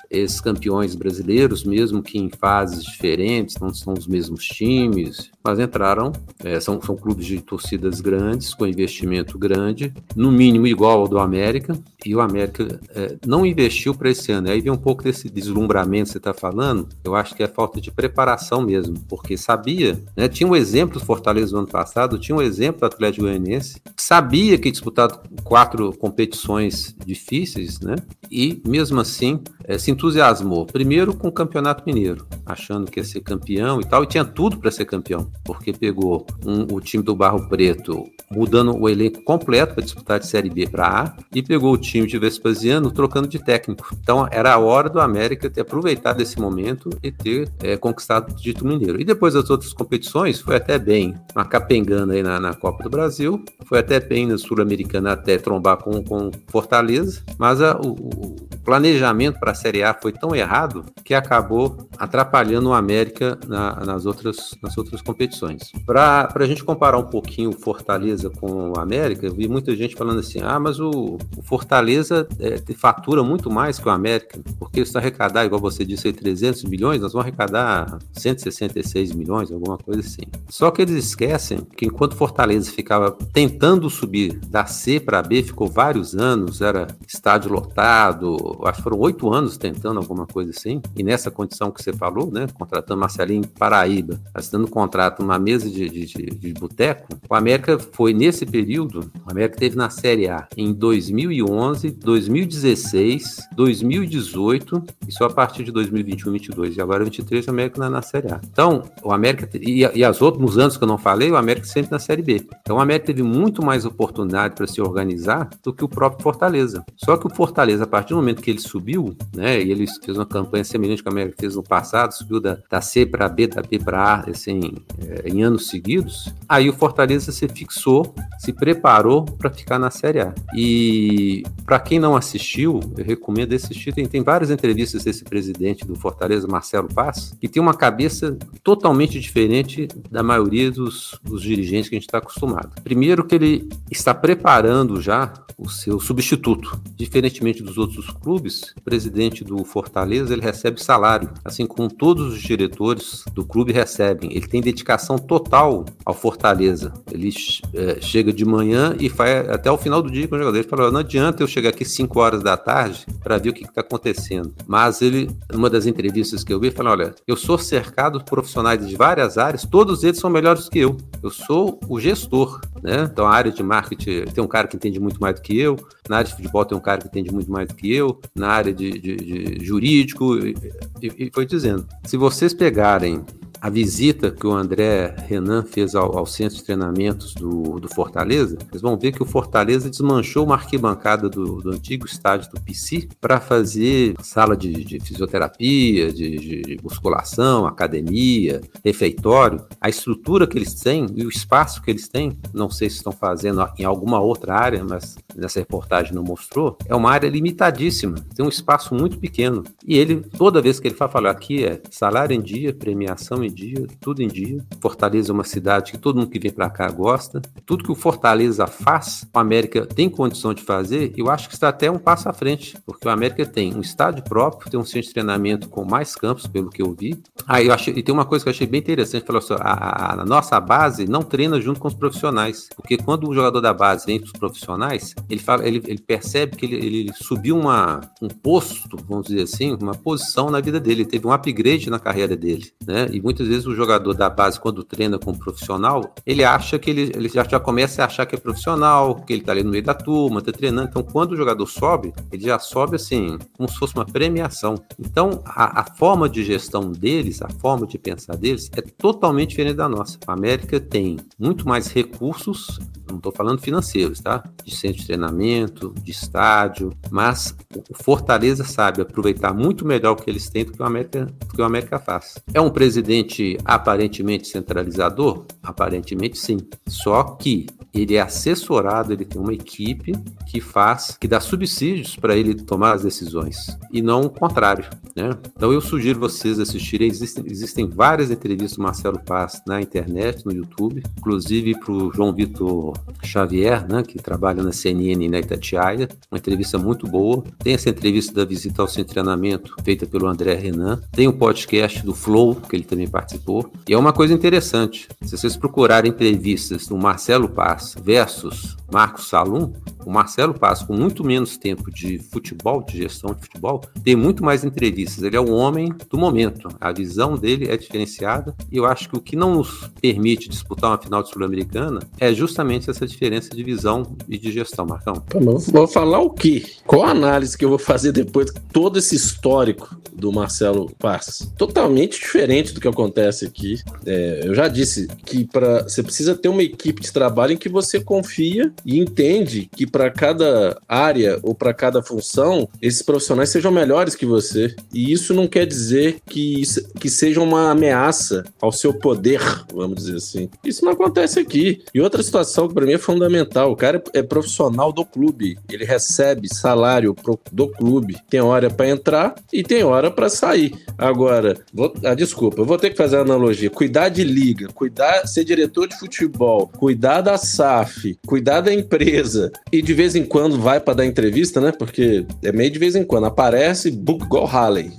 ex-campeões 0.09 0.95
brasileiros, 0.95 1.65
mesmo 1.65 2.01
que 2.01 2.17
em 2.17 2.29
fases 2.29 2.85
diferentes, 2.85 3.57
não 3.59 3.73
são 3.73 3.93
os 3.93 4.07
mesmos 4.07 4.45
times 4.45 4.68
times, 4.69 5.31
mas 5.43 5.57
entraram, 5.57 6.11
é, 6.43 6.59
são, 6.59 6.79
são 6.79 6.95
clubes 6.95 7.25
de 7.25 7.41
torcidas 7.41 8.01
grandes, 8.01 8.53
com 8.53 8.67
investimento 8.67 9.37
grande, 9.37 9.91
no 10.15 10.31
mínimo 10.31 10.67
igual 10.67 11.01
ao 11.01 11.07
do 11.07 11.17
América, 11.17 11.77
e 12.05 12.15
o 12.15 12.21
América 12.21 12.79
é, 12.89 13.17
não 13.25 13.45
investiu 13.45 13.95
para 13.95 14.11
esse 14.11 14.31
ano. 14.31 14.49
Aí 14.49 14.61
vem 14.61 14.71
um 14.71 14.77
pouco 14.77 15.03
desse 15.03 15.29
deslumbramento 15.29 16.05
que 16.05 16.11
você 16.11 16.17
está 16.19 16.33
falando, 16.33 16.87
eu 17.03 17.15
acho 17.15 17.33
que 17.33 17.41
é 17.41 17.47
falta 17.47 17.81
de 17.81 17.89
preparação 17.89 18.61
mesmo, 18.61 18.99
porque 19.07 19.35
sabia, 19.37 19.99
né, 20.15 20.27
tinha 20.27 20.47
um 20.47 20.55
exemplo 20.55 20.99
do 20.99 21.05
Fortaleza 21.05 21.53
no 21.53 21.59
ano 21.59 21.67
passado, 21.67 22.19
tinha 22.19 22.35
um 22.35 22.41
exemplo 22.41 22.81
do 22.81 22.85
Atlético 22.85 23.25
Goianiense, 23.25 23.81
sabia 23.97 24.57
que 24.57 24.69
disputar 24.69 25.09
quatro 25.43 25.91
competições 25.93 26.95
difíceis, 27.05 27.79
né, 27.79 27.95
e 28.29 28.61
mesmo 28.67 28.99
assim 28.99 29.41
é, 29.63 29.77
se 29.77 29.89
entusiasmou, 29.89 30.65
primeiro 30.65 31.15
com 31.15 31.27
o 31.27 31.31
Campeonato 31.31 31.83
Mineiro, 31.85 32.27
achando 32.45 32.91
que 32.91 32.99
ia 32.99 33.03
ser 33.03 33.21
campeão 33.21 33.81
e 33.81 33.85
tal, 33.85 34.03
e 34.03 34.07
tinha 34.07 34.25
tudo 34.25 34.58
para 34.59 34.71
ser 34.71 34.85
campeão, 34.85 35.31
porque 35.43 35.73
pegou 35.73 36.25
um, 36.45 36.75
o 36.75 36.79
time 36.79 37.03
do 37.03 37.15
Barro 37.15 37.47
Preto 37.47 38.09
mudando 38.31 38.77
o 38.77 38.87
elenco 38.87 39.23
completo 39.23 39.73
para 39.73 39.83
disputar 39.83 40.19
de 40.19 40.27
Série 40.27 40.49
B 40.49 40.67
para 40.67 40.87
A 40.87 41.13
e 41.33 41.41
pegou 41.41 41.73
o 41.73 41.77
time 41.77 42.05
de 42.05 42.19
Vespasiano 42.19 42.91
trocando 42.91 43.27
de 43.27 43.39
técnico. 43.39 43.89
Então 44.01 44.27
era 44.31 44.53
a 44.53 44.59
hora 44.59 44.89
do 44.89 44.99
América 44.99 45.49
ter 45.49 45.61
aproveitado 45.61 46.21
esse 46.21 46.39
momento 46.39 46.89
e 47.01 47.11
ter 47.11 47.49
é, 47.61 47.75
conquistado 47.77 48.31
o 48.31 48.35
título 48.35 48.69
mineiro. 48.69 49.01
E 49.01 49.03
depois 49.03 49.33
das 49.33 49.49
outras 49.49 49.73
competições 49.73 50.39
foi 50.39 50.55
até 50.55 50.77
bem, 50.77 51.15
uma 51.35 51.45
capengana 51.45 52.13
aí 52.13 52.23
na, 52.23 52.39
na 52.39 52.53
Copa 52.53 52.83
do 52.83 52.89
Brasil, 52.89 53.43
foi 53.65 53.79
até 53.79 53.99
bem 53.99 54.27
na 54.27 54.37
Sul-Americana 54.37 55.13
até 55.13 55.37
trombar 55.37 55.77
com, 55.77 56.03
com 56.03 56.31
Fortaleza, 56.47 57.21
mas 57.37 57.61
a, 57.61 57.77
o, 57.77 57.91
o 57.91 58.35
planejamento 58.63 59.39
para 59.39 59.51
a 59.51 59.55
Série 59.55 59.83
A 59.83 59.93
foi 59.93 60.11
tão 60.11 60.35
errado 60.35 60.85
que 61.03 61.13
acabou 61.13 61.77
atrapalhando 61.97 62.69
o 62.69 62.73
América 62.73 63.37
na, 63.47 63.75
nas 63.85 64.05
outras 64.05 64.37
nas 64.61 64.77
outras 64.77 65.01
competições. 65.01 65.71
Para 65.85 66.29
a 66.33 66.45
gente 66.45 66.63
comparar 66.63 66.97
um 66.97 67.05
pouquinho 67.05 67.49
o 67.49 67.59
Fortaleza 67.59 68.29
com 68.29 68.71
o 68.71 68.79
América, 68.79 69.25
eu 69.25 69.33
vi 69.33 69.47
muita 69.47 69.75
gente 69.75 69.95
falando 69.95 70.19
assim: 70.19 70.39
ah, 70.41 70.59
mas 70.59 70.79
o, 70.79 71.17
o 71.37 71.41
Fortaleza 71.41 72.27
é, 72.39 72.59
fatura 72.73 73.23
muito 73.23 73.51
mais 73.51 73.79
que 73.79 73.87
o 73.87 73.91
América, 73.91 74.39
porque 74.57 74.79
está 74.81 74.99
arrecadar, 74.99 75.45
igual 75.45 75.59
você 75.59 75.83
disse 75.83 76.07
aí, 76.07 76.13
300 76.13 76.63
milhões, 76.65 77.01
nós 77.01 77.13
vamos 77.13 77.27
arrecadar 77.27 77.99
166 78.13 79.13
milhões, 79.13 79.51
alguma 79.51 79.77
coisa 79.77 80.01
assim. 80.01 80.23
Só 80.47 80.69
que 80.69 80.81
eles 80.81 81.05
esquecem 81.05 81.59
que 81.75 81.85
enquanto 81.85 82.15
Fortaleza 82.15 82.71
ficava 82.71 83.11
tentando 83.33 83.89
subir 83.89 84.39
da 84.47 84.65
C 84.65 84.99
para 84.99 85.21
B, 85.21 85.41
ficou 85.41 85.67
vários 85.67 86.15
anos, 86.15 86.61
era 86.61 86.87
estádio 87.07 87.51
lotado, 87.51 88.59
acho 88.65 88.77
que 88.77 88.83
foram 88.83 88.99
oito 88.99 89.33
anos 89.33 89.57
tentando 89.57 89.99
alguma 89.99 90.27
coisa 90.27 90.51
assim, 90.51 90.81
e 90.95 91.03
nessa 91.03 91.31
condição 91.31 91.71
que 91.71 91.81
você 91.81 91.93
falou, 91.93 92.31
né, 92.31 92.47
contratando 92.53 92.99
Marcelinho 92.99 93.47
Paraíba, 93.47 94.19
assinando 94.33 94.67
um 94.67 94.69
contrato 94.69 95.21
numa 95.21 95.39
mesa 95.39 95.69
de, 95.69 95.89
de, 95.89 96.05
de, 96.05 96.25
de 96.25 96.53
boteco, 96.53 97.07
o 97.29 97.35
América 97.35 97.77
foi 97.79 98.13
nesse 98.13 98.45
período, 98.45 99.11
o 99.25 99.31
América 99.31 99.57
teve 99.57 99.75
na 99.75 99.89
Série 99.89 100.27
A 100.27 100.47
em 100.55 100.73
2011, 100.73 101.91
2016, 101.91 103.49
2018 103.55 104.83
e 105.07 105.11
só 105.11 105.25
a 105.25 105.29
partir 105.29 105.63
de 105.63 105.71
2021, 105.71 106.31
22 106.31 106.77
e 106.77 106.81
agora 106.81 107.03
23 107.03 107.47
o 107.47 107.49
América 107.49 107.79
na, 107.79 107.89
na 107.89 108.01
Série 108.01 108.31
A. 108.31 108.39
Então, 108.51 108.83
o 109.03 109.11
América 109.11 109.49
e, 109.53 109.79
e 109.79 110.03
as 110.03 110.21
outros 110.21 110.57
anos 110.57 110.77
que 110.77 110.83
eu 110.83 110.87
não 110.87 110.97
falei, 110.97 111.31
o 111.31 111.37
América 111.37 111.65
sempre 111.65 111.91
na 111.91 111.99
Série 111.99 112.21
B. 112.21 112.45
Então, 112.61 112.77
o 112.77 112.79
América 112.79 113.07
teve 113.07 113.23
muito 113.23 113.63
mais 113.63 113.85
oportunidade 113.85 114.55
para 114.55 114.67
se 114.67 114.81
organizar 114.81 115.49
do 115.63 115.73
que 115.73 115.83
o 115.83 115.89
próprio 115.89 116.23
Fortaleza. 116.23 116.83
Só 116.95 117.17
que 117.17 117.27
o 117.27 117.29
Fortaleza, 117.33 117.83
a 117.83 117.87
partir 117.87 118.09
do 118.09 118.17
momento 118.17 118.41
que 118.41 118.49
ele 118.49 118.59
subiu, 118.59 119.15
né, 119.35 119.61
e 119.61 119.71
ele 119.71 119.85
fez 120.03 120.17
uma 120.17 120.25
campanha 120.25 120.63
semelhante 120.63 121.01
que 121.01 121.09
o 121.09 121.11
América 121.11 121.37
fez 121.39 121.55
no 121.55 121.63
passado, 121.63 122.13
subiu 122.13 122.39
da, 122.39 122.57
da 122.69 122.81
C 122.81 123.05
para 123.05 123.27
B, 123.27 123.47
da 123.47 123.61
B 123.61 123.79
para 123.79 124.15
A, 124.15 124.18
assim, 124.27 124.73
é, 124.99 125.29
em 125.29 125.43
anos 125.43 125.67
seguidos, 125.67 126.33
aí 126.47 126.69
o 126.69 126.73
Fortaleza 126.73 127.31
se 127.31 127.47
fixou, 127.47 128.13
se 128.37 128.53
preparou 128.53 129.23
para 129.23 129.49
ficar 129.49 129.79
na 129.79 129.91
Série 129.91 130.21
A. 130.21 130.33
E 130.55 131.43
para 131.65 131.79
quem 131.79 131.99
não 131.99 132.15
assistiu, 132.15 132.79
eu 132.97 133.05
recomendo 133.05 133.53
assistir. 133.53 133.93
Tem, 133.93 134.05
tem 134.05 134.23
várias 134.23 134.49
entrevistas 134.49 135.03
desse 135.03 135.23
presidente 135.23 135.85
do 135.85 135.95
Fortaleza, 135.95 136.47
Marcelo 136.47 136.87
Paz, 136.87 137.35
que 137.39 137.47
tem 137.47 137.61
uma 137.61 137.73
cabeça 137.73 138.37
totalmente 138.63 139.19
diferente 139.19 139.87
da 140.09 140.23
maioria 140.23 140.71
dos, 140.71 141.19
dos 141.23 141.41
dirigentes 141.41 141.89
que 141.89 141.95
a 141.95 141.99
gente 141.99 142.07
está 142.07 142.17
acostumado. 142.17 142.81
Primeiro 142.83 143.23
que 143.23 143.35
ele 143.35 143.69
está 143.89 144.13
preparando 144.13 145.01
já 145.01 145.31
o 145.59 145.69
seu 145.69 145.99
substituto. 145.99 146.81
Diferentemente 146.95 147.61
dos 147.61 147.77
outros 147.77 148.09
clubes, 148.09 148.73
o 148.77 148.81
presidente 148.81 149.43
do 149.43 149.63
Fortaleza 149.65 150.33
ele 150.33 150.41
recebe 150.41 150.81
salário, 150.81 151.29
assim 151.43 151.65
como 151.65 151.89
todos 151.89 152.33
os 152.33 152.41
diretores 152.41 153.23
do 153.33 153.45
clube 153.45 153.73
recebem. 153.73 154.08
Ele 154.21 154.47
tem 154.47 154.61
dedicação 154.61 155.17
total 155.17 155.85
ao 156.05 156.13
Fortaleza. 156.13 156.93
Ele 157.11 157.29
é, 157.73 158.01
chega 158.01 158.33
de 158.33 158.43
manhã 158.45 158.95
e 158.99 159.09
vai 159.09 159.39
até 159.39 159.71
o 159.71 159.77
final 159.77 160.01
do 160.01 160.09
dia 160.09 160.27
com 160.27 160.35
o 160.35 160.39
jogador. 160.39 160.57
Ele 160.57 160.67
fala: 160.67 160.91
não 160.91 160.99
adianta 160.99 161.43
eu 161.43 161.47
chegar 161.47 161.69
aqui 161.69 161.85
5 161.85 162.19
horas 162.19 162.43
da 162.43 162.57
tarde 162.57 163.05
para 163.23 163.37
ver 163.37 163.49
o 163.49 163.53
que 163.53 163.63
está 163.63 163.81
acontecendo. 163.81 164.53
Mas 164.67 165.01
ele, 165.01 165.29
numa 165.51 165.69
das 165.69 165.85
entrevistas 165.85 166.43
que 166.43 166.53
eu 166.53 166.59
vi, 166.59 166.71
fala: 166.71 166.91
olha, 166.91 167.15
eu 167.27 167.35
sou 167.35 167.57
cercado 167.57 168.23
por 168.23 168.39
profissionais 168.39 168.87
de 168.87 168.95
várias 168.95 169.37
áreas, 169.37 169.65
todos 169.65 170.03
eles 170.03 170.19
são 170.19 170.29
melhores 170.29 170.69
que 170.69 170.79
eu. 170.79 170.95
Eu 171.21 171.29
sou 171.29 171.79
o 171.87 171.99
gestor, 171.99 172.61
né? 172.81 173.09
Então 173.11 173.27
a 173.27 173.31
área 173.31 173.51
de 173.51 173.61
marketing 173.61 174.25
tem 174.33 174.43
um 174.43 174.47
cara 174.47 174.67
que 174.67 174.77
entende 174.77 174.99
muito 174.99 175.19
mais 175.19 175.35
do 175.35 175.41
que 175.41 175.57
eu, 175.57 175.75
na 176.07 176.17
área 176.17 176.29
de 176.29 176.35
futebol 176.35 176.65
tem 176.65 176.77
um 176.77 176.81
cara 176.81 176.99
que 177.01 177.07
entende 177.07 177.31
muito 177.33 177.51
mais 177.51 177.67
do 177.67 177.75
que 177.75 177.93
eu, 177.93 178.19
na 178.33 178.47
área 178.47 178.73
de, 178.73 178.91
de, 178.99 179.15
de 179.15 179.65
jurídico, 179.65 180.37
e, 180.37 180.55
e 181.01 181.31
foi 181.33 181.45
dizendo: 181.45 181.85
se 182.05 182.17
vocês 182.17 182.53
pegarem 182.53 183.23
a 183.61 183.69
visita 183.69 184.31
que 184.31 184.45
o 184.47 184.51
André 184.51 185.15
Renan 185.27 185.63
fez 185.63 185.95
ao, 185.95 186.17
ao 186.17 186.25
centro 186.25 186.57
de 186.57 186.63
treinamentos 186.63 187.33
do, 187.33 187.79
do, 187.79 187.89
Fortaleza, 187.89 188.57
vocês 188.69 188.81
vão 188.81 188.97
ver 188.97 189.11
que 189.11 189.21
o 189.21 189.25
Fortaleza 189.25 189.89
desmanchou 189.89 190.45
uma 190.45 190.55
arquibancada 190.55 191.29
do, 191.29 191.61
do 191.61 191.71
antigo 191.71 192.05
estádio 192.05 192.49
do 192.51 192.61
PC 192.61 193.09
para 193.19 193.39
fazer 193.39 194.15
sala 194.21 194.55
de, 194.55 194.71
de 194.83 194.99
fisioterapia, 194.99 196.11
de, 196.13 196.37
de, 196.37 196.77
musculação, 196.81 197.65
academia, 197.65 198.61
refeitório. 198.83 199.65
A 199.81 199.89
estrutura 199.89 200.47
que 200.47 200.57
eles 200.57 200.75
têm 200.75 201.07
e 201.15 201.25
o 201.25 201.29
espaço 201.29 201.81
que 201.81 201.91
eles 201.91 202.07
têm, 202.07 202.37
não 202.53 202.69
sei 202.69 202.89
se 202.89 202.97
estão 202.97 203.11
fazendo 203.11 203.67
em 203.77 203.83
alguma 203.83 204.19
outra 204.19 204.55
área, 204.55 204.83
mas 204.87 205.17
nessa 205.35 205.59
reportagem 205.59 206.13
não 206.13 206.23
mostrou, 206.23 206.77
é 206.85 206.95
uma 206.95 207.11
área 207.11 207.27
limitadíssima, 207.27 208.15
tem 208.35 208.45
um 208.45 208.49
espaço 208.49 208.95
muito 208.95 209.17
pequeno. 209.17 209.63
E 209.85 209.97
ele, 209.97 210.17
toda 210.37 210.61
vez 210.61 210.79
que 210.79 210.87
ele 210.87 210.95
fala, 210.95 211.11
fala 211.11 211.31
aqui 211.31 211.65
é 211.65 211.81
salário 211.89 212.35
em 212.35 212.41
dia, 212.41 212.73
premiação 212.73 213.43
em 213.43 213.48
dia, 213.49 213.85
tudo 213.99 214.21
em 214.21 214.27
dia. 214.27 214.63
Fortaleza 214.81 215.31
é 215.31 215.33
uma 215.33 215.43
cidade 215.43 215.91
que 215.91 215.97
todo 215.97 216.17
mundo 216.17 216.29
que 216.29 216.39
vem 216.39 216.51
para 216.51 216.69
cá 216.69 216.89
gosta. 216.89 217.41
Tudo 217.65 217.83
que 217.83 217.91
o 217.91 217.95
Fortaleza 217.95 218.67
faz, 218.67 219.25
o 219.33 219.39
América 219.39 219.85
tem 219.85 220.09
condição 220.09 220.53
de 220.53 220.61
fazer, 220.61 221.13
eu 221.17 221.29
acho 221.29 221.47
que 221.47 221.53
está 221.53 221.69
até 221.69 221.89
um 221.89 221.97
passo 221.97 222.29
à 222.29 222.33
frente, 222.33 222.77
porque 222.85 223.07
o 223.07 223.11
América 223.11 223.45
tem 223.45 223.75
um 223.75 223.81
estádio 223.81 224.23
próprio, 224.23 224.69
tem 224.69 224.79
um 224.79 224.85
centro 224.85 225.07
de 225.07 225.13
treinamento 225.13 225.69
com 225.69 225.83
mais 225.83 226.15
campos, 226.15 226.47
pelo 226.47 226.69
que 226.69 226.81
eu 226.81 226.93
vi. 226.93 227.21
Ah, 227.47 227.61
eu 227.61 227.73
achei, 227.73 227.93
e 227.95 228.03
tem 228.03 228.13
uma 228.13 228.25
coisa 228.25 228.43
que 228.43 228.49
eu 228.49 228.51
achei 228.51 228.67
bem 228.67 228.79
interessante, 228.79 229.25
falou 229.25 229.39
assim, 229.39 229.53
a, 229.59 230.21
a, 230.21 230.25
nossa 230.25 230.59
base 230.59 231.07
não 231.07 231.21
treina 231.21 231.59
junto 231.59 231.79
com 231.79 231.87
os 231.87 231.93
profissionais, 231.93 232.67
porque 232.75 232.97
quando 232.97 233.29
o 233.29 233.33
jogador 233.33 233.61
da 233.61 233.73
base 233.73 234.05
vem 234.05 234.19
para 234.19 234.27
os 234.27 234.33
profissionais, 234.33 235.15
ele, 235.29 235.39
fala, 235.39 235.67
ele, 235.67 235.81
ele 235.85 235.99
percebe 235.99 236.55
que 236.55 236.65
ele, 236.65 236.75
ele 236.75 237.13
subiu 237.13 237.57
uma, 237.57 238.01
um 238.21 238.27
posto, 238.27 238.97
vamos 239.07 239.27
dizer 239.27 239.43
assim, 239.43 239.77
uma 239.81 239.95
posição 239.95 240.49
na 240.49 240.59
vida 240.59 240.79
dele, 240.79 241.01
ele 241.01 241.09
teve 241.09 241.27
um 241.27 241.31
upgrade 241.31 241.89
na 241.89 241.99
carreira 241.99 242.35
dele, 242.35 242.71
né? 242.85 243.07
E 243.11 243.21
muitas 243.21 243.38
vezes 243.47 243.65
o 243.65 243.75
jogador 243.75 244.13
da 244.13 244.29
base, 244.29 244.59
quando 244.59 244.83
treina 244.83 245.17
com 245.17 245.31
um 245.31 245.37
profissional, 245.37 246.13
ele 246.25 246.43
acha 246.43 246.77
que 246.77 246.89
ele, 246.89 247.11
ele 247.15 247.29
já, 247.29 247.43
já 247.43 247.59
começa 247.59 248.01
a 248.01 248.05
achar 248.05 248.25
que 248.25 248.35
é 248.35 248.37
profissional, 248.37 249.15
que 249.15 249.33
ele 249.33 249.41
tá 249.41 249.51
ali 249.51 249.63
no 249.63 249.71
meio 249.71 249.83
da 249.83 249.93
turma, 249.93 250.41
tá 250.41 250.51
treinando. 250.51 250.89
Então, 250.89 251.03
quando 251.03 251.31
o 251.31 251.37
jogador 251.37 251.65
sobe, 251.67 252.13
ele 252.31 252.43
já 252.43 252.59
sobe 252.59 252.95
assim, 252.95 253.37
como 253.55 253.69
se 253.69 253.77
fosse 253.77 253.95
uma 253.95 254.05
premiação. 254.05 254.75
Então, 254.99 255.41
a, 255.45 255.81
a 255.81 255.83
forma 255.95 256.27
de 256.27 256.43
gestão 256.43 256.91
deles, 256.91 257.41
a 257.41 257.49
forma 257.49 257.85
de 257.85 257.97
pensar 257.97 258.35
deles 258.35 258.69
é 258.75 258.81
totalmente 258.81 259.49
diferente 259.49 259.75
da 259.75 259.89
nossa. 259.89 260.17
A 260.27 260.33
América 260.33 260.79
tem 260.79 261.17
muito 261.37 261.67
mais 261.67 261.91
recursos, 261.91 262.79
não 263.09 263.17
estou 263.17 263.31
falando 263.31 263.61
financeiros, 263.61 264.19
tá? 264.19 264.43
De 264.63 264.75
centro 264.75 264.99
de 264.99 265.05
treinamento, 265.05 265.93
de 266.01 266.11
estádio, 266.11 266.91
mas 267.09 267.55
o 267.89 268.03
Fortaleza 268.03 268.63
sabe 268.63 269.01
aproveitar 269.01 269.53
muito 269.53 269.85
melhor 269.85 270.13
o 270.13 270.15
que 270.15 270.29
eles 270.29 270.49
têm 270.49 270.65
do 270.65 270.71
que 270.71 270.81
o 270.81 270.85
América, 270.85 271.25
do 271.25 271.47
que 271.47 271.61
o 271.61 271.65
América 271.65 271.99
faz. 271.99 272.37
É 272.53 272.61
um 272.61 272.69
presidente 272.69 273.28
aparentemente 273.63 274.47
centralizador? 274.47 275.45
Aparentemente 275.61 276.37
sim. 276.37 276.57
Só 276.87 277.23
que 277.23 277.67
ele 277.93 278.15
é 278.15 278.21
assessorado, 278.21 279.13
ele 279.13 279.25
tem 279.25 279.41
uma 279.41 279.53
equipe 279.53 280.13
que 280.47 280.61
faz, 280.61 281.17
que 281.19 281.27
dá 281.27 281.39
subsídios 281.39 282.15
para 282.15 282.35
ele 282.35 282.53
tomar 282.55 282.93
as 282.93 283.03
decisões 283.03 283.77
e 283.91 284.01
não 284.01 284.21
o 284.21 284.29
contrário, 284.29 284.85
né? 285.15 285.35
Então 285.55 285.73
eu 285.73 285.81
sugiro 285.81 286.19
vocês 286.19 286.59
assistirem, 286.59 287.07
existem, 287.07 287.43
existem 287.47 287.87
várias 287.87 288.29
entrevistas 288.31 288.77
do 288.77 288.83
Marcelo 288.83 289.19
Paz 289.19 289.61
na 289.65 289.81
internet, 289.81 290.45
no 290.45 290.51
YouTube, 290.51 291.03
inclusive 291.17 291.77
para 291.79 291.91
o 291.91 292.11
João 292.13 292.33
Vitor 292.33 292.93
Xavier, 293.23 293.87
né, 293.87 294.03
que 294.03 294.19
trabalha 294.19 294.61
na 294.61 294.71
CNN 294.71 295.27
na 295.27 295.39
Itatiaia, 295.39 296.07
uma 296.31 296.37
entrevista 296.37 296.77
muito 296.77 297.07
boa. 297.07 297.43
Tem 297.59 297.73
essa 297.73 297.89
entrevista 297.89 298.33
da 298.33 298.45
visita 298.45 298.81
ao 298.81 298.87
de 298.87 299.03
treinamento, 299.05 299.75
feita 299.83 300.05
pelo 300.05 300.27
André 300.27 300.55
Renan. 300.55 300.99
Tem 301.11 301.27
o 301.27 301.31
um 301.31 301.37
podcast 301.37 302.03
do 302.03 302.13
Flow, 302.13 302.55
que 302.55 302.75
ele 302.75 302.83
também 302.83 303.07
participou. 303.19 303.69
E 303.87 303.93
é 303.93 303.97
uma 303.97 304.13
coisa 304.13 304.33
interessante, 304.33 305.07
se 305.21 305.37
vocês 305.37 305.57
procurarem 305.57 306.11
entrevistas 306.11 306.87
do 306.87 306.97
Marcelo 306.97 307.49
Paz 307.49 307.95
versus 308.01 308.77
Marcos 308.91 309.27
Salum, 309.27 309.71
o 310.05 310.11
Marcelo 310.11 310.53
Paz, 310.53 310.81
com 310.81 310.93
muito 310.93 311.23
menos 311.23 311.57
tempo 311.57 311.91
de 311.91 312.17
futebol, 312.17 312.83
de 312.83 312.97
gestão 312.97 313.33
de 313.33 313.41
futebol, 313.41 313.81
tem 314.03 314.15
muito 314.15 314.43
mais 314.43 314.63
entrevistas. 314.63 315.23
Ele 315.23 315.35
é 315.35 315.39
o 315.39 315.51
homem 315.51 315.93
do 316.09 316.17
momento. 316.17 316.69
A 316.79 316.91
visão 316.91 317.35
dele 317.35 317.67
é 317.69 317.77
diferenciada 317.77 318.55
e 318.71 318.77
eu 318.77 318.85
acho 318.85 319.09
que 319.09 319.17
o 319.17 319.21
que 319.21 319.35
não 319.35 319.55
nos 319.55 319.89
permite 320.01 320.49
disputar 320.49 320.91
uma 320.91 320.97
final 320.97 321.21
de 321.21 321.29
Sul-Americana 321.29 321.99
é 322.19 322.33
justamente 322.33 322.89
essa 322.89 323.05
diferença 323.05 323.49
de 323.49 323.63
visão 323.63 324.15
e 324.27 324.37
de 324.37 324.51
gestão, 324.51 324.85
Marcão. 324.85 325.23
vou 325.71 325.87
falar 325.87 326.19
o 326.19 326.31
quê? 326.31 326.65
Qual 326.85 327.03
a 327.03 327.11
análise 327.11 327.57
que 327.57 327.65
eu 327.65 327.69
vou 327.69 327.79
fazer 327.79 328.11
depois 328.11 328.47
de 328.47 328.59
todo 328.73 328.97
esse 328.97 329.15
histórico 329.15 329.95
do 330.13 330.31
Marcelo 330.31 330.91
Paz? 330.97 331.51
Totalmente 331.57 332.19
diferente 332.19 332.73
do 332.73 332.79
que 332.79 332.87
acontece 333.09 333.45
aqui. 333.45 333.81
É, 334.05 334.41
eu 334.45 334.53
já 334.53 334.67
disse 334.67 335.07
que 335.25 335.45
para 335.45 335.83
você 335.83 336.03
precisa 336.03 336.35
ter 336.35 336.47
uma 336.47 336.63
equipe 336.63 337.01
de 337.01 337.11
trabalho 337.11 337.53
em 337.53 337.57
que 337.57 337.67
você 337.67 337.99
confia 337.99 338.71
e 338.85 338.99
entende 338.99 339.69
que 339.75 339.85
para 339.85 340.09
cada 340.09 340.77
área 340.87 341.39
ou 341.41 341.55
para 341.55 341.73
cada 341.73 342.01
função, 342.01 342.69
esses 342.81 343.01
profissionais 343.01 343.49
sejam 343.49 343.71
melhores 343.71 344.15
que 344.15 344.25
você. 344.25 344.75
E 344.93 345.11
isso 345.11 345.33
não 345.33 345.47
quer 345.47 345.65
dizer 345.65 346.19
que, 346.25 346.61
que 346.99 347.09
seja 347.09 347.41
uma 347.41 347.71
ameaça 347.71 348.43
ao 348.61 348.71
seu 348.71 348.93
poder, 348.93 349.41
vamos 349.73 349.97
dizer 349.97 350.17
assim. 350.17 350.49
Isso 350.63 350.85
não 350.85 350.93
acontece 350.93 351.39
aqui. 351.39 351.81
E 351.93 351.99
outra 351.99 352.21
situação 352.21 352.67
que 352.67 352.73
para 352.73 352.85
mim 352.85 352.93
é 352.93 352.97
fundamental: 352.97 353.71
o 353.71 353.75
cara 353.75 354.01
é 354.13 354.21
profissional 354.21 354.91
do 354.91 355.03
clube, 355.03 355.57
ele 355.69 355.85
recebe 355.85 356.47
salário 356.53 357.15
do 357.51 357.67
clube. 357.67 358.17
Tem 358.29 358.41
hora 358.41 358.69
para 358.69 358.89
entrar 358.89 359.35
e 359.51 359.63
tem 359.63 359.83
hora 359.83 360.11
para 360.11 360.29
sair. 360.29 360.73
Agora, 360.97 361.57
vou, 361.73 361.93
ah, 362.03 362.13
desculpa, 362.13 362.61
eu 362.61 362.65
vou 362.65 362.77
ter 362.77 362.89
que 362.89 362.97
fazer 362.99 363.15
a 363.15 363.21
analogia: 363.21 363.69
cuidar 363.69 364.09
de 364.09 364.25
liga, 364.25 364.67
cuidar, 364.67 365.25
ser 365.25 365.45
diretor 365.45 365.87
de 365.87 365.97
futebol, 365.97 366.67
cuidar 366.67 367.21
da 367.21 367.37
SAF, 367.37 368.19
cuidar 368.27 368.59
da 368.59 368.73
empresa 368.73 369.51
e 369.71 369.81
de 369.81 369.93
vez 369.93 370.15
em 370.15 370.25
quando 370.25 370.59
vai 370.59 370.81
para 370.81 370.95
dar 370.95 371.05
entrevista, 371.05 371.61
né? 371.61 371.71
Porque 371.71 372.25
é 372.43 372.51
meio 372.51 372.69
de 372.69 372.77
vez 372.77 372.95
em 372.95 373.05
quando. 373.05 373.27
Aparece, 373.29 373.89
book 373.89 374.25
igual 374.25 374.45
Halley, 374.45 374.91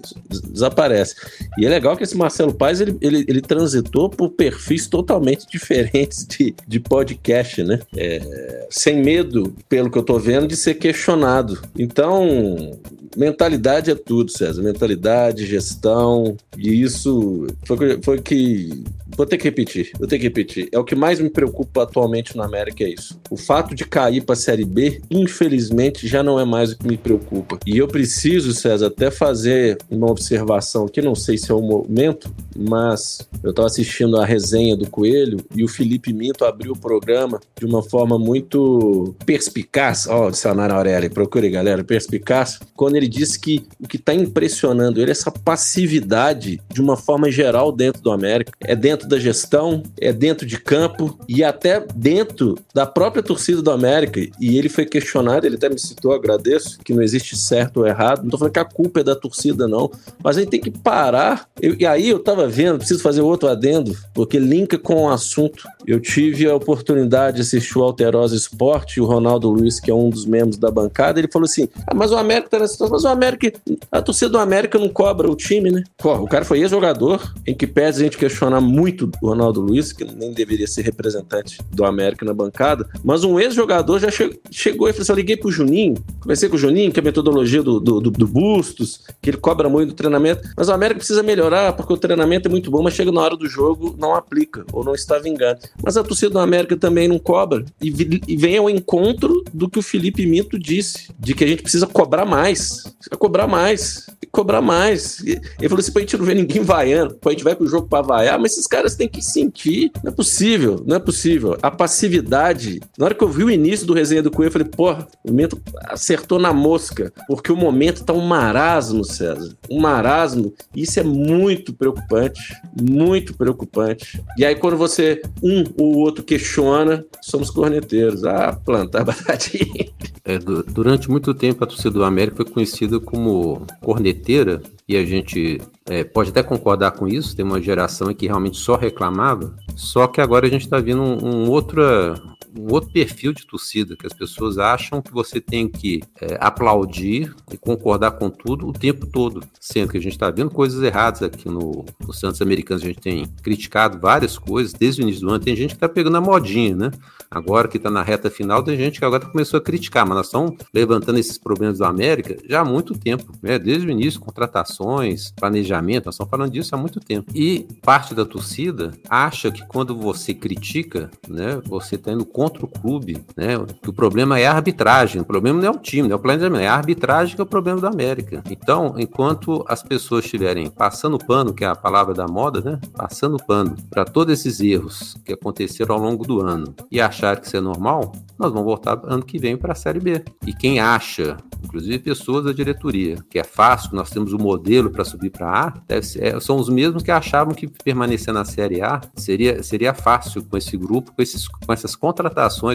desaparece. 0.51 1.15
E 1.59 1.67
é 1.67 1.69
legal 1.69 1.95
que 1.97 2.05
esse 2.05 2.17
Marcelo 2.17 2.55
Paz, 2.55 2.81
ele, 2.81 2.97
ele, 3.03 3.25
ele 3.29 3.43
transitou 3.43 4.09
por 4.09 4.31
perfis 4.31 4.87
totalmente 4.87 5.47
diferentes 5.51 6.27
de, 6.27 6.55
de 6.67 6.81
podcast, 6.81 7.63
né? 7.63 7.81
É, 7.95 8.67
sem 8.71 9.03
medo, 9.03 9.55
pelo 9.69 9.91
que 9.91 9.99
eu 9.99 10.03
tô 10.03 10.19
vendo, 10.19 10.47
de 10.47 10.57
ser 10.57 10.75
questionado. 10.75 11.61
Então, 11.79 12.79
mentalidade 13.17 13.91
é 13.91 13.95
tudo, 13.95 14.31
César. 14.31 14.63
Mentalidade, 14.63 15.47
gestão, 15.47 16.37
e 16.57 16.83
isso 16.83 17.47
foi, 17.65 18.01
foi 18.03 18.21
que. 18.21 18.85
Vou 19.17 19.27
ter 19.27 19.37
que 19.37 19.45
repetir, 19.45 19.91
vou 19.99 20.07
ter 20.07 20.19
que 20.19 20.25
repetir. 20.25 20.69
É 20.73 20.79
o 20.79 20.85
que 20.85 20.95
mais 20.95 21.21
me 21.21 21.29
preocupa 21.29 21.83
atualmente 21.83 22.37
no 22.37 22.43
América, 22.43 22.85
é 22.85 22.89
isso. 22.89 23.20
O 23.31 23.37
fato 23.37 23.75
de 23.75 23.85
cair 23.85 24.23
para 24.23 24.33
a 24.33 24.37
Série 24.37 24.65
B, 24.65 25.01
infelizmente, 25.11 26.07
já 26.09 26.23
não 26.23 26.39
é 26.39 26.45
mais 26.45 26.73
o 26.73 26.79
que 26.79 26.87
me 26.87 26.97
preocupa. 26.97 27.59
E 27.65 27.79
eu 27.79 27.87
preciso, 27.87 28.53
César, 28.53 28.89
até 28.89 29.11
fazer 29.11 29.79
uma 29.89 30.11
observação 30.11 30.87
aqui, 30.87 31.01
não 31.01 31.15
sei 31.15 31.39
se 31.39 31.51
é 31.51 31.55
o 31.55 31.63
momento, 31.63 32.33
mas 32.57 33.29
eu 33.43 33.51
estava 33.51 33.67
assistindo 33.67 34.19
a 34.19 34.27
resenha 34.27 34.77
do 34.77 34.91
Coelho 34.91 35.39
e 35.55 35.63
o 35.63 35.69
Felipe 35.69 36.13
Minto 36.13 36.45
abriu 36.45 36.73
o 36.73 36.79
programa 36.79 37.41
de 37.57 37.65
uma 37.65 37.83
forma 37.83 38.19
muito 38.19 39.15
perspicaz. 39.25 40.07
Ó, 40.09 40.27
oh, 40.27 40.31
dicionário 40.31 40.75
Aurélio, 40.75 41.11
procure, 41.11 41.49
galera, 41.49 41.85
perspicaz, 41.85 42.59
quando 42.75 42.97
ele 42.97 43.09
disse 43.09 43.39
que 43.39 43.65
o 43.79 43.87
que 43.87 43.97
está 43.97 44.13
impressionando 44.13 45.01
ele 45.01 45.11
é 45.11 45.13
essa 45.13 45.31
passividade 45.31 46.61
de 46.73 46.81
uma 46.81 46.97
forma 46.97 47.31
geral 47.31 47.71
dentro 47.71 48.03
do 48.03 48.11
América. 48.11 48.53
É 48.61 48.75
dentro 48.75 49.09
da 49.09 49.19
gestão, 49.19 49.83
é 50.01 50.13
dentro 50.13 50.47
de 50.47 50.59
campo 50.59 51.19
e 51.29 51.45
até 51.45 51.85
dentro 51.95 52.59
da 52.75 52.87
própria 52.87 53.20
torcida 53.23 53.61
do 53.61 53.71
América. 53.71 54.21
E 54.41 54.59
ele 54.59 54.69
foi 54.69 54.87
questionado, 54.87 55.47
ele 55.47 55.57
até 55.57 55.69
me 55.69 55.79
citou, 55.79 56.13
agradeço, 56.13 56.79
que 56.85 56.95
não 56.95 57.03
existe 57.03 57.37
certo 57.37 57.79
ou 57.79 57.87
errado. 57.87 58.23
Não 58.23 58.31
tô 58.31 58.39
falando 58.39 58.53
que 58.53 58.59
a 58.59 58.65
culpa 58.65 59.01
é 59.01 59.05
da 59.05 59.17
torcida, 59.17 59.67
não. 59.67 59.91
Mas 60.23 60.37
a 60.37 60.41
gente 60.41 60.51
tem 60.51 60.61
que 60.61 60.71
parar. 60.71 61.49
Eu, 61.61 61.75
e 61.79 61.87
aí 61.87 62.09
eu 62.09 62.19
tava 62.19 62.47
vendo, 62.47 62.79
preciso 62.79 63.03
fazer 63.03 63.23
outro 63.23 63.49
adendo, 63.49 63.97
porque 64.15 64.39
linka 64.39 64.79
com 64.79 65.05
o 65.05 65.09
assunto. 65.09 65.69
Eu 65.87 65.99
tive 66.01 66.49
a 66.49 66.55
oportunidade 66.55 67.37
de 67.37 67.43
assistir 67.43 67.79
o 67.79 67.83
Alterosa 67.83 68.37
Esporte 68.37 69.01
o 69.01 69.05
Ronaldo 69.05 69.49
Luiz, 69.49 69.81
que 69.81 69.91
é 69.91 69.95
um 69.95 70.11
dos 70.11 70.25
membros 70.25 70.57
da 70.57 70.71
bancada, 70.71 71.19
ele 71.19 71.29
falou 71.29 71.47
assim: 71.47 71.69
ah, 71.87 71.95
mas 71.95 72.13
o 72.13 72.17
América 72.17 72.51
tá 72.51 72.59
nessa 72.59 72.73
situação 72.73 72.91
mas 72.91 73.05
o 73.05 73.09
América, 73.09 73.53
a 73.91 74.03
torcida 74.03 74.31
do 74.31 74.39
América 74.39 74.79
não 74.79 74.89
cobra 74.89 75.31
o 75.31 75.37
time, 75.37 75.71
né? 75.71 75.83
O 76.03 76.27
cara 76.27 76.45
foi 76.45 76.61
ex-jogador, 76.61 77.33
em 77.47 77.55
que 77.55 77.67
pese 77.67 78.01
a 78.01 78.05
gente 78.05 78.19
questionar 78.19 78.61
muito 78.61 79.11
o 79.23 79.29
Ronaldo 79.29 79.61
Luiz, 79.61 79.93
que 79.93 80.05
nem 80.05 80.33
deveria 80.33 80.67
ser 80.67 80.83
representante 80.83 81.59
do 81.71 81.85
América 81.85 82.25
na 82.27 82.35
bancada, 82.35 82.89
mas 83.11 83.25
um 83.25 83.41
ex-jogador 83.41 83.99
já 83.99 84.09
che 84.09 84.39
chegou 84.53 84.89
e 84.89 84.93
falou 84.93 85.03
assim: 85.03 85.13
eu 85.13 85.17
liguei 85.17 85.37
pro 85.37 85.51
Juninho, 85.51 85.97
conversei 86.21 86.49
com 86.49 86.55
o 86.55 86.59
Juninho, 86.59 86.93
que 86.93 87.01
é 87.01 87.03
a 87.03 87.05
metodologia 87.05 87.61
do, 87.61 87.81
do, 87.81 88.01
do, 88.01 88.11
do 88.11 88.27
Bustos, 88.27 89.01
que 89.21 89.31
ele 89.31 89.37
cobra 89.37 89.69
muito 89.69 89.89
do 89.89 89.95
treinamento, 89.95 90.49
mas 90.57 90.69
o 90.69 90.73
América 90.73 90.99
precisa 90.99 91.21
melhorar 91.21 91.73
porque 91.73 91.93
o 91.93 91.97
treinamento 91.97 92.47
é 92.47 92.51
muito 92.51 92.71
bom, 92.71 92.83
mas 92.83 92.95
chega 92.95 93.11
na 93.11 93.21
hora 93.21 93.37
do 93.37 93.49
jogo, 93.49 93.97
não 93.99 94.15
aplica 94.15 94.65
ou 94.73 94.85
não 94.85 94.95
está 94.95 95.19
vingando. 95.19 95.59
Mas 95.83 95.97
a 95.97 96.05
torcida 96.05 96.31
do 96.31 96.39
América 96.39 96.77
também 96.77 97.09
não 97.09 97.19
cobra. 97.19 97.65
E, 97.83 97.89
e 98.29 98.37
vem 98.37 98.57
ao 98.57 98.71
encontro 98.71 99.43
do 99.53 99.69
que 99.69 99.81
o 99.81 99.83
Felipe 99.83 100.25
Minto 100.25 100.57
disse, 100.57 101.09
de 101.19 101.35
que 101.35 101.43
a 101.43 101.49
gente 101.49 101.63
precisa 101.63 101.89
cobrar 101.89 102.25
mais. 102.25 102.83
Precisa 102.83 103.17
cobrar 103.19 103.49
mais. 103.49 104.07
Cobrar 104.31 104.61
mais. 104.61 105.21
Ele 105.25 105.69
falou 105.69 105.81
assim: 105.81 105.91
pra 105.91 106.03
gente 106.03 106.17
não 106.17 106.25
ver 106.25 106.37
ninguém 106.37 106.63
vaiando, 106.63 107.15
pra 107.15 107.33
gente 107.33 107.43
vai 107.43 107.57
pro 107.57 107.67
jogo 107.67 107.89
pra 107.89 108.03
vaiar, 108.03 108.39
mas 108.39 108.53
esses 108.53 108.67
caras 108.69 108.95
têm 108.95 109.09
que 109.09 109.21
sentir. 109.21 109.91
Não 110.05 110.13
é 110.13 110.15
possível, 110.15 110.81
não 110.87 110.95
é 110.97 111.01
possível. 111.01 111.59
A 111.61 111.71
passividade. 111.71 112.81
Na 113.01 113.07
hora 113.07 113.15
que 113.15 113.25
eu 113.25 113.31
vi 113.31 113.43
o 113.43 113.51
início 113.51 113.87
do 113.87 113.95
resenha 113.95 114.23
do 114.23 114.31
Cunha, 114.31 114.49
eu 114.49 114.53
falei, 114.53 114.69
porra, 114.69 115.09
o 115.25 115.33
Minto 115.33 115.59
acertou 115.87 116.39
na 116.39 116.53
mosca, 116.53 117.11
porque 117.27 117.51
o 117.51 117.57
momento 117.57 118.05
tá 118.05 118.13
um 118.13 118.21
marasmo, 118.21 119.03
César. 119.03 119.57
Um 119.71 119.81
marasmo. 119.81 120.53
Isso 120.77 121.01
é 121.01 121.03
muito 121.03 121.73
preocupante. 121.73 122.55
Muito 122.79 123.35
preocupante. 123.35 124.23
E 124.37 124.45
aí, 124.45 124.55
quando 124.55 124.77
você, 124.77 125.23
um 125.43 125.65
ou 125.79 125.97
outro 125.97 126.23
questiona, 126.23 127.03
somos 127.23 127.49
corneteiros. 127.49 128.23
Ah, 128.23 128.53
plantar 128.53 129.03
batatinha. 129.03 129.89
É, 130.23 130.39
durante 130.39 131.11
muito 131.11 131.33
tempo 131.33 131.65
a 131.65 131.67
torcida 131.67 131.91
do 131.93 132.05
América 132.05 132.37
foi 132.37 132.45
conhecida 132.45 133.01
como 133.01 133.67
corneteira 133.81 134.61
e 134.87 134.97
a 134.97 135.05
gente 135.05 135.59
é, 135.87 136.05
pode 136.05 136.31
até 136.31 136.43
concordar 136.43 136.91
com 136.91 137.07
isso, 137.07 137.35
tem 137.35 137.45
uma 137.45 137.61
geração 137.61 138.13
que 138.13 138.27
realmente 138.27 138.57
só 138.59 138.77
reclamava, 138.77 139.55
só 139.75 140.07
que 140.07 140.21
agora 140.21 140.47
a 140.47 140.51
gente 140.51 140.63
está 140.63 140.79
vendo 140.79 141.01
um, 141.01 141.27
um, 141.27 141.51
outra, 141.51 142.21
um 142.59 142.73
outro 142.73 142.91
perfil 142.91 143.33
de 143.33 143.47
torcida, 143.47 143.97
que 143.97 144.07
as 144.07 144.13
pessoas 144.13 144.59
acham 144.59 145.03
que 145.03 145.13
você 145.13 145.41
tem 145.41 145.69
que 145.69 146.03
é, 146.21 146.37
aplaudir 146.41 147.35
e 147.53 147.57
concordar 147.57 148.13
com 148.13 148.31
tudo 148.31 148.69
o 148.69 148.73
tempo 148.73 149.07
todo, 149.07 149.43
sendo 149.61 149.91
que 149.91 149.99
a 149.99 150.01
gente 150.01 150.13
está 150.13 150.31
vendo 150.31 150.51
coisas 150.51 150.83
erradas 150.83 151.23
aqui 151.23 151.49
no, 151.49 151.85
no 152.01 152.13
Santos 152.13 152.41
Americanos, 152.43 152.83
a 152.83 152.87
gente 152.87 153.01
tem 153.01 153.27
criticado 153.43 153.99
várias 153.99 154.39
coisas 154.39 154.73
desde 154.73 155.01
o 155.01 155.05
início 155.05 155.23
do 155.23 155.31
ano, 155.31 155.39
tem 155.39 155.57
gente 155.57 155.71
que 155.71 155.77
está 155.77 155.89
pegando 155.89 156.17
a 156.17 156.21
modinha, 156.21 156.75
né? 156.75 156.91
Agora 157.31 157.69
que 157.69 157.77
está 157.77 157.89
na 157.89 158.03
reta 158.03 158.29
final, 158.29 158.61
tem 158.61 158.77
gente 158.77 158.99
que 158.99 159.05
agora 159.05 159.25
começou 159.25 159.59
a 159.59 159.61
criticar, 159.61 160.05
mas 160.05 160.17
nós 160.17 160.27
estamos 160.27 160.57
levantando 160.75 161.17
esses 161.17 161.39
problemas 161.39 161.79
do 161.79 161.85
América 161.85 162.37
já 162.49 162.61
há 162.61 162.65
muito 162.65 162.99
tempo, 162.99 163.33
né? 163.41 163.57
Desde 163.57 163.87
o 163.87 163.91
início, 163.91 164.19
contratações, 164.21 165.31
planejamento, 165.33 166.07
nós 166.07 166.15
estamos 166.17 166.31
falando 166.31 166.51
disso 166.51 166.75
há 166.75 166.79
muito 166.79 166.99
tempo. 166.99 167.31
E 167.33 167.69
parte 167.83 168.15
da 168.15 168.25
torcida 168.25 168.93
acha 169.09 169.51
que 169.53 169.65
quando 169.69 169.97
você 169.97 170.35
critica, 170.35 171.09
né, 171.29 171.61
você 171.65 171.95
está 171.95 172.13
indo 172.13 172.25
o 172.47 172.69
clube, 172.69 173.25
né? 173.37 173.59
Que 173.83 173.91
o 173.91 173.93
problema 173.93 174.39
é 174.39 174.47
a 174.47 174.53
arbitragem, 174.53 175.23
o 175.23 175.25
problema 175.25 175.61
não 175.61 175.69
é 175.69 175.71
o 175.71 175.79
time, 175.79 176.09
não 176.09 176.15
é 176.15 176.17
o 176.17 176.23
planejamento, 176.23 176.63
é 176.63 176.69
a 176.69 176.75
arbitragem 176.75 177.35
que 177.35 177.41
é 177.41 177.45
o 177.45 177.47
problema 177.47 177.81
do 177.81 177.87
América. 177.87 178.43
Então, 178.51 178.95
enquanto 178.99 179.65
as 179.69 179.83
pessoas 179.83 180.25
estiverem 180.25 180.69
passando 180.69 181.19
pano, 181.19 181.55
que 181.55 181.65
é 181.65 181.69
a 181.69 181.77
palavra 181.77 182.13
da 182.13 182.27
moda, 182.27 182.61
né? 182.61 182.81
Passando 182.95 183.37
pano 183.37 183.77
para 183.89 184.05
todos 184.05 184.33
esses 184.33 184.61
erros 184.61 185.17
que 185.25 185.33
aconteceram 185.33 185.95
ao 185.95 186.01
longo 186.01 186.27
do 186.27 186.41
ano 186.41 186.75
e 186.91 187.01
achar 187.01 187.21
achar 187.21 187.37
que 187.37 187.47
isso 187.47 187.57
é 187.57 187.61
normal, 187.61 188.13
nós 188.39 188.51
vamos 188.51 188.65
voltar 188.65 188.99
ano 189.05 189.23
que 189.23 189.39
vem 189.39 189.57
para 189.57 189.73
a 189.73 189.77
Série 189.77 190.01
B. 190.01 190.25
E 190.47 190.53
quem 190.53 190.81
acha, 190.81 191.37
inclusive 191.63 191.99
pessoas 191.99 192.45
da 192.45 192.53
diretoria, 192.53 193.17
que 193.29 193.39
é 193.39 193.45
fácil, 193.45 193.95
nós 193.95 194.11
temos 194.11 194.33
o 194.33 194.37
um 194.37 194.43
modelo 194.43 194.91
para 194.91 195.05
subir 195.05 195.31
para 195.31 195.75
A, 195.89 196.03
ser, 196.03 196.25
é, 196.25 196.41
são 196.41 196.57
os 196.57 196.69
mesmos 196.69 197.03
que 197.03 197.11
achavam 197.11 197.55
que 197.55 197.67
permanecer 197.67 198.33
na 198.33 198.45
Série 198.45 198.83
A 198.83 199.01
seria, 199.15 199.63
seria 199.63 199.93
fácil 199.93 200.43
com 200.45 200.57
esse 200.57 200.77
grupo, 200.77 201.13
com, 201.13 201.23
esses, 201.23 201.47
com 201.47 201.73
essas 201.73 201.95
contratações 201.95 202.30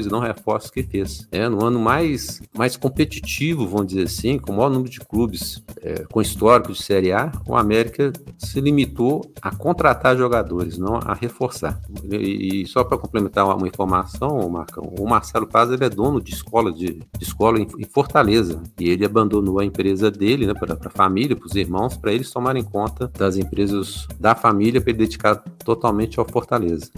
e 0.06 0.10
não 0.10 0.20
reforços 0.20 0.70
que 0.70 0.84
fez. 0.84 1.28
É, 1.32 1.48
no 1.48 1.64
ano 1.64 1.80
mais, 1.80 2.42
mais 2.56 2.76
competitivo, 2.78 3.68
vamos 3.68 3.88
dizer 3.88 4.04
assim, 4.04 4.38
com 4.38 4.52
o 4.52 4.56
maior 4.56 4.70
número 4.70 4.90
de 4.90 5.00
clubes 5.00 5.64
é, 5.82 6.04
com 6.12 6.22
histórico 6.22 6.74
de 6.74 6.82
Série 6.82 7.12
A, 7.12 7.32
o 7.48 7.56
América 7.56 8.12
se 8.38 8.60
limitou 8.60 9.32
a 9.42 9.56
contratar 9.56 10.18
jogadores, 10.18 10.78
não 10.78 10.96
a 10.96 11.14
reforçar. 11.14 11.80
E, 12.12 12.64
e 12.64 12.68
só 12.68 12.84
para 12.84 12.98
complementar 12.98 13.46
uma, 13.46 13.56
uma 13.56 13.68
informação, 13.68 14.48
Marcão. 14.50 14.84
O 15.00 15.08
Marcelo 15.08 15.48
Paz 15.48 15.70
ele 15.72 15.84
é 15.84 15.90
dono 15.90 16.22
de 16.22 16.34
escola 16.34 16.72
de, 16.72 17.00
de 17.18 17.24
escola 17.24 17.60
em, 17.60 17.68
em, 17.78 17.86
Fortaleza 17.86 18.62
e 18.80 18.90
ele 18.90 19.06
abandonou 19.06 19.60
a 19.60 19.66
empresa 19.66 20.12
dele, 20.12 20.46
né, 20.46 20.54
para 20.54 20.74
a 20.74 20.90
família, 20.90 21.36
para 21.36 21.46
os 21.46 21.56
irmãos, 21.56 21.98
para 21.98 22.14
eles 22.14 22.32
tomarem 22.32 22.64
conta 22.64 23.12
das 23.18 23.38
empresas 23.38 24.08
da 24.20 24.36
família 24.36 24.82
para 24.82 24.92
ele 24.92 25.00
dedicar 25.00 25.36
totalmente 25.64 26.20
ao 26.20 26.26
Fortaleza. 26.26 26.90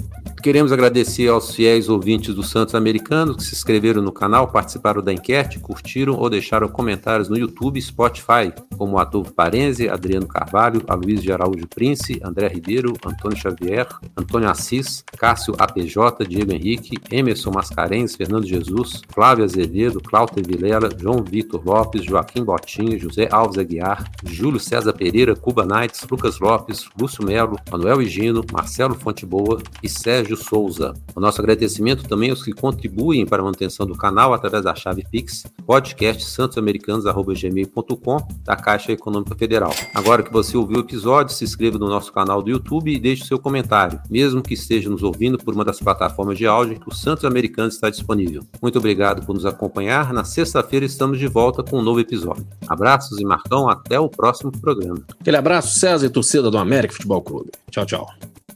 Queremos 0.41 0.71
agradecer 0.71 1.27
aos 1.27 1.53
fiéis 1.53 1.89
ouvintes 1.89 2.33
do 2.33 2.43
Santos 2.43 2.75
Americanos 2.75 3.37
que 3.37 3.43
se 3.43 3.55
inscreveram 3.55 4.03
no 4.03 4.11
canal, 4.11 4.47
participaram 4.47 5.01
da 5.01 5.11
enquete, 5.11 5.59
curtiram 5.59 6.13
ou 6.13 6.29
deixaram 6.29 6.69
comentários 6.69 7.27
no 7.27 7.37
YouTube 7.37 7.77
e 7.77 7.81
Spotify, 7.81 8.53
como 8.77 8.99
Adolfo 8.99 9.33
Parense, 9.33 9.89
Adriano 9.89 10.27
Carvalho, 10.27 10.83
Aloysio 10.87 11.23
de 11.23 11.31
Araújo 11.31 11.67
Prince, 11.67 12.21
André 12.23 12.47
Ribeiro, 12.47 12.93
Antônio 13.03 13.35
Xavier, 13.37 13.87
Antônio 14.15 14.49
Assis, 14.49 15.03
Cássio 15.17 15.55
APJ, 15.57 16.25
Diego 16.27 16.53
Henrique, 16.53 16.97
Emerson 17.11 17.51
Mascarenhas, 17.51 18.15
Fernando 18.15 18.45
Jesus, 18.45 19.01
Flávio 19.09 19.43
Azevedo, 19.43 19.99
Cláudio 19.99 20.43
Vilela, 20.45 20.89
João 20.97 21.23
Vitor 21.23 21.61
Lopes, 21.65 22.05
Joaquim 22.05 22.43
Botinho, 22.43 22.99
José 22.99 23.27
Alves 23.31 23.57
Aguiar, 23.57 24.03
Júlio 24.23 24.59
César 24.59 24.93
Pereira, 24.93 25.35
Cuba 25.35 25.65
Nights, 25.65 26.05
Lucas 26.09 26.39
Lopes, 26.39 26.87
Lúcio 26.97 27.25
Melo, 27.25 27.57
Manuel 27.71 28.01
Higino, 28.01 28.45
Marcelo 28.53 28.93
Fonteboa 28.93 29.61
e 29.81 29.89
Sérgio 29.89 30.26
Souza. 30.35 30.93
O 31.15 31.19
nosso 31.19 31.39
agradecimento 31.39 32.07
também 32.07 32.29
aos 32.31 32.43
que 32.43 32.51
contribuem 32.51 33.25
para 33.25 33.41
a 33.41 33.45
manutenção 33.45 33.85
do 33.85 33.95
canal 33.95 34.33
através 34.33 34.63
da 34.63 34.75
chave 34.75 35.05
Pix, 35.09 35.45
podcast 35.65 36.25
santosamericanos.gmail.com 36.25 38.17
da 38.43 38.55
Caixa 38.55 38.91
Econômica 38.91 39.35
Federal. 39.35 39.73
Agora 39.93 40.23
que 40.23 40.33
você 40.33 40.57
ouviu 40.57 40.77
o 40.77 40.81
episódio, 40.81 41.33
se 41.33 41.43
inscreva 41.43 41.77
no 41.77 41.87
nosso 41.87 42.11
canal 42.11 42.41
do 42.41 42.49
YouTube 42.49 42.91
e 42.91 42.99
deixe 42.99 43.25
seu 43.25 43.39
comentário, 43.39 43.99
mesmo 44.09 44.41
que 44.41 44.53
esteja 44.53 44.89
nos 44.89 45.03
ouvindo 45.03 45.37
por 45.37 45.53
uma 45.53 45.63
das 45.63 45.79
plataformas 45.79 46.37
de 46.37 46.47
áudio 46.47 46.79
que 46.79 46.89
o 46.89 46.93
Santos 46.93 47.25
Americanos 47.25 47.75
está 47.75 47.89
disponível. 47.89 48.43
Muito 48.61 48.77
obrigado 48.77 49.25
por 49.25 49.33
nos 49.33 49.45
acompanhar. 49.45 50.11
Na 50.11 50.23
sexta-feira 50.23 50.85
estamos 50.85 51.19
de 51.19 51.27
volta 51.27 51.63
com 51.63 51.79
um 51.79 51.83
novo 51.83 51.99
episódio. 51.99 52.47
Abraços 52.67 53.19
e 53.19 53.25
Marcão, 53.25 53.69
até 53.69 53.99
o 53.99 54.09
próximo 54.09 54.51
programa. 54.51 55.01
Aquele 55.19 55.37
abraço, 55.37 55.79
César 55.79 56.05
e 56.05 56.09
torcida 56.09 56.49
do 56.49 56.57
América 56.57 56.93
Futebol 56.93 57.21
Clube. 57.21 57.51
Tchau, 57.69 57.85
tchau. 57.85 58.46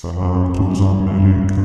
Santos 0.00 0.80
America. 0.80 1.59